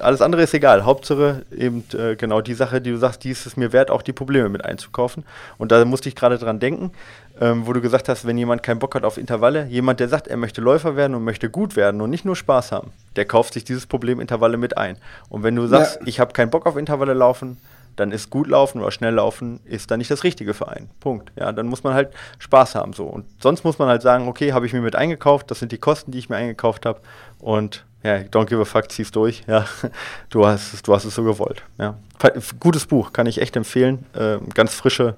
Alles 0.00 0.20
andere 0.20 0.42
ist 0.42 0.54
egal. 0.54 0.84
Hauptsache 0.84 1.44
eben 1.56 1.84
äh, 1.96 2.16
genau 2.16 2.40
die 2.40 2.54
Sache, 2.54 2.80
die 2.80 2.90
du 2.90 2.98
sagst, 2.98 3.24
die 3.24 3.30
ist 3.30 3.46
es 3.46 3.56
mir 3.56 3.72
wert, 3.72 3.90
auch 3.90 4.02
die 4.02 4.12
Probleme 4.12 4.48
mit 4.48 4.64
einzukaufen. 4.64 5.24
Und 5.58 5.72
da 5.72 5.84
musste 5.84 6.08
ich 6.08 6.16
gerade 6.16 6.38
dran 6.38 6.60
denken, 6.60 6.92
ähm, 7.40 7.66
wo 7.66 7.72
du 7.72 7.80
gesagt 7.80 8.08
hast, 8.08 8.26
wenn 8.26 8.38
jemand 8.38 8.62
keinen 8.62 8.78
Bock 8.78 8.94
hat 8.94 9.04
auf 9.04 9.18
Intervalle, 9.18 9.66
jemand, 9.66 10.00
der 10.00 10.08
sagt, 10.08 10.28
er 10.28 10.36
möchte 10.36 10.60
Läufer 10.60 10.96
werden 10.96 11.14
und 11.14 11.24
möchte 11.24 11.50
gut 11.50 11.76
werden 11.76 12.00
und 12.00 12.10
nicht 12.10 12.24
nur 12.24 12.36
Spaß 12.36 12.72
haben, 12.72 12.92
der 13.16 13.24
kauft 13.24 13.54
sich 13.54 13.64
dieses 13.64 13.86
Problem 13.86 14.20
Intervalle 14.20 14.56
mit 14.56 14.76
ein. 14.76 14.96
Und 15.28 15.42
wenn 15.42 15.56
du 15.56 15.66
sagst, 15.66 16.00
ja. 16.00 16.06
ich 16.06 16.20
habe 16.20 16.32
keinen 16.32 16.50
Bock 16.50 16.66
auf 16.66 16.76
Intervalle 16.76 17.14
laufen, 17.14 17.58
dann 17.96 18.12
ist 18.12 18.30
gut 18.30 18.46
laufen 18.46 18.80
oder 18.80 18.90
schnell 18.90 19.14
laufen 19.14 19.60
ist 19.64 19.90
dann 19.90 19.98
nicht 19.98 20.10
das 20.10 20.22
Richtige 20.22 20.54
für 20.54 20.68
einen. 20.68 20.88
Punkt. 21.00 21.32
Ja, 21.36 21.50
dann 21.52 21.66
muss 21.66 21.82
man 21.82 21.94
halt 21.94 22.10
Spaß 22.38 22.74
haben 22.74 22.92
so. 22.92 23.04
Und 23.04 23.24
sonst 23.40 23.64
muss 23.64 23.78
man 23.78 23.88
halt 23.88 24.02
sagen, 24.02 24.28
okay, 24.28 24.52
habe 24.52 24.66
ich 24.66 24.72
mir 24.72 24.82
mit 24.82 24.94
eingekauft, 24.94 25.50
das 25.50 25.58
sind 25.58 25.72
die 25.72 25.78
Kosten, 25.78 26.12
die 26.12 26.18
ich 26.18 26.28
mir 26.28 26.36
eingekauft 26.36 26.86
habe 26.86 27.00
und 27.38 27.84
ja, 28.06 28.18
don't 28.18 28.46
give 28.46 28.60
a 28.60 28.64
fuck, 28.64 28.90
zieh's 28.90 29.10
durch. 29.10 29.42
Ja, 29.48 29.64
du 30.30 30.46
hast 30.46 30.74
es, 30.74 30.82
du 30.82 30.94
hast 30.94 31.04
es 31.04 31.14
so 31.14 31.24
gewollt. 31.24 31.62
Ja. 31.76 31.96
Gutes 32.60 32.86
Buch, 32.86 33.12
kann 33.12 33.26
ich 33.26 33.40
echt 33.40 33.56
empfehlen. 33.56 34.06
Äh, 34.14 34.38
ganz 34.54 34.74
frische, 34.74 35.16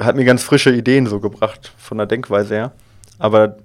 hat 0.00 0.14
mir 0.14 0.24
ganz 0.24 0.44
frische 0.44 0.70
Ideen 0.70 1.06
so 1.06 1.18
gebracht 1.18 1.72
von 1.76 1.98
der 1.98 2.06
Denkweise 2.06 2.54
her. 2.54 2.72
Aber 3.18 3.56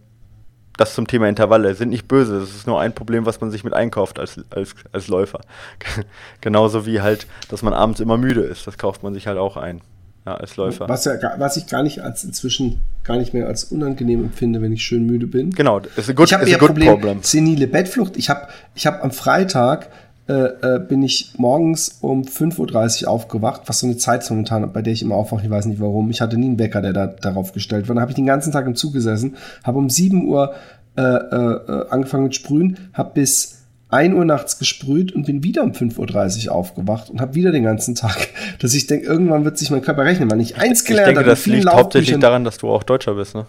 das 0.78 0.96
zum 0.96 1.06
Thema 1.06 1.30
Intervalle 1.30 1.76
sind 1.76 1.90
nicht 1.90 2.08
böse. 2.08 2.40
Das 2.40 2.50
ist 2.50 2.66
nur 2.66 2.82
ein 2.82 2.94
Problem, 2.94 3.28
was 3.28 3.40
man 3.40 3.52
sich 3.52 3.64
mit 3.64 3.74
einkauft 3.74 4.20
als, 4.20 4.40
als, 4.50 4.76
als 4.92 5.08
Läufer. 5.08 5.42
Genauso 6.42 6.88
wie 6.88 7.02
halt, 7.02 7.28
dass 7.50 7.62
man 7.62 7.74
abends 7.74 8.00
immer 8.00 8.18
müde 8.18 8.42
ist. 8.42 8.66
Das 8.66 8.80
kauft 8.80 9.04
man 9.04 9.14
sich 9.14 9.28
halt 9.28 9.38
auch 9.38 9.58
ein. 9.58 9.82
Ja, 10.26 10.36
als 10.36 10.56
Läufer. 10.56 10.90
Was, 10.90 11.06
ja, 11.06 11.14
was 11.38 11.56
ich 11.58 11.68
gar 11.68 11.84
nicht 11.84 12.02
als 12.02 12.24
inzwischen 12.24 12.82
gar 13.04 13.18
nicht 13.18 13.34
mehr 13.34 13.48
als 13.48 13.66
unangenehm 13.66 14.24
empfinde, 14.24 14.62
wenn 14.62 14.72
ich 14.72 14.84
schön 14.84 15.06
müde 15.06 15.28
bin. 15.28 15.52
Genau, 15.52 15.80
das 15.80 15.98
ist 15.98 16.10
ein 16.10 16.16
good, 16.16 16.28
ich 16.28 16.34
habe 16.34 16.50
ja 16.50 16.58
Problem, 16.58 16.94
problem. 16.94 17.20
Senile 17.22 17.68
Bettflucht. 17.68 18.18
Ich 18.18 18.30
habe 18.30 18.48
ich 18.74 18.88
hab 18.88 19.04
am 19.04 19.12
Freitag 19.12 19.90
äh, 20.28 20.34
äh, 20.34 20.80
bin 20.80 21.04
ich 21.04 21.34
morgens 21.38 22.00
um 22.02 22.24
5.30 22.24 23.04
Uhr 23.04 23.12
aufgewacht, 23.12 23.62
was 23.68 23.82
so 23.82 23.86
eine 23.86 23.98
Zeit 23.98 24.24
ist 24.24 24.32
momentan, 24.32 24.74
bei 24.74 24.82
der 24.82 24.92
ich 24.94 25.04
immer 25.04 25.14
aufwache, 25.14 25.46
ich 25.46 25.52
weiß 25.52 25.68
nicht 25.68 25.80
warum. 25.80 26.10
Ich 26.10 26.20
hatte 26.20 26.38
nie 26.38 26.48
einen 26.48 26.58
Wecker, 26.58 26.82
der 26.82 26.94
da 26.94 27.06
darauf 27.06 27.52
gestellt 27.52 27.88
war. 27.88 27.94
Dann 27.94 28.02
habe 28.02 28.10
ich 28.10 28.16
den 28.16 28.26
ganzen 28.26 28.52
Tag 28.52 28.66
im 28.66 28.74
Zug 28.74 28.94
gesessen, 28.94 29.36
habe 29.64 29.78
um 29.78 29.88
7 29.88 30.28
Uhr 30.28 30.56
äh, 30.98 31.02
äh, 31.02 31.90
angefangen 31.92 32.24
mit 32.24 32.34
Sprühen, 32.34 32.90
habe 32.94 33.12
bis 33.14 33.55
1 33.90 34.14
Uhr 34.14 34.26
nachts 34.26 34.58
gesprüht 34.58 35.12
und 35.14 35.26
bin 35.26 35.44
wieder 35.44 35.64
um 35.64 35.72
5.30 35.72 36.48
Uhr 36.48 36.56
aufgewacht 36.56 37.10
und 37.10 37.22
habe 37.22 37.36
wieder 37.36 37.52
den 37.52 37.64
ganzen 37.64 37.96
Tag, 37.96 38.28
dass 38.60 38.74
ich 38.74 38.88
denke, 38.88 39.06
irgendwann 39.06 39.46
wird 39.46 39.58
sich 39.58 39.70
mein 39.70 39.82
Körper 39.82 40.04
rechnen, 40.04 40.30
weil 40.32 40.42
ich 40.42 40.58
eins 40.58 40.84
gelernt 40.84 41.18
habe. 41.18 41.20
Ich 41.20 41.26
denke, 41.26 41.30
das 41.30 41.46
liegt 41.46 41.72
hauptsächlich 41.72 42.20
daran, 42.20 42.44
dass 42.44 42.58
du 42.58 42.70
auch 42.70 42.84
Deutscher 42.84 43.14
bist, 43.16 43.36
ne? 43.36 43.46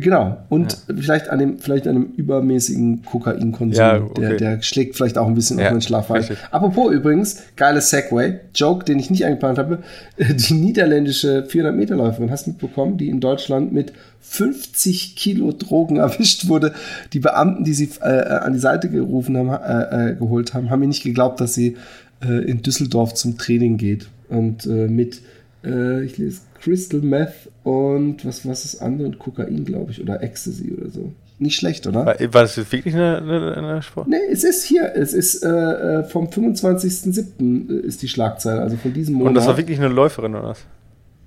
Genau. 0.00 0.38
Und 0.48 0.72
ja. 0.88 0.94
vielleicht 0.96 1.28
an 1.28 1.38
dem, 1.38 1.58
vielleicht 1.58 1.86
an 1.86 1.96
einem 1.96 2.12
übermäßigen 2.16 3.04
Kokainkonsum. 3.04 3.78
Ja, 3.78 4.00
okay. 4.00 4.20
der, 4.20 4.36
der 4.36 4.62
schlägt 4.62 4.96
vielleicht 4.96 5.18
auch 5.18 5.26
ein 5.26 5.34
bisschen 5.34 5.58
ja, 5.58 5.66
auf 5.66 5.72
meinen 5.72 5.82
Schlaf 5.82 6.10
ein. 6.10 6.24
Apropos 6.50 6.92
übrigens, 6.92 7.42
geiles 7.56 7.90
Segway, 7.90 8.40
Joke, 8.54 8.86
den 8.86 8.98
ich 8.98 9.10
nicht 9.10 9.26
eingeplant 9.26 9.58
habe. 9.58 9.80
Die 10.18 10.54
niederländische 10.54 11.44
400 11.44 11.76
Meter 11.76 11.96
Läuferin, 11.96 12.30
hast 12.30 12.46
du 12.46 12.52
mitbekommen, 12.52 12.96
die 12.96 13.10
in 13.10 13.20
Deutschland 13.20 13.74
mit 13.74 13.92
50 14.22 15.14
Kilo 15.14 15.52
Drogen 15.52 15.96
erwischt 15.98 16.48
wurde. 16.48 16.72
Die 17.12 17.20
Beamten, 17.20 17.64
die 17.64 17.74
sie 17.74 17.90
äh, 18.00 18.06
an 18.06 18.54
die 18.54 18.60
Seite 18.60 18.88
gerufen 18.88 19.36
haben, 19.36 19.50
äh, 19.50 20.12
äh, 20.12 20.14
geholt 20.14 20.54
haben, 20.54 20.70
haben 20.70 20.80
mir 20.80 20.86
nicht 20.86 21.02
geglaubt, 21.02 21.38
dass 21.38 21.52
sie 21.52 21.76
äh, 22.24 22.32
in 22.44 22.62
Düsseldorf 22.62 23.12
zum 23.12 23.36
Training 23.36 23.76
geht. 23.76 24.08
Und 24.30 24.64
äh, 24.64 24.88
mit, 24.88 25.20
äh, 25.64 26.02
ich 26.02 26.16
lese 26.16 26.40
Crystal 26.62 27.00
Meth 27.00 27.50
und 27.64 28.24
was, 28.24 28.46
was 28.46 28.64
ist 28.64 28.80
andere? 28.80 29.08
Und 29.08 29.18
Kokain, 29.18 29.64
glaube 29.64 29.90
ich, 29.90 30.00
oder 30.00 30.22
Ecstasy 30.22 30.72
oder 30.72 30.90
so. 30.90 31.12
Nicht 31.38 31.56
schlecht, 31.56 31.86
oder? 31.88 32.06
War, 32.06 32.20
war 32.20 32.42
das 32.42 32.54
jetzt 32.54 32.70
wirklich 32.70 32.94
eine, 32.94 33.18
eine, 33.18 33.56
eine 33.56 33.82
Sport? 33.82 34.06
Nee, 34.06 34.16
es 34.30 34.44
ist 34.44 34.64
hier. 34.64 34.92
Es 34.94 35.12
ist 35.12 35.42
äh, 35.42 35.48
äh 35.48 36.04
vom 36.04 36.26
25.07. 36.26 37.80
ist 37.80 38.02
die 38.02 38.08
Schlagzeile, 38.08 38.60
also 38.62 38.76
von 38.76 38.92
diesem 38.92 39.16
Monat. 39.16 39.30
Und 39.30 39.34
das 39.34 39.46
war 39.48 39.56
wirklich 39.56 39.78
eine 39.78 39.88
Läuferin, 39.88 40.36
oder 40.36 40.48
was? 40.48 40.64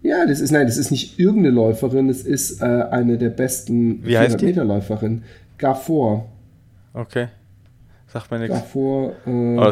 Ja, 0.03 0.25
das 0.25 0.39
ist, 0.39 0.51
nein, 0.51 0.67
das 0.67 0.77
ist 0.77 0.91
nicht 0.91 1.19
irgendeine 1.19 1.49
Läuferin, 1.49 2.09
es 2.09 2.23
ist 2.23 2.61
äh, 2.61 2.65
eine 2.65 3.17
der 3.17 3.29
besten 3.29 4.03
400 4.03 4.41
Meter 4.41 4.63
Läuferin. 4.63 5.23
Gafor. 5.57 6.29
Okay. 6.93 7.27
Sagt 8.07 8.31
mir 8.31 8.39
nichts. 8.39 8.55
Gafor. 8.55 9.13
Äh, 9.25 9.57
oh, 9.57 9.71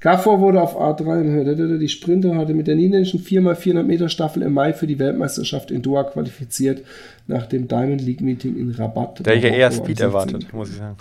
Gafor 0.00 0.40
wurde 0.40 0.60
auf 0.62 0.80
A3, 0.80 1.78
die 1.78 1.88
Sprinter 1.88 2.36
hatte 2.36 2.54
mit 2.54 2.68
der 2.68 2.76
niederländischen 2.76 3.20
4x400 3.20 3.82
Meter 3.82 4.08
Staffel 4.08 4.42
im 4.42 4.52
Mai 4.54 4.72
für 4.72 4.86
die 4.86 4.98
Weltmeisterschaft 4.98 5.72
in 5.72 5.82
Doha 5.82 6.04
qualifiziert, 6.04 6.84
nach 7.26 7.46
dem 7.46 7.66
Diamond 7.66 8.00
League 8.02 8.20
Meeting 8.20 8.56
in 8.56 8.70
Rabat. 8.70 9.20
Da 9.24 9.32
ich 9.32 9.42
ja 9.42 9.50
eher 9.50 9.72
Speed 9.72 10.00
erwartet, 10.00 10.52
muss 10.52 10.70
ich 10.70 10.76
sagen. 10.76 10.96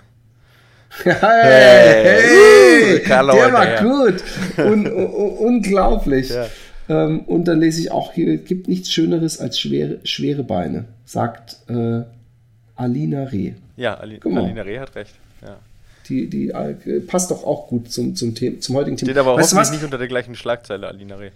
hey, 1.03 1.13
hey, 1.13 2.99
hey, 2.99 3.03
der 3.05 3.27
war 3.53 3.83
gut. 3.83 4.23
Un, 4.57 4.87
un, 4.87 5.05
unglaublich. 5.37 6.29
Ja. 6.29 6.47
Ähm, 6.89 7.19
und 7.21 7.47
dann 7.47 7.59
lese 7.59 7.81
ich 7.81 7.91
auch 7.91 8.13
hier, 8.13 8.33
es 8.33 8.45
gibt 8.45 8.67
nichts 8.67 8.91
Schöneres 8.91 9.39
als 9.39 9.59
schwere, 9.59 9.99
schwere 10.05 10.43
Beine, 10.43 10.85
sagt 11.05 11.57
äh, 11.69 12.01
Alina 12.75 13.25
Reh. 13.25 13.51
Ja, 13.75 13.95
Ali, 13.95 14.19
Alina 14.23 14.61
Reh 14.61 14.79
hat 14.79 14.95
recht. 14.95 15.13
Ja 15.41 15.57
die, 16.09 16.27
die 16.27 16.49
äh, 16.49 16.99
passt 17.01 17.31
doch 17.31 17.43
auch 17.43 17.67
gut 17.67 17.91
zum, 17.91 18.15
zum, 18.15 18.35
Thema, 18.35 18.59
zum 18.59 18.75
heutigen 18.75 18.97
Thema. 18.97 19.11
Steht 19.11 19.17
aber 19.17 19.35
weißt 19.37 19.53
hoffentlich 19.53 19.71
nicht 19.71 19.83
unter 19.83 19.97
der 19.97 20.07
gleichen 20.07 20.35
Schlagzeile, 20.35 20.87
Alina 20.87 21.15
Reh. 21.15 21.31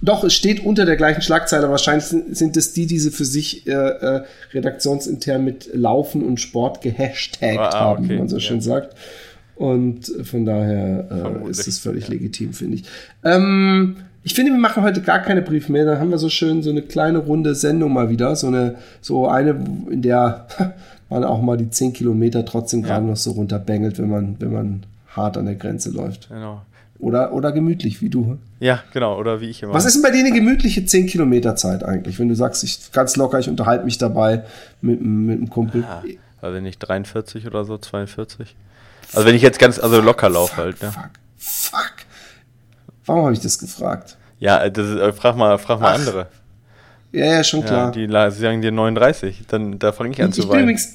Doch, 0.00 0.22
es 0.22 0.34
steht 0.34 0.64
unter 0.64 0.86
der 0.86 0.96
gleichen 0.96 1.22
Schlagzeile. 1.22 1.70
Wahrscheinlich 1.70 2.04
sind, 2.04 2.56
es 2.56 2.72
die, 2.72 2.86
die 2.86 2.98
sie 3.00 3.10
für 3.10 3.24
sich 3.24 3.66
äh, 3.66 3.72
äh, 3.72 4.24
redaktionsintern 4.52 5.44
mit 5.44 5.70
Laufen 5.74 6.24
und 6.24 6.38
Sport 6.38 6.82
gehashtagt 6.82 7.58
ah, 7.58 7.80
haben, 7.80 8.04
okay. 8.04 8.14
wie 8.14 8.18
man 8.18 8.28
so 8.28 8.38
schön 8.38 8.60
sagt. 8.60 8.94
Und 9.56 10.12
von 10.22 10.44
daher 10.44 11.42
äh, 11.44 11.50
ist 11.50 11.66
es 11.66 11.80
völlig 11.80 12.04
ja. 12.04 12.10
legitim, 12.10 12.52
finde 12.52 12.76
ich. 12.76 12.84
Ähm, 13.24 13.96
ich 14.22 14.34
finde, 14.34 14.52
wir 14.52 14.58
machen 14.58 14.82
heute 14.82 15.00
gar 15.00 15.20
keine 15.20 15.42
Briefe 15.42 15.72
mehr. 15.72 15.84
Dann 15.84 16.00
haben 16.00 16.10
wir 16.10 16.18
so 16.18 16.28
schön 16.28 16.62
so 16.62 16.70
eine 16.70 16.82
kleine 16.82 17.18
runde 17.18 17.54
Sendung 17.54 17.92
mal 17.92 18.10
wieder. 18.10 18.34
So 18.36 18.48
eine, 18.48 18.76
so 19.00 19.28
eine, 19.28 19.50
in 19.90 20.02
der 20.02 20.46
man 21.10 21.24
auch 21.24 21.40
mal 21.40 21.56
die 21.56 21.70
10 21.70 21.92
Kilometer 21.92 22.44
trotzdem 22.44 22.82
gerade 22.82 23.04
ja. 23.04 23.10
noch 23.10 23.16
so 23.16 23.32
runterbengelt, 23.32 23.98
wenn 23.98 24.10
man, 24.10 24.36
wenn 24.40 24.52
man 24.52 24.82
hart 25.08 25.36
an 25.36 25.46
der 25.46 25.54
Grenze 25.54 25.90
läuft. 25.90 26.28
Genau. 26.28 26.62
Oder, 26.98 27.32
oder 27.32 27.52
gemütlich, 27.52 28.02
wie 28.02 28.08
du. 28.08 28.38
Ja, 28.58 28.82
genau, 28.92 29.18
oder 29.18 29.40
wie 29.40 29.48
ich 29.48 29.62
immer. 29.62 29.72
Was 29.72 29.84
ist 29.84 29.94
denn 29.94 30.02
bei 30.02 30.10
dir 30.10 30.18
eine 30.18 30.32
gemütliche 30.32 30.84
10 30.84 31.06
Kilometer 31.06 31.54
Zeit 31.54 31.84
eigentlich, 31.84 32.18
wenn 32.18 32.28
du 32.28 32.34
sagst, 32.34 32.64
ich 32.64 32.90
ganz 32.92 33.16
locker, 33.16 33.38
ich 33.38 33.48
unterhalte 33.48 33.84
mich 33.84 33.98
dabei 33.98 34.42
mit, 34.80 35.00
mit 35.00 35.38
einem 35.38 35.48
Kumpel? 35.48 35.82
Ja, 35.82 36.02
also 36.42 36.56
wenn 36.56 36.66
ich 36.66 36.78
43 36.78 37.46
oder 37.46 37.64
so, 37.64 37.78
42. 37.78 38.56
Also 39.14 39.26
wenn 39.26 39.34
ich 39.34 39.42
jetzt 39.42 39.60
ganz, 39.60 39.78
also 39.78 40.00
locker 40.00 40.28
laufe 40.28 40.56
halt, 40.56 40.82
ne? 40.82 40.90
Fuck, 40.90 41.10
fuck. 41.38 41.92
Warum 43.08 43.24
habe 43.24 43.32
ich 43.32 43.40
das 43.40 43.58
gefragt? 43.58 44.16
Ja, 44.38 44.68
das 44.68 44.86
ist, 44.86 44.96
äh, 44.96 45.12
frag 45.12 45.34
mal, 45.36 45.58
frag 45.58 45.80
mal 45.80 45.94
andere. 45.94 46.26
Ja, 47.10 47.24
ja, 47.24 47.44
schon 47.44 47.64
klar. 47.64 47.96
Ja, 47.96 48.30
die 48.30 48.38
sagen 48.38 48.60
dir 48.60 48.70
39, 48.70 49.44
dann 49.48 49.78
da 49.78 49.92
fange 49.92 50.10
ich 50.10 50.22
an 50.22 50.28
ich, 50.28 50.34
zu 50.34 50.42
ich 50.42 50.48
weinen. 50.48 50.58
Bin 50.58 50.62
übrigens, 50.64 50.94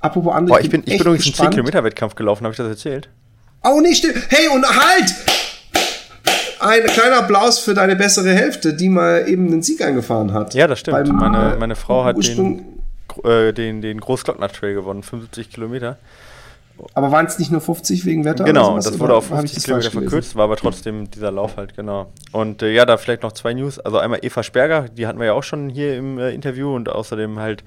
apropos 0.00 0.34
andere, 0.34 0.56
Boah, 0.56 0.64
ich, 0.64 0.70
bin, 0.70 0.80
ich 0.80 0.96
bin 0.96 1.06
übrigens 1.06 1.26
einen 1.26 1.34
10 1.34 1.50
Kilometer 1.50 1.84
Wettkampf 1.84 2.14
gelaufen, 2.14 2.44
habe 2.44 2.52
ich 2.52 2.56
das 2.56 2.68
erzählt? 2.68 3.10
Oh, 3.62 3.80
nee, 3.82 3.94
stimmt. 3.94 4.16
Hey, 4.30 4.48
und 4.48 4.66
halt! 4.66 5.14
Ein 6.60 6.86
kleiner 6.86 7.18
Applaus 7.18 7.58
für 7.58 7.74
deine 7.74 7.96
bessere 7.96 8.32
Hälfte, 8.32 8.72
die 8.72 8.88
mal 8.88 9.28
eben 9.28 9.50
den 9.50 9.62
Sieg 9.62 9.82
eingefahren 9.82 10.32
hat. 10.32 10.54
Ja, 10.54 10.66
das 10.66 10.78
stimmt. 10.78 10.96
Beim, 10.96 11.16
meine, 11.16 11.56
meine 11.58 11.76
Frau 11.76 12.04
hat 12.04 12.16
den, 12.24 12.64
äh, 13.24 13.52
den, 13.52 13.82
den 13.82 14.00
Großglockner 14.00 14.48
Trail 14.48 14.74
gewonnen, 14.74 15.02
75 15.02 15.50
Kilometer. 15.50 15.98
Aber 16.94 17.12
waren 17.12 17.26
es 17.26 17.38
nicht 17.38 17.50
nur 17.50 17.60
50 17.60 18.04
wegen 18.04 18.24
Wetter? 18.24 18.44
Genau, 18.44 18.76
das 18.76 18.98
wurde 18.98 19.14
auf 19.14 19.26
50 19.26 19.64
Kilometer 19.64 19.90
verkürzt, 19.90 20.36
war 20.36 20.44
aber 20.44 20.56
trotzdem 20.56 21.10
dieser 21.10 21.30
Lauf 21.30 21.56
halt, 21.56 21.76
genau. 21.76 22.12
Und 22.32 22.62
äh, 22.62 22.72
ja, 22.72 22.84
da 22.84 22.96
vielleicht 22.96 23.22
noch 23.22 23.32
zwei 23.32 23.54
News. 23.54 23.78
Also 23.78 23.98
einmal 23.98 24.20
Eva 24.22 24.42
Sperger, 24.42 24.86
die 24.88 25.06
hatten 25.06 25.18
wir 25.18 25.26
ja 25.26 25.32
auch 25.32 25.42
schon 25.42 25.68
hier 25.68 25.96
im 25.96 26.18
äh, 26.18 26.30
Interview 26.30 26.74
und 26.74 26.88
außerdem 26.88 27.38
halt, 27.38 27.64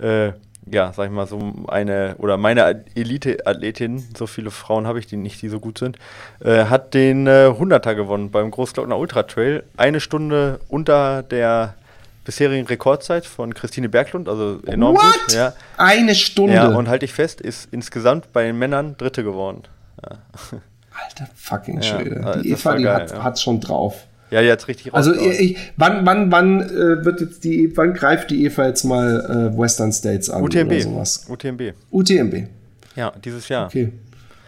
äh, 0.00 0.32
ja, 0.70 0.92
sag 0.92 1.06
ich 1.06 1.10
mal, 1.10 1.26
so 1.26 1.52
eine, 1.68 2.16
oder 2.18 2.36
meine 2.36 2.84
Elite-Athletin, 2.94 4.04
so 4.16 4.26
viele 4.26 4.50
Frauen 4.50 4.86
habe 4.86 4.98
ich 4.98 5.06
die 5.06 5.16
nicht, 5.16 5.40
die 5.42 5.48
so 5.48 5.58
gut 5.58 5.78
sind, 5.78 5.96
äh, 6.44 6.66
hat 6.66 6.94
den 6.94 7.28
100er 7.28 7.90
äh, 7.90 7.94
gewonnen 7.94 8.30
beim 8.30 8.50
Großglockner 8.50 8.98
Ultra 8.98 9.22
Trail. 9.22 9.64
Eine 9.76 10.00
Stunde 10.00 10.60
unter 10.68 11.22
der 11.22 11.74
bisherigen 12.24 12.66
Rekordzeit 12.66 13.26
von 13.26 13.54
Christine 13.54 13.88
Berglund, 13.88 14.28
also 14.28 14.60
enorm 14.66 14.96
What? 14.96 15.02
gut. 15.26 15.34
Ja. 15.34 15.54
Eine 15.76 16.14
Stunde. 16.14 16.54
Ja, 16.54 16.68
und 16.68 16.88
halte 16.88 17.04
ich 17.04 17.12
fest, 17.12 17.40
ist 17.40 17.68
insgesamt 17.72 18.32
bei 18.32 18.44
den 18.44 18.58
Männern 18.58 18.96
Dritte 18.96 19.24
geworden. 19.24 19.62
Ja. 20.02 20.18
Alter 20.92 21.30
fucking 21.34 21.82
Schwede. 21.82 22.20
Ja, 22.22 22.36
die 22.36 22.50
Eva, 22.50 22.76
die 22.76 22.82
geil, 22.84 22.94
hat, 22.94 23.10
ja. 23.10 23.22
hat's 23.22 23.42
schon 23.42 23.60
drauf. 23.60 24.06
Ja, 24.30 24.40
jetzt 24.40 24.68
richtig 24.68 24.94
Also 24.94 25.12
ich, 25.12 25.56
wann, 25.76 26.06
wann, 26.06 26.30
wann 26.30 26.60
äh, 26.60 27.04
wird 27.04 27.20
jetzt 27.20 27.42
die, 27.42 27.76
wann 27.76 27.94
greift 27.94 28.30
die 28.30 28.44
Eva 28.44 28.66
jetzt 28.66 28.84
mal 28.84 29.52
äh, 29.54 29.58
Western 29.58 29.92
States 29.92 30.30
an 30.30 30.42
UTMB. 30.42 30.70
oder 30.70 30.80
sowas? 30.80 31.26
UTMB. 31.28 31.74
UTMB. 31.90 32.46
Ja, 32.94 33.12
dieses 33.24 33.48
Jahr. 33.48 33.66
Okay. 33.66 33.92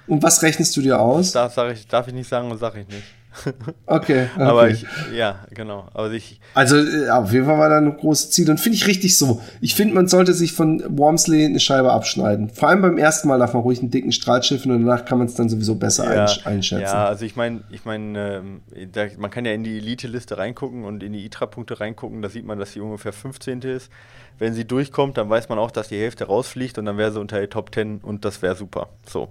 Und 0.07 0.23
was 0.23 0.43
rechnest 0.43 0.77
du 0.77 0.83
dir 0.83 1.01
aus? 1.01 1.33
Das 1.33 1.55
darf, 1.55 1.73
ich, 1.73 1.87
darf 1.87 2.07
ich 2.07 2.15
nicht 2.15 2.29
sagen 2.29 2.51
und 2.51 2.59
sage 2.59 2.81
ich 2.81 2.89
nicht. 2.89 3.03
Okay, 3.45 3.55
okay. 3.87 4.29
Aber 4.37 4.69
ich, 4.69 4.85
ja, 5.15 5.41
genau. 5.51 5.89
Aber 5.95 6.11
ich, 6.13 6.41
also 6.55 6.77
äh, 6.77 7.09
auf 7.09 7.33
jeden 7.33 7.47
Fall 7.47 7.59
war 7.59 7.69
da 7.69 7.79
ein 7.79 7.97
großes 7.97 8.31
Ziel 8.31 8.51
und 8.51 8.59
finde 8.59 8.77
ich 8.77 8.87
richtig 8.87 9.17
so. 9.17 9.41
Ich 9.61 9.75
finde, 9.75 9.95
man 9.95 10.09
sollte 10.09 10.35
sich 10.35 10.53
von 10.53 10.83
Wormsley 10.89 11.45
eine 11.45 11.61
Scheibe 11.61 11.93
abschneiden. 11.93 12.51
Vor 12.51 12.69
allem 12.69 12.83
beim 12.83 12.99
ersten 12.99 13.29
Mal 13.29 13.39
darf 13.39 13.55
man 13.55 13.63
ruhig 13.63 13.81
einen 13.81 13.91
dicken 13.91 14.13
Strahl 14.13 14.43
schiffen 14.43 14.73
und 14.73 14.87
danach 14.87 15.05
kann 15.05 15.19
man 15.19 15.27
es 15.27 15.35
dann 15.35 15.49
sowieso 15.49 15.75
besser 15.75 16.15
ja, 16.15 16.27
einschätzen. 16.45 16.83
Ja, 16.83 17.07
also 17.07 17.25
ich 17.25 17.37
meine, 17.37 17.63
ich 17.71 17.85
meine, 17.85 18.43
äh, 18.97 19.09
man 19.17 19.31
kann 19.31 19.45
ja 19.45 19.53
in 19.53 19.65
die 19.65 19.79
Elite-Liste 19.79 20.39
reingucken 20.39 20.85
und 20.85 21.03
in 21.03 21.13
die 21.13 21.25
ITRA-Punkte 21.25 21.81
reingucken. 21.81 22.23
Da 22.23 22.29
sieht 22.29 22.45
man, 22.45 22.59
dass 22.59 22.73
sie 22.73 22.81
ungefähr 22.81 23.13
15. 23.13 23.63
ist. 23.63 23.91
Wenn 24.39 24.55
sie 24.55 24.65
durchkommt, 24.65 25.19
dann 25.19 25.31
weiß 25.31 25.49
man 25.49 25.59
auch, 25.59 25.71
dass 25.71 25.89
die 25.89 25.99
Hälfte 25.99 26.25
rausfliegt 26.25 26.79
und 26.79 26.85
dann 26.85 26.99
wäre 26.99 27.13
sie 27.13 27.21
unter 27.21 27.41
die 27.41 27.47
Top 27.47 27.75
10 27.75 28.01
und 28.03 28.25
das 28.25 28.43
wäre 28.43 28.57
super. 28.57 28.89
So. 29.07 29.29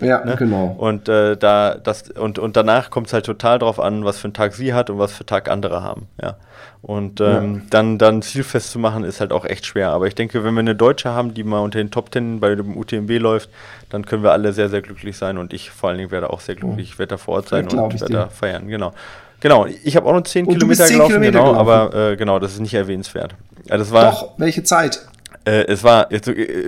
Ja, 0.00 0.24
ne? 0.24 0.36
genau. 0.36 0.74
Und 0.78 1.08
äh, 1.08 1.36
da 1.36 1.74
das 1.74 2.10
und, 2.10 2.38
und 2.38 2.56
danach 2.56 2.90
kommt 2.90 3.06
es 3.06 3.12
halt 3.12 3.26
total 3.26 3.58
drauf 3.58 3.80
an, 3.80 4.04
was 4.04 4.18
für 4.18 4.24
einen 4.24 4.34
Tag 4.34 4.54
sie 4.54 4.74
hat 4.74 4.90
und 4.90 4.98
was 4.98 5.12
für 5.12 5.24
Tag 5.24 5.50
andere 5.50 5.82
haben. 5.82 6.08
Ja. 6.20 6.36
Und 6.82 7.20
ähm, 7.20 7.54
ja. 7.54 7.60
dann, 7.70 7.98
dann 7.98 8.22
zielfest 8.22 8.70
zu 8.70 8.78
machen, 8.78 9.04
ist 9.04 9.20
halt 9.20 9.32
auch 9.32 9.44
echt 9.44 9.66
schwer. 9.66 9.90
Aber 9.90 10.06
ich 10.06 10.14
denke, 10.14 10.44
wenn 10.44 10.54
wir 10.54 10.60
eine 10.60 10.74
Deutsche 10.74 11.10
haben, 11.10 11.34
die 11.34 11.44
mal 11.44 11.60
unter 11.60 11.78
den 11.78 11.90
Top 11.90 12.12
10 12.12 12.40
bei 12.40 12.54
dem 12.54 12.76
UTMB 12.76 13.10
läuft, 13.18 13.50
dann 13.90 14.06
können 14.06 14.22
wir 14.22 14.32
alle 14.32 14.52
sehr, 14.52 14.68
sehr 14.68 14.80
glücklich 14.80 15.16
sein. 15.16 15.36
Und 15.36 15.52
ich 15.52 15.70
vor 15.70 15.90
allen 15.90 15.98
Dingen 15.98 16.10
werde 16.10 16.30
auch 16.30 16.40
sehr 16.40 16.54
glücklich. 16.54 16.92
Ich 16.92 16.98
werde 16.98 17.10
da 17.10 17.16
vor 17.18 17.34
Ort 17.36 17.48
sein 17.48 17.68
und 17.68 18.00
werde 18.00 18.12
da 18.12 18.28
feiern. 18.28 18.68
Genau. 18.68 18.94
Genau, 19.40 19.66
ich 19.66 19.96
habe 19.96 20.06
auch 20.06 20.12
noch 20.12 20.22
10 20.22 20.46
Kilometer 20.46 20.84
10 20.84 20.94
gelaufen, 20.94 21.08
Kilometer 21.08 21.32
genau, 21.32 21.52
gelaufen. 21.52 21.94
aber 21.94 22.10
äh, 22.12 22.16
genau, 22.16 22.38
das 22.38 22.52
ist 22.52 22.60
nicht 22.60 22.74
erwähnenswert. 22.74 23.34
Das 23.66 23.90
war, 23.90 24.10
Doch, 24.10 24.38
welche 24.38 24.62
Zeit? 24.62 25.06
Äh, 25.44 25.64
es 25.68 25.82
war, 25.82 26.12
äh, 26.12 26.20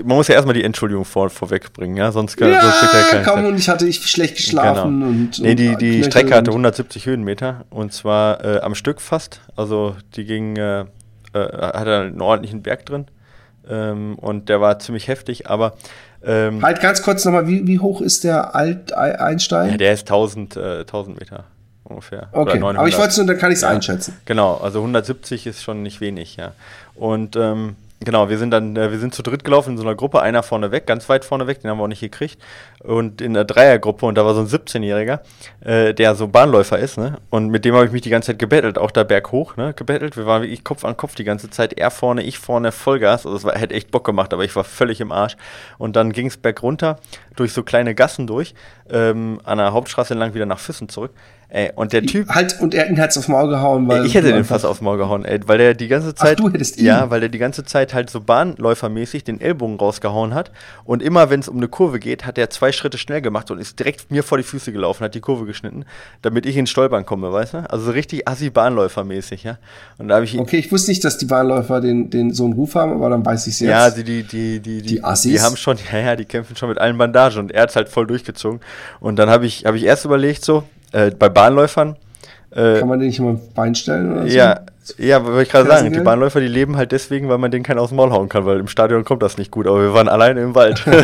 man 0.03 0.17
muss 0.17 0.29
ja 0.29 0.35
erstmal 0.35 0.55
die 0.55 0.65
Entschuldigung 0.65 1.05
vor, 1.05 1.29
vorwegbringen, 1.29 1.97
ja, 1.97 2.11
sonst 2.11 2.39
kann, 2.39 2.51
ja, 2.51 2.63
sonst 2.63 3.13
ja 3.13 3.23
komm, 3.23 3.45
und 3.45 3.59
ich 3.59 3.69
hatte 3.69 3.87
ich 3.87 4.01
schlecht 4.07 4.37
geschlafen 4.37 5.01
genau. 5.01 5.07
und, 5.11 5.39
Nee, 5.41 5.55
die, 5.55 5.77
die 5.77 6.03
Strecke 6.05 6.35
hatte 6.35 6.51
170 6.53 7.05
Höhenmeter 7.05 7.67
und 7.69 7.93
zwar 7.93 8.43
äh, 8.43 8.61
am 8.61 8.75
Stück 8.75 9.03
fast, 9.03 9.43
also 9.57 9.95
die 10.17 10.25
ging, 10.25 10.57
äh, 10.57 10.81
äh, 10.81 10.87
hatte 11.35 11.99
einen 11.99 12.23
ordentlichen 12.23 12.63
Berg 12.63 12.87
drin 12.87 13.07
ähm, 13.69 14.15
und 14.19 14.49
der 14.49 14.63
war 14.63 14.79
ziemlich 14.79 15.07
heftig, 15.07 15.51
aber 15.51 15.75
ähm, 16.25 16.63
Halt 16.63 16.81
ganz 16.81 17.03
kurz 17.03 17.25
nochmal, 17.27 17.47
wie, 17.49 17.67
wie 17.67 17.79
hoch 17.79 18.01
ist 18.01 18.25
der 18.25 18.55
Alt 18.55 18.95
Einstein? 18.95 19.73
Ja, 19.73 19.77
der 19.77 19.93
ist 19.93 20.03
1000, 20.03 20.57
äh, 20.57 20.79
1000 20.81 21.19
Meter 21.21 21.45
ungefähr. 21.85 22.29
Okay, 22.33 22.61
aber 22.63 22.89
ich 22.89 22.97
wollte 22.97 23.11
es 23.11 23.17
nur, 23.19 23.27
dann 23.27 23.39
kann 23.39 23.51
ich 23.51 23.57
es 23.57 23.63
ja, 23.63 23.69
einschätzen. 23.69 24.17
Genau, 24.25 24.57
also 24.57 24.81
170 24.81 25.47
ist 25.47 25.63
schon 25.63 25.83
nicht 25.83 26.01
wenig, 26.01 26.37
ja. 26.37 26.53
Und 26.95 27.37
ähm, 27.37 27.77
Genau, 28.05 28.29
wir 28.29 28.39
sind 28.39 28.51
dann, 28.51 28.77
äh, 28.77 28.91
wir 28.91 28.99
sind 28.99 29.15
zu 29.15 29.23
dritt 29.23 29.45
gelaufen 29.45 29.73
in 29.73 29.77
so 29.77 29.85
einer 29.85 29.95
Gruppe, 29.95 30.23
einer 30.23 30.43
vorne 30.43 30.73
weg, 30.73 30.87
ganz 30.87 31.09
weit 31.09 31.25
vorne 31.25 31.47
weg, 31.47 31.61
den 31.61 31.71
haben 31.71 31.79
wir 31.79 31.85
auch 31.85 31.89
nicht 31.89 32.01
gekriegt. 32.01 32.41
Und 32.83 33.21
in 33.21 33.35
der 33.35 33.45
Dreiergruppe, 33.45 34.07
und 34.07 34.17
da 34.17 34.25
war 34.25 34.35
so 34.35 34.41
ein 34.41 34.49
17-Jähriger, 34.49 35.21
äh, 35.61 35.95
der 35.95 36.15
so 36.15 36.27
Bahnläufer 36.27 36.79
ist, 36.79 36.99
ne? 36.99 37.19
Und 37.31 37.51
mit 37.51 37.65
dem 37.65 37.75
habe 37.75 37.87
ich 37.87 37.93
mich 37.93 38.03
die 38.03 38.11
ganze 38.11 38.33
Zeit 38.33 38.39
gebettelt, 38.39 38.77
auch 38.77 38.91
da 38.91 39.05
berghoch, 39.05 39.57
ne? 39.57 39.73
Gebettelt. 39.75 40.17
Wir 40.17 40.27
waren 40.27 40.43
wirklich 40.43 40.65
Kopf 40.65 40.85
an 40.85 40.97
Kopf 40.97 41.15
die 41.15 41.25
ganze 41.25 41.51
Zeit. 41.51 41.75
Er 41.75 41.91
vorne, 41.91 42.23
ich 42.23 42.39
vorne, 42.39 42.73
Vollgas. 42.73 43.25
Also 43.25 43.37
es 43.37 43.45
war, 43.45 43.55
hätte 43.55 43.75
echt 43.75 43.91
Bock 43.91 44.05
gemacht, 44.05 44.33
aber 44.33 44.45
ich 44.45 44.57
war 44.57 44.65
völlig 44.65 45.01
im 45.01 45.13
Arsch. 45.13 45.37
Und 45.79 45.95
dann 45.95 46.13
ging 46.13 46.27
es 46.27 46.37
bergunter, 46.37 46.99
durch 47.37 47.53
so 47.53 47.63
kleine 47.63 47.95
Gassen 47.95 48.27
durch, 48.27 48.55
ähm, 48.91 49.41
an 49.45 49.59
der 49.59 49.73
Hauptstraße 49.73 50.15
entlang 50.15 50.35
wieder 50.35 50.47
nach 50.47 50.59
Füssen 50.59 50.89
zurück. 50.89 51.13
Ey, 51.55 51.71
und 51.75 51.93
der 51.93 52.03
Typ. 52.05 52.31
Halt, 52.31 52.59
und 52.63 52.73
er 52.73 52.85
hat 52.85 52.89
ihn 52.89 52.99
halt 52.99 53.15
aufs 53.15 53.29
Maul 53.29 53.51
gehauen, 53.51 53.87
weil. 53.87 54.07
Ich 54.07 54.15
hätte 54.15 54.33
den 54.33 54.45
fast 54.45 54.65
aufs 54.65 54.81
Maul 54.81 54.97
gehauen, 54.97 55.27
ey, 55.27 55.39
weil 55.45 55.59
der 55.59 55.75
die 55.75 55.87
ganze 55.87 56.15
Zeit. 56.15 56.39
Ach, 56.41 56.45
du 56.45 56.51
hättest 56.51 56.79
ihn. 56.79 56.87
Ja, 56.87 57.11
weil 57.11 57.21
der 57.21 57.29
die 57.29 57.37
ganze 57.37 57.63
Zeit 57.63 57.93
halt 57.93 58.09
so 58.09 58.23
bahnläufermäßig 58.23 59.25
den 59.25 59.39
Ellbogen 59.39 59.77
rausgehauen 59.77 60.33
hat. 60.33 60.51
Und 60.85 61.03
immer, 61.03 61.29
wenn 61.29 61.41
es 61.41 61.51
um 61.51 61.59
eine 61.59 61.69
Kurve 61.69 61.99
geht, 61.99 62.25
hat 62.25 62.39
er 62.39 62.49
zwei 62.49 62.73
Schritte 62.73 62.97
schnell 62.97 63.21
gemacht 63.21 63.51
und 63.51 63.59
ist 63.59 63.79
direkt 63.79 64.11
mir 64.11 64.23
vor 64.23 64.39
die 64.39 64.45
Füße 64.45 64.73
gelaufen, 64.73 65.05
hat 65.05 65.15
die 65.15 65.21
Kurve 65.21 65.45
geschnitten, 65.45 65.85
damit 66.23 66.47
ich 66.47 66.57
ins 66.57 66.71
Stolpern 66.71 67.05
komme, 67.05 67.31
weißt 67.31 67.53
du? 67.53 67.71
Also 67.71 67.85
so 67.85 67.91
richtig 67.91 68.27
assi 68.27 68.49
Bahnläufermäßig, 68.49 69.45
ja. 69.45 69.59
Und 69.99 70.09
da 70.09 70.15
habe 70.15 70.25
ich. 70.25 70.39
Okay, 70.39 70.57
ich 70.57 70.73
wusste 70.73 70.91
nicht, 70.91 71.05
dass 71.05 71.19
die 71.19 71.27
Bahnläufer 71.27 71.83
den, 71.83 72.09
den 72.09 72.33
so 72.33 72.45
einen 72.45 72.55
Ruf 72.55 72.77
haben, 72.77 72.93
aber 72.95 73.11
dann 73.11 73.27
weiß 73.27 73.47
ich 73.47 73.53
es 73.53 73.61
jetzt. 73.61 73.69
Ja, 73.69 73.91
die, 73.91 74.05
die, 74.05 74.23
die, 74.23 74.61
die, 74.61 74.81
die, 74.81 74.89
die 74.89 75.05
Assis. 75.05 75.33
Die 75.33 75.41
haben 75.43 75.59
schon, 75.59 75.77
ja, 75.93 75.99
ja, 75.99 76.17
die 76.17 76.25
kämpfen 76.25 76.57
schon 76.57 76.71
mit 76.71 76.79
allen 76.79 76.97
Bandagen 76.97 77.41
und 77.41 77.53
er 77.53 77.65
hat 77.65 77.77
halt 77.77 77.91
voll 77.91 78.07
durchgezogen. 78.07 78.61
Und 79.01 79.17
dann 79.17 79.29
habe 79.29 79.45
ich, 79.45 79.67
hab 79.67 79.75
ich 79.75 79.85
erst 79.85 80.07
überlegt, 80.07 80.47
so, 80.47 80.65
äh, 80.93 81.11
bei 81.11 81.29
Bahnläufern, 81.29 81.97
äh, 82.51 82.79
Kann 82.79 82.89
man 82.89 82.99
den 82.99 83.09
nicht 83.09 83.19
immer 83.19 83.39
Bein 83.55 83.75
stellen 83.75 84.13
oder 84.13 84.23
so? 84.23 84.37
Ja, 84.37 84.61
ja, 84.99 85.25
wollte 85.25 85.43
ich 85.43 85.49
gerade 85.49 85.69
sagen, 85.69 85.93
die 85.93 86.01
Bahnläufer, 86.01 86.41
die 86.41 86.49
leben 86.49 86.77
halt 86.77 86.91
deswegen, 86.91 87.29
weil 87.29 87.39
man 87.39 87.53
den 87.53 87.63
keinen 87.63 87.79
aus 87.79 87.91
dem 87.91 87.97
Maul 87.97 88.11
hauen 88.11 88.29
kann, 88.29 88.45
weil 88.47 88.59
im 88.59 88.67
Stadion 88.67 89.05
kommt 89.05 89.23
das 89.23 89.39
nicht 89.39 89.53
gut, 89.53 89.69
aber 89.69 89.81
wir 89.81 89.95
waren 89.95 90.09
alleine 90.09 90.41
im 90.41 90.57
Wald. 90.57 90.85
mein, 90.87 90.97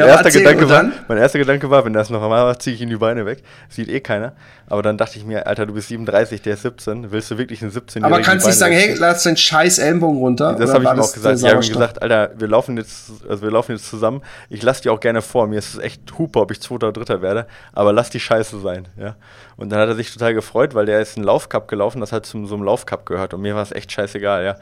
ja, 0.00 0.06
erster 0.06 0.30
Gedanke 0.30 0.68
war, 0.70 0.86
mein 1.06 1.18
erster 1.18 1.38
Gedanke 1.38 1.68
war, 1.68 1.84
wenn 1.84 1.92
das 1.92 2.08
noch 2.08 2.22
einmal 2.22 2.46
macht, 2.46 2.62
ziehe 2.62 2.74
ich 2.74 2.80
ihm 2.80 2.88
die 2.88 2.96
Beine 2.96 3.26
weg. 3.26 3.42
Sieht 3.68 3.90
eh 3.90 4.00
keiner. 4.00 4.32
Aber 4.66 4.82
dann 4.82 4.96
dachte 4.96 5.18
ich 5.18 5.26
mir, 5.26 5.46
Alter, 5.46 5.66
du 5.66 5.74
bist 5.74 5.88
37, 5.88 6.40
der 6.40 6.54
ist 6.54 6.62
17, 6.62 7.12
willst 7.12 7.30
du 7.30 7.36
wirklich 7.36 7.60
einen 7.60 7.70
17 7.70 8.02
Aber 8.02 8.20
kannst 8.22 8.46
du 8.46 8.48
nicht 8.48 8.58
sagen, 8.58 8.74
hey, 8.74 8.94
lass 8.98 9.22
den 9.22 9.36
scheiß 9.36 9.78
Ellenbogen 9.78 10.18
runter? 10.18 10.56
Das 10.58 10.72
habe 10.72 10.84
ich 10.84 10.90
ihm 10.90 11.00
auch 11.00 11.12
gesagt. 11.12 11.38
Ich 11.38 11.44
habe 11.44 11.62
ihm 11.62 11.72
gesagt, 11.72 12.00
Alter, 12.00 12.30
wir 12.36 12.48
laufen 12.48 12.78
jetzt, 12.78 13.10
also 13.28 13.42
wir 13.42 13.50
laufen 13.50 13.72
jetzt 13.72 13.88
zusammen. 13.88 14.22
Ich 14.48 14.62
lass 14.62 14.80
die 14.80 14.88
auch 14.88 15.00
gerne 15.00 15.20
vor. 15.20 15.46
Mir 15.46 15.58
ist 15.58 15.74
es 15.74 15.80
echt 15.80 16.18
huper, 16.18 16.40
ob 16.40 16.50
ich 16.50 16.62
Zweiter 16.62 16.88
oder 16.88 16.92
Dritter 16.92 17.20
werde, 17.20 17.46
aber 17.74 17.92
lass 17.92 18.08
die 18.08 18.20
Scheiße 18.20 18.60
sein, 18.60 18.88
ja. 18.98 19.16
Und 19.56 19.70
dann 19.70 19.78
hat 19.78 19.88
er 19.88 19.94
sich 19.94 20.12
total 20.12 20.34
gefreut, 20.34 20.74
weil 20.74 20.86
der 20.86 21.00
ist 21.00 21.16
einen 21.16 21.24
Laufcup 21.24 21.68
gelaufen, 21.68 22.00
das 22.00 22.12
hat 22.12 22.26
zum 22.26 22.46
so 22.46 22.54
einem 22.54 22.64
Laufcup 22.64 23.06
gehört. 23.06 23.34
Und 23.34 23.42
mir 23.42 23.54
war 23.54 23.62
es 23.62 23.72
echt 23.72 23.92
scheißegal, 23.92 24.44
ja. 24.44 24.56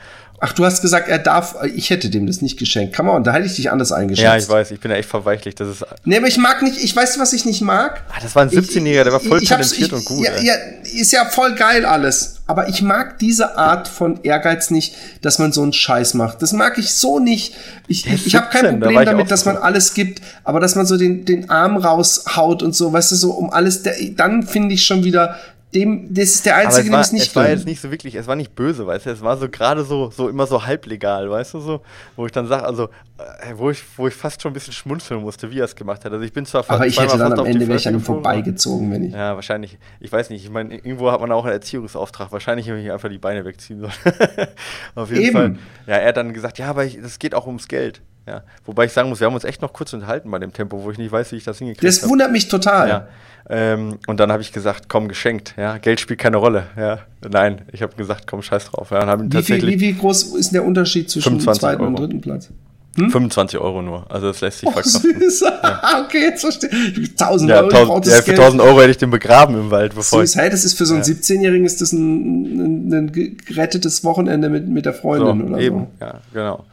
Ach, 0.44 0.52
du 0.52 0.64
hast 0.64 0.82
gesagt, 0.82 1.08
er 1.08 1.20
darf, 1.20 1.54
ich 1.74 1.90
hätte 1.90 2.10
dem 2.10 2.26
das 2.26 2.42
nicht 2.42 2.58
geschenkt. 2.58 2.94
Kann 2.94 3.06
man, 3.06 3.22
da 3.22 3.32
hätte 3.32 3.46
ich 3.46 3.54
dich 3.54 3.70
anders 3.70 3.92
eingeschätzt. 3.92 4.24
Ja, 4.24 4.36
ich 4.36 4.48
weiß, 4.48 4.72
ich 4.72 4.80
bin 4.80 4.90
ja 4.90 4.96
echt 4.96 5.08
verweichlich. 5.08 5.54
Das 5.54 5.68
ist. 5.68 5.86
Nee, 6.04 6.16
aber 6.16 6.26
ich 6.26 6.36
mag 6.36 6.62
nicht, 6.62 6.82
ich 6.82 6.94
weiß, 6.96 7.18
was 7.20 7.32
ich 7.32 7.44
nicht 7.44 7.60
mag. 7.62 8.02
Ah, 8.10 8.18
das 8.20 8.34
war 8.34 8.42
ein 8.42 8.50
17-Jähriger, 8.50 9.04
der 9.04 9.12
war 9.12 9.20
voll 9.20 9.40
ich, 9.40 9.48
talentiert 9.48 9.88
ich, 9.88 9.92
und 9.92 10.04
gut. 10.04 10.24
Ja, 10.26 10.32
ja, 10.40 10.54
ist 10.82 11.12
ja 11.12 11.26
voll 11.26 11.54
geil 11.54 11.84
alles. 11.84 12.41
Aber 12.46 12.68
ich 12.68 12.82
mag 12.82 13.18
diese 13.18 13.56
Art 13.56 13.86
von 13.86 14.20
Ehrgeiz 14.24 14.70
nicht, 14.70 14.96
dass 15.20 15.38
man 15.38 15.52
so 15.52 15.62
einen 15.62 15.72
Scheiß 15.72 16.14
macht. 16.14 16.42
Das 16.42 16.52
mag 16.52 16.76
ich 16.76 16.92
so 16.92 17.20
nicht. 17.20 17.54
Ich, 17.86 18.06
ich, 18.06 18.26
ich 18.26 18.34
habe 18.34 18.48
kein 18.50 18.80
Problem 18.80 18.96
da 18.96 19.04
damit, 19.04 19.30
dass 19.30 19.44
man 19.44 19.56
alles 19.56 19.94
gibt, 19.94 20.20
aber 20.42 20.58
dass 20.58 20.74
man 20.74 20.84
so 20.84 20.96
den, 20.96 21.24
den 21.24 21.50
Arm 21.50 21.76
raushaut 21.76 22.62
und 22.62 22.74
so, 22.74 22.92
weißt 22.92 23.12
du, 23.12 23.16
so 23.16 23.30
um 23.32 23.50
alles, 23.50 23.82
der, 23.82 23.94
dann 24.16 24.42
finde 24.42 24.74
ich 24.74 24.84
schon 24.84 25.04
wieder, 25.04 25.36
dem, 25.74 26.12
das 26.12 26.30
ist 26.30 26.46
der 26.46 26.56
einzige, 26.56 26.90
dem 26.90 26.98
es 26.98 27.12
nicht 27.12 27.28
Es 27.28 27.36
war 27.36 27.48
jetzt 27.48 27.66
nicht 27.66 27.80
so 27.80 27.90
wirklich, 27.90 28.14
es 28.14 28.26
war 28.26 28.36
nicht 28.36 28.54
böse, 28.54 28.86
weißt 28.86 29.06
du, 29.06 29.10
es 29.10 29.22
war 29.22 29.36
so 29.36 29.48
gerade 29.48 29.84
so, 29.84 30.10
so 30.10 30.28
immer 30.28 30.46
so 30.46 30.64
halblegal, 30.64 31.30
weißt 31.30 31.54
du, 31.54 31.60
so, 31.60 31.80
wo 32.16 32.26
ich 32.26 32.32
dann 32.32 32.46
sage, 32.46 32.64
also, 32.64 32.88
äh, 33.18 33.54
wo 33.56 33.70
ich, 33.70 33.82
wo 33.96 34.06
ich 34.06 34.14
fast 34.14 34.42
schon 34.42 34.50
ein 34.50 34.54
bisschen 34.54 34.72
schmunzeln 34.72 35.20
musste, 35.20 35.50
wie 35.50 35.58
er 35.58 35.64
es 35.64 35.74
gemacht 35.74 36.04
hat. 36.04 36.12
Also 36.12 36.24
ich 36.24 36.32
bin 36.32 36.44
zwar 36.44 36.64
Aber 36.68 36.86
ich 36.86 37.00
hätte 37.00 37.16
dann 37.16 37.38
am 37.38 37.46
Ende 37.46 37.66
wäre 37.66 37.78
ich 37.78 37.88
an 37.88 37.94
ihm 37.94 38.00
vorbeigezogen, 38.00 38.90
wenn 38.92 39.04
ich. 39.04 39.12
Ja, 39.12 39.34
wahrscheinlich, 39.34 39.78
ich 40.00 40.12
weiß 40.12 40.30
nicht, 40.30 40.44
ich 40.44 40.50
meine, 40.50 40.74
irgendwo 40.74 41.10
hat 41.10 41.20
man 41.20 41.32
auch 41.32 41.44
einen 41.44 41.54
Erziehungsauftrag, 41.54 42.32
wahrscheinlich 42.32 42.66
hätte 42.66 42.78
ich 42.78 42.92
einfach 42.92 43.08
die 43.08 43.18
Beine 43.18 43.44
wegziehen 43.44 43.80
sollen. 43.80 43.92
Auf 44.94 45.10
jeden 45.10 45.22
Eben. 45.22 45.32
Fall. 45.32 45.56
Ja, 45.86 45.96
er 45.96 46.08
hat 46.08 46.16
dann 46.16 46.32
gesagt, 46.32 46.58
ja, 46.58 46.68
aber 46.68 46.84
es 46.84 47.18
geht 47.18 47.34
auch 47.34 47.46
ums 47.46 47.68
Geld. 47.68 48.02
Ja, 48.26 48.44
wobei 48.64 48.84
ich 48.84 48.92
sagen 48.92 49.08
muss, 49.08 49.18
wir 49.18 49.26
haben 49.26 49.34
uns 49.34 49.42
echt 49.42 49.62
noch 49.62 49.72
kurz 49.72 49.92
unterhalten 49.92 50.30
bei 50.30 50.38
dem 50.38 50.52
Tempo, 50.52 50.84
wo 50.84 50.90
ich 50.92 50.98
nicht 50.98 51.10
weiß, 51.10 51.32
wie 51.32 51.36
ich 51.36 51.44
das 51.44 51.58
hingekriegt 51.58 51.82
habe. 51.82 52.00
Das 52.00 52.08
wundert 52.08 52.28
hab. 52.28 52.32
mich 52.32 52.46
total. 52.48 52.88
Ja. 52.88 53.08
Ähm, 53.48 53.98
und 54.06 54.20
dann 54.20 54.30
habe 54.30 54.42
ich 54.42 54.52
gesagt, 54.52 54.88
komm, 54.88 55.08
geschenkt. 55.08 55.54
Ja, 55.56 55.78
Geld 55.78 56.00
spielt 56.00 56.20
keine 56.20 56.36
Rolle. 56.36 56.64
Ja, 56.76 57.00
nein, 57.28 57.62
ich 57.72 57.82
habe 57.82 57.94
gesagt, 57.96 58.26
komm, 58.26 58.42
scheiß 58.42 58.66
drauf. 58.66 58.90
Ja, 58.90 59.18
wie, 59.18 59.42
viel, 59.42 59.66
wie, 59.66 59.80
wie, 59.80 59.92
groß 59.94 60.36
ist 60.36 60.52
der 60.52 60.64
Unterschied 60.64 61.10
zwischen 61.10 61.38
dem 61.38 61.40
zweiten 61.40 61.80
Euro. 61.80 61.86
und 61.88 61.98
dritten 61.98 62.20
Platz? 62.20 62.50
Hm? 62.96 63.10
25 63.10 63.58
Euro 63.58 63.80
nur. 63.80 64.04
Also 64.10 64.26
das 64.28 64.42
lässt 64.42 64.60
sich 64.60 64.68
oh, 64.68 64.72
verkraften. 64.72 65.22
Ja. 65.40 66.04
okay, 66.04 66.20
jetzt 66.24 66.42
verstehe 66.42 66.68
ich. 66.70 67.10
1000 67.12 67.50
ja, 67.50 67.62
Euro. 67.62 67.94
1000, 67.94 68.06
ja, 68.06 68.22
für 68.22 68.32
1000 68.32 68.62
Euro 68.62 68.80
hätte 68.80 68.90
ich 68.90 68.98
den 68.98 69.10
begraben 69.10 69.54
im 69.54 69.70
Wald. 69.70 69.94
Bevor 69.94 70.20
Süß, 70.20 70.36
hey, 70.36 70.50
das 70.50 70.64
ist 70.64 70.76
für 70.76 70.84
so 70.84 70.94
einen 70.94 71.02
ja. 71.02 71.08
17-Jährigen 71.08 71.64
ist 71.64 71.80
das 71.80 71.92
ein, 71.92 72.88
ein, 72.88 72.92
ein, 72.92 73.12
gerettetes 73.12 74.04
Wochenende 74.04 74.50
mit, 74.50 74.68
mit 74.68 74.84
der 74.84 74.92
Freundin 74.92 75.48
so, 75.48 75.54
oder 75.54 75.62
eben. 75.62 75.78
so. 75.98 76.04
Ja, 76.04 76.20
genau. 76.34 76.64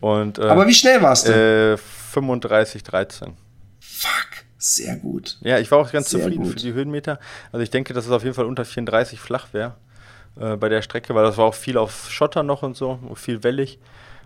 Und, 0.00 0.38
äh, 0.38 0.42
Aber 0.42 0.66
wie 0.66 0.74
schnell 0.74 1.02
warst 1.02 1.28
du? 1.28 1.32
Äh, 1.32 1.76
35, 1.76 2.82
13. 2.82 3.32
Fuck. 3.80 4.35
Sehr 4.66 4.96
gut. 4.96 5.38
Ja, 5.42 5.60
ich 5.60 5.70
war 5.70 5.78
auch 5.78 5.92
ganz 5.92 6.10
Sehr 6.10 6.20
zufrieden 6.20 6.42
gut. 6.42 6.54
für 6.54 6.58
die 6.58 6.72
Höhenmeter. 6.72 7.20
Also 7.52 7.62
ich 7.62 7.70
denke, 7.70 7.94
dass 7.94 8.06
es 8.06 8.10
auf 8.10 8.24
jeden 8.24 8.34
Fall 8.34 8.46
unter 8.46 8.64
34 8.64 9.20
flach 9.20 9.52
wäre 9.52 9.74
äh, 10.40 10.56
bei 10.56 10.68
der 10.68 10.82
Strecke, 10.82 11.14
weil 11.14 11.24
das 11.24 11.38
war 11.38 11.44
auch 11.44 11.54
viel 11.54 11.78
auf 11.78 12.10
Schotter 12.10 12.42
noch 12.42 12.64
und 12.64 12.76
so, 12.76 12.98
viel 13.14 13.44
wellig. 13.44 13.78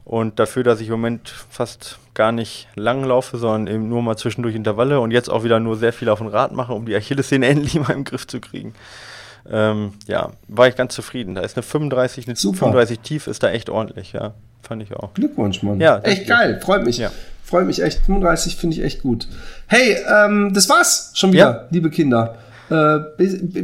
Und 0.06 0.38
dafür, 0.38 0.62
dass 0.62 0.80
ich 0.80 0.86
im 0.86 0.94
Moment 0.94 1.28
fast 1.28 1.98
gar 2.14 2.32
nicht 2.32 2.68
lang 2.74 3.04
laufe, 3.04 3.36
sondern 3.36 3.74
eben 3.74 3.88
nur 3.90 4.00
mal 4.02 4.16
zwischendurch 4.16 4.54
Intervalle 4.54 5.00
und 5.00 5.10
jetzt 5.10 5.28
auch 5.28 5.44
wieder 5.44 5.60
nur 5.60 5.76
sehr 5.76 5.92
viel 5.92 6.08
auf 6.08 6.20
dem 6.20 6.28
Rad 6.28 6.52
mache, 6.52 6.72
um 6.72 6.86
die 6.86 6.96
Achillessehne 6.96 7.46
endlich 7.46 7.78
mal 7.78 7.92
im 7.92 8.04
Griff 8.04 8.26
zu 8.26 8.40
kriegen. 8.40 8.72
Ähm, 9.46 9.92
ja, 10.06 10.32
war 10.48 10.68
ich 10.68 10.74
ganz 10.74 10.94
zufrieden. 10.94 11.34
Da 11.34 11.42
ist 11.42 11.56
eine 11.58 11.64
35, 11.64 12.26
eine 12.26 12.36
Super. 12.36 12.60
35 12.60 13.00
tief, 13.00 13.26
ist 13.26 13.42
da 13.42 13.50
echt 13.50 13.68
ordentlich, 13.68 14.12
ja. 14.12 14.32
Fand 14.62 14.82
ich 14.82 14.94
auch. 14.94 15.14
Glückwunsch, 15.14 15.62
Mann. 15.62 15.80
Ja, 15.80 15.98
echt 16.00 16.26
geil, 16.26 16.60
freut 16.62 16.84
mich. 16.84 16.98
Ja. 16.98 17.10
Freut 17.42 17.66
mich 17.66 17.82
echt. 17.82 18.00
35 18.06 18.56
finde 18.56 18.76
ich 18.76 18.82
echt 18.84 19.02
gut. 19.02 19.26
Hey, 19.66 19.96
ähm, 20.08 20.52
das 20.54 20.68
war's 20.68 21.10
schon 21.14 21.32
wieder, 21.32 21.50
ja. 21.50 21.66
liebe 21.70 21.90
Kinder. 21.90 22.36
Äh, 22.70 22.74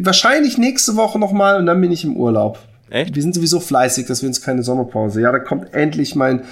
wahrscheinlich 0.05 0.59
nächste 0.59 0.97
Woche 0.97 1.19
nochmal 1.19 1.59
und 1.59 1.67
dann 1.67 1.81
bin 1.81 1.93
ich 1.93 2.03
im 2.03 2.17
Urlaub. 2.17 2.59
Echt? 2.91 3.15
Wir 3.15 3.23
sind 3.23 3.35
sowieso 3.35 3.61
fleißig, 3.61 4.07
dass 4.07 4.23
wir 4.23 4.29
uns 4.29 4.41
keine 4.41 4.63
Sommerpause. 4.63 5.21
Ja, 5.21 5.33
da 5.33 5.39
kommt 5.39 5.75
endlich 5.75 6.15
mein 6.15 6.43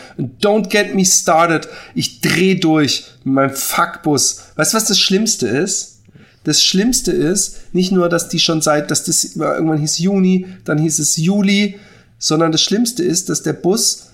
Don't 0.41 0.69
get 0.69 0.95
me 0.95 1.05
started. 1.05 1.69
Ich 1.95 2.21
dreh 2.21 2.57
durch 2.57 3.07
mit 3.25 3.35
meinem 3.35 3.51
Fuckbus. 3.51 4.51
Weißt 4.57 4.73
du, 4.73 4.77
was 4.77 4.87
das 4.87 4.99
Schlimmste 4.99 5.47
ist? 5.47 6.03
Das 6.45 6.63
Schlimmste 6.63 7.13
ist 7.13 7.75
nicht 7.75 7.93
nur, 7.93 8.09
dass 8.09 8.29
die 8.29 8.39
schon 8.39 8.61
seit, 8.61 8.91
dass 8.91 9.05
das 9.05 9.37
irgendwann 9.37 9.79
hieß 9.79 9.99
Juni, 9.99 10.47
dann 10.65 10.79
hieß 10.79 10.99
es 10.99 11.17
Juli, 11.17 11.79
sondern 12.19 12.53
das 12.53 12.61
Schlimmste 12.61 13.03
ist, 13.03 13.29
dass 13.29 13.43
der 13.43 13.55
Bus 13.55 14.11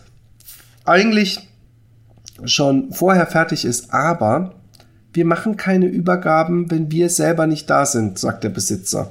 eigentlich 0.85 1.49
schon 2.45 2.93
vorher 2.93 3.27
fertig 3.27 3.65
ist, 3.65 3.93
aber 3.93 4.55
wir 5.13 5.25
machen 5.25 5.57
keine 5.57 5.87
Übergaben, 5.87 6.71
wenn 6.71 6.91
wir 6.91 7.09
selber 7.09 7.47
nicht 7.47 7.69
da 7.69 7.85
sind, 7.85 8.19
sagt 8.19 8.45
der 8.45 8.51
Besitzer. 8.51 9.11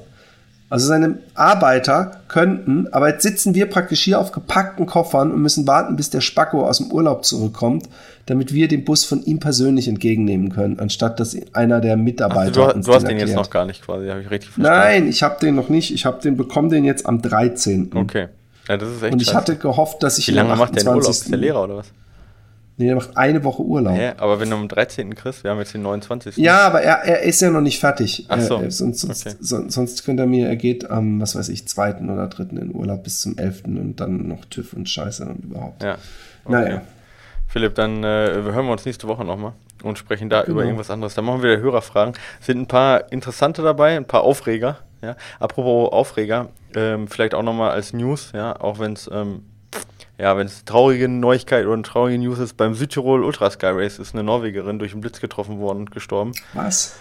Also 0.72 0.86
seine 0.86 1.18
Arbeiter 1.34 2.22
könnten, 2.28 2.88
aber 2.92 3.10
jetzt 3.10 3.24
sitzen 3.24 3.56
wir 3.56 3.66
praktisch 3.66 4.02
hier 4.02 4.20
auf 4.20 4.32
gepackten 4.32 4.86
Koffern 4.86 5.32
und 5.32 5.42
müssen 5.42 5.66
warten, 5.66 5.96
bis 5.96 6.12
der 6.12 6.22
Spacko 6.22 6.68
aus 6.68 6.78
dem 6.78 6.92
Urlaub 6.92 7.26
zurückkommt, 7.26 7.90
damit 8.28 8.54
wir 8.54 8.68
den 8.68 8.86
Bus 8.86 9.04
von 9.04 9.24
ihm 9.24 9.40
persönlich 9.40 9.88
entgegennehmen 9.88 10.52
können, 10.52 10.80
anstatt 10.80 11.20
dass 11.20 11.36
einer 11.54 11.82
der 11.82 11.98
Mitarbeiter. 11.98 12.68
Ach, 12.68 12.74
du, 12.74 12.82
du 12.82 12.94
hast 12.94 13.08
den 13.08 13.18
jetzt 13.18 13.34
noch 13.34 13.50
gar 13.50 13.66
nicht 13.66 13.84
quasi, 13.84 14.10
habe 14.10 14.22
ich 14.22 14.30
richtig 14.30 14.52
verstanden. 14.52 14.80
Nein, 14.80 15.08
ich 15.08 15.24
habe 15.24 15.40
den 15.42 15.56
noch 15.56 15.70
nicht. 15.70 15.92
Ich 15.92 16.06
habe 16.06 16.22
den 16.22 16.38
bekommen 16.38 16.70
den 16.70 16.84
jetzt 16.84 17.08
am 17.08 17.20
13. 17.20 17.90
Okay. 17.96 18.28
Ja, 18.70 18.78
das 18.78 18.90
ist 18.90 19.04
echt 19.04 19.14
Und 19.14 19.22
ich 19.22 19.28
scheiße. 19.28 19.38
hatte 19.38 19.56
gehofft, 19.58 20.04
dass 20.04 20.20
ich 20.20 20.28
Wie 20.28 20.32
lange 20.32 20.56
macht 20.56 20.76
der 20.76 20.84
in 20.84 20.88
Urlaub? 20.90 21.10
Ist 21.10 21.30
der 21.30 21.38
Lehrer 21.38 21.64
oder 21.64 21.78
was? 21.78 21.88
Nee, 22.78 22.88
er 22.88 22.96
macht 22.96 23.18
eine 23.18 23.44
Woche 23.44 23.62
Urlaub. 23.62 23.98
Hä? 23.98 24.14
Aber 24.18 24.40
wenn 24.40 24.50
du 24.50 24.56
am 24.56 24.70
13. 24.70 25.14
kriegst, 25.14 25.44
wir 25.44 25.52
haben 25.52 25.58
jetzt 25.58 25.74
den 25.74 25.82
29. 25.82 26.38
Ja, 26.38 26.60
aber 26.62 26.82
er, 26.82 27.04
er 27.04 27.24
ist 27.24 27.42
ja 27.42 27.50
noch 27.50 27.60
nicht 27.60 27.78
fertig. 27.80 28.26
Ach 28.30 28.40
so. 28.40 28.56
Er, 28.56 28.72
sonst, 28.72 29.02
sonst, 29.02 29.28
okay. 29.28 29.36
sonst 29.42 30.06
könnte 30.06 30.24
er 30.24 30.28
mir, 30.28 30.48
er 30.48 30.56
geht 30.56 30.90
am, 30.90 31.20
was 31.20 31.36
weiß 31.36 31.50
ich, 31.50 31.68
2. 31.68 31.96
oder 31.96 32.28
3. 32.28 32.44
in 32.58 32.74
Urlaub 32.74 33.04
bis 33.04 33.20
zum 33.20 33.38
11. 33.38 33.66
und 33.66 33.96
dann 33.98 34.30
noch 34.30 34.46
TÜV 34.46 34.72
und 34.74 34.88
Scheiße 34.88 35.26
und 35.26 35.44
überhaupt. 35.44 35.84
Ja. 35.84 35.98
Okay. 36.46 36.52
Naja. 36.54 36.82
Philipp, 37.50 37.74
dann 37.76 38.04
äh, 38.04 38.32
hören 38.32 38.68
wir 38.68 38.72
uns 38.72 38.86
nächste 38.86 39.08
Woche 39.08 39.26
nochmal 39.26 39.54
und 39.82 39.98
sprechen 39.98 40.30
da 40.30 40.42
genau. 40.42 40.54
über 40.54 40.64
irgendwas 40.66 40.92
anderes. 40.92 41.16
Dann 41.16 41.26
machen 41.26 41.42
wir 41.42 41.52
wieder 41.52 41.62
Hörerfragen. 41.62 42.14
Sind 42.40 42.62
ein 42.62 42.68
paar 42.68 43.12
interessante 43.12 43.64
dabei, 43.64 43.98
ein 43.98 44.06
paar 44.06 44.22
Aufreger. 44.22 44.78
Ja. 45.02 45.16
Apropos 45.40 45.92
Aufreger, 45.92 46.50
ähm, 46.76 47.08
vielleicht 47.08 47.34
auch 47.34 47.42
nochmal 47.42 47.72
als 47.72 47.94
News, 47.94 48.32
ja, 48.34 48.60
auch 48.60 48.80
wenn 48.80 48.94
es 48.94 49.10
ähm, 49.12 49.46
ja, 50.18 50.36
wenn 50.36 50.48
es 50.48 50.66
traurige 50.66 51.08
Neuigkeit 51.08 51.66
oder 51.66 51.76
eine 51.76 51.84
traurige 51.84 52.20
News 52.20 52.40
ist, 52.40 52.58
beim 52.58 52.76
Südtirol 52.76 53.24
Ultra 53.24 53.50
Sky 53.50 53.68
Race 53.68 53.98
ist 54.00 54.14
eine 54.14 54.24
Norwegerin 54.24 54.78
durch 54.78 54.92
einen 54.92 55.00
Blitz 55.00 55.22
getroffen 55.22 55.60
worden 55.60 55.80
und 55.80 55.92
gestorben. 55.92 56.34
Was? 56.54 56.98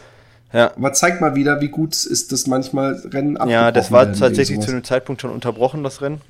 Ja. 0.53 0.71
Aber 0.77 0.93
zeig 0.93 1.21
mal 1.21 1.35
wieder, 1.35 1.61
wie 1.61 1.69
gut 1.69 1.95
ist 1.95 2.31
das 2.31 2.47
manchmal 2.47 2.93
Rennen 2.95 3.37
abgebrochen 3.37 3.51
Ja, 3.51 3.73
das 3.73 3.91
war 3.91 4.13
tatsächlich 4.13 4.61
zu 4.61 4.71
einem 4.71 4.85
Zeitpunkt 4.85 5.21
schon 5.21 5.33
unterbrochen, 5.33 5.83
das 5.83 6.01
Rennen. 6.01 6.21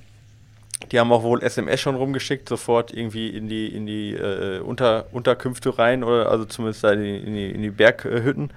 Die 0.91 0.99
haben 0.99 1.12
auch 1.12 1.22
wohl 1.22 1.43
SMS 1.43 1.80
schon 1.80 1.97
rumgeschickt, 1.97 2.49
sofort 2.49 2.93
irgendwie 2.93 3.28
in 3.28 3.49
die, 3.49 3.68
in 3.68 3.86
die 3.86 4.14
äh, 4.14 4.61
Unter, 4.61 5.07
Unterkünfte 5.12 5.78
rein, 5.78 6.03
oder 6.05 6.30
also 6.30 6.45
zumindest 6.45 6.84
in 6.84 7.03
die, 7.03 7.16
in 7.16 7.34
die, 7.34 7.51
in 7.51 7.62
die 7.62 7.70
Berghütten. 7.70 8.51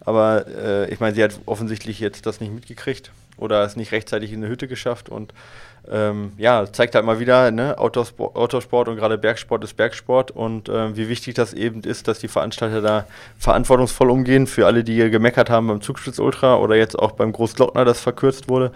Aber 0.00 0.46
äh, 0.46 0.90
ich 0.92 1.00
meine, 1.00 1.14
sie 1.14 1.24
hat 1.24 1.38
offensichtlich 1.46 2.00
jetzt 2.00 2.26
das 2.26 2.40
nicht 2.40 2.52
mitgekriegt 2.52 3.10
oder 3.36 3.64
es 3.64 3.76
nicht 3.76 3.92
rechtzeitig 3.92 4.32
in 4.32 4.42
eine 4.42 4.48
Hütte 4.48 4.68
geschafft 4.68 5.08
und 5.08 5.32
ähm, 5.90 6.32
ja, 6.38 6.70
zeigt 6.72 6.94
halt 6.94 7.04
mal 7.04 7.20
wieder, 7.20 7.50
ne, 7.50 7.76
Autosport, 7.78 8.36
Autosport 8.36 8.88
und 8.88 8.96
gerade 8.96 9.18
Bergsport 9.18 9.62
ist 9.64 9.74
Bergsport 9.74 10.30
und 10.30 10.68
äh, 10.68 10.96
wie 10.96 11.08
wichtig 11.08 11.34
das 11.34 11.52
eben 11.52 11.82
ist, 11.82 12.08
dass 12.08 12.20
die 12.20 12.28
Veranstalter 12.28 12.80
da 12.80 13.06
verantwortungsvoll 13.38 14.10
umgehen 14.10 14.46
für 14.46 14.66
alle, 14.66 14.82
die 14.82 14.96
gemeckert 15.10 15.50
haben 15.50 15.66
beim 15.66 15.82
Zugspitz 15.82 16.18
Ultra 16.18 16.56
oder 16.56 16.76
jetzt 16.76 16.98
auch 16.98 17.12
beim 17.12 17.32
Großglockner, 17.32 17.84
das 17.84 18.00
verkürzt 18.00 18.48
wurde. 18.48 18.72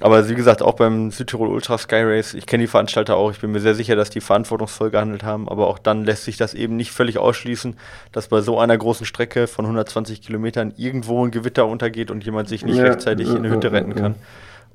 Aber 0.00 0.28
wie 0.28 0.34
gesagt, 0.34 0.62
auch 0.62 0.74
beim 0.74 1.10
Südtirol 1.10 1.48
Ultra 1.48 1.76
Sky 1.76 2.02
Race, 2.02 2.34
ich 2.34 2.46
kenne 2.46 2.62
die 2.62 2.68
Veranstalter 2.68 3.16
auch, 3.16 3.32
ich 3.32 3.40
bin 3.40 3.50
mir 3.50 3.60
sehr 3.60 3.74
sicher, 3.74 3.96
dass 3.96 4.10
die 4.10 4.20
verantwortungsvoll 4.20 4.90
gehandelt 4.90 5.24
haben, 5.24 5.48
aber 5.48 5.66
auch 5.66 5.78
dann 5.78 6.04
lässt 6.04 6.24
sich 6.24 6.36
das 6.36 6.54
eben 6.54 6.76
nicht 6.76 6.92
völlig 6.92 7.18
ausschließen, 7.18 7.76
dass 8.12 8.28
bei 8.28 8.40
so 8.40 8.60
einer 8.60 8.78
großen 8.78 9.06
Strecke 9.06 9.48
von 9.48 9.64
120 9.64 10.22
Kilometern 10.22 10.72
irgendwo 10.76 11.26
ein 11.26 11.32
Gewitter 11.32 11.66
untergeht 11.66 12.10
und 12.12 12.24
jemand 12.24 12.48
sich 12.48 12.64
nicht 12.64 12.76
ja, 12.76 12.84
rechtzeitig 12.84 13.28
in 13.28 13.38
eine 13.38 13.50
Hütte 13.50 13.72
retten 13.72 13.94
kann. 13.96 14.14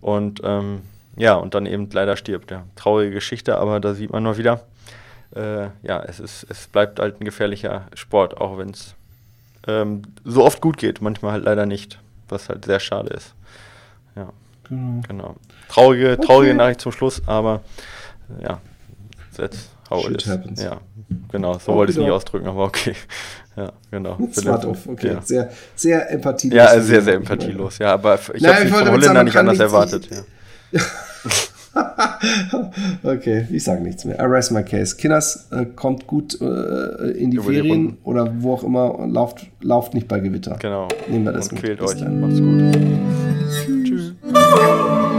Und 0.01 0.41
ähm, 0.43 0.82
ja, 1.15 1.36
und 1.36 1.53
dann 1.53 1.65
eben 1.65 1.89
leider 1.91 2.17
stirbt. 2.17 2.51
Ja. 2.51 2.63
Traurige 2.76 3.11
Geschichte, 3.11 3.57
aber 3.57 3.80
da 3.80 3.93
sieht 3.93 4.11
man 4.11 4.24
mal 4.24 4.38
wieder, 4.38 4.61
äh, 5.36 5.67
ja, 5.84 6.03
es, 6.05 6.19
ist, 6.19 6.45
es 6.49 6.67
bleibt 6.67 6.99
halt 6.99 7.21
ein 7.21 7.26
gefährlicher 7.26 7.88
Sport, 7.93 8.41
auch 8.41 8.57
wenn 8.57 8.71
es 8.71 8.95
ähm, 9.67 10.01
so 10.26 10.43
oft 10.43 10.59
gut 10.59 10.78
geht, 10.78 11.01
manchmal 11.01 11.32
halt 11.32 11.45
leider 11.45 11.65
nicht, 11.65 11.99
was 12.28 12.49
halt 12.49 12.65
sehr 12.65 12.80
schade 12.82 13.09
ist. 13.13 13.34
Ja, 14.15 14.30
genau. 14.74 15.01
genau. 15.07 15.36
Traurige, 15.69 16.17
traurige 16.19 16.51
okay. 16.51 16.57
Nachricht 16.57 16.82
zum 16.82 16.91
Schluss, 16.91 17.21
aber 17.26 17.61
ja, 18.41 18.59
that's 19.36 19.69
how 19.89 20.07
it 20.09 20.21
is. 20.21 20.28
Happens. 20.28 20.61
Ja, 20.61 20.82
genau, 21.32 21.57
so 21.59 21.71
oh, 21.71 21.76
wollte 21.76 21.91
ich 21.91 21.97
es 21.97 22.01
nicht 22.01 22.11
ausdrücken, 22.11 22.47
aber 22.47 22.65
okay. 22.65 22.95
Ja, 23.55 23.71
genau. 23.91 24.17
Das 24.34 24.43
war 24.45 24.59
doof, 24.59 24.88
okay. 24.88 25.13
Ja. 25.13 25.21
Sehr, 25.21 25.51
sehr 25.76 26.09
empathielos. 26.09 26.57
Ja, 26.57 26.80
sehr, 26.80 27.03
sehr 27.03 27.13
empathielos, 27.13 27.78
ja, 27.78 27.93
aber 27.93 28.17
ich 28.34 28.43
habe 28.43 28.63
es 28.63 28.71
von 28.71 28.89
Holländer 28.89 29.24
nicht 29.24 29.38
anders 29.38 29.59
erwartet. 29.59 30.09
Ja. 30.09 30.82
okay, 33.03 33.47
ich 33.51 33.63
sage 33.63 33.82
nichts 33.82 34.05
mehr. 34.05 34.19
Arrest 34.19 34.51
my 34.51 34.63
case. 34.63 34.95
Kinders 34.95 35.47
äh, 35.51 35.65
kommt 35.65 36.07
gut 36.07 36.39
äh, 36.41 37.11
in 37.11 37.32
die 37.32 37.38
Über 37.38 37.45
Ferien 37.51 37.89
die 37.89 37.97
oder 38.03 38.32
wo 38.39 38.53
auch 38.53 38.63
immer 38.63 38.95
und 38.95 39.13
lauft, 39.13 39.45
lauft 39.61 39.93
nicht 39.93 40.07
bei 40.07 40.19
Gewitter. 40.19 40.57
Genau. 40.59 40.88
Nehmen 41.07 41.26
wir 41.26 41.32
das 41.32 41.49
und 41.49 41.61
mit. 41.61 41.63
Quält 41.63 41.82
euch. 41.82 42.01
Macht's 42.01 42.39
gut. 42.39 43.82
Música 44.24 45.12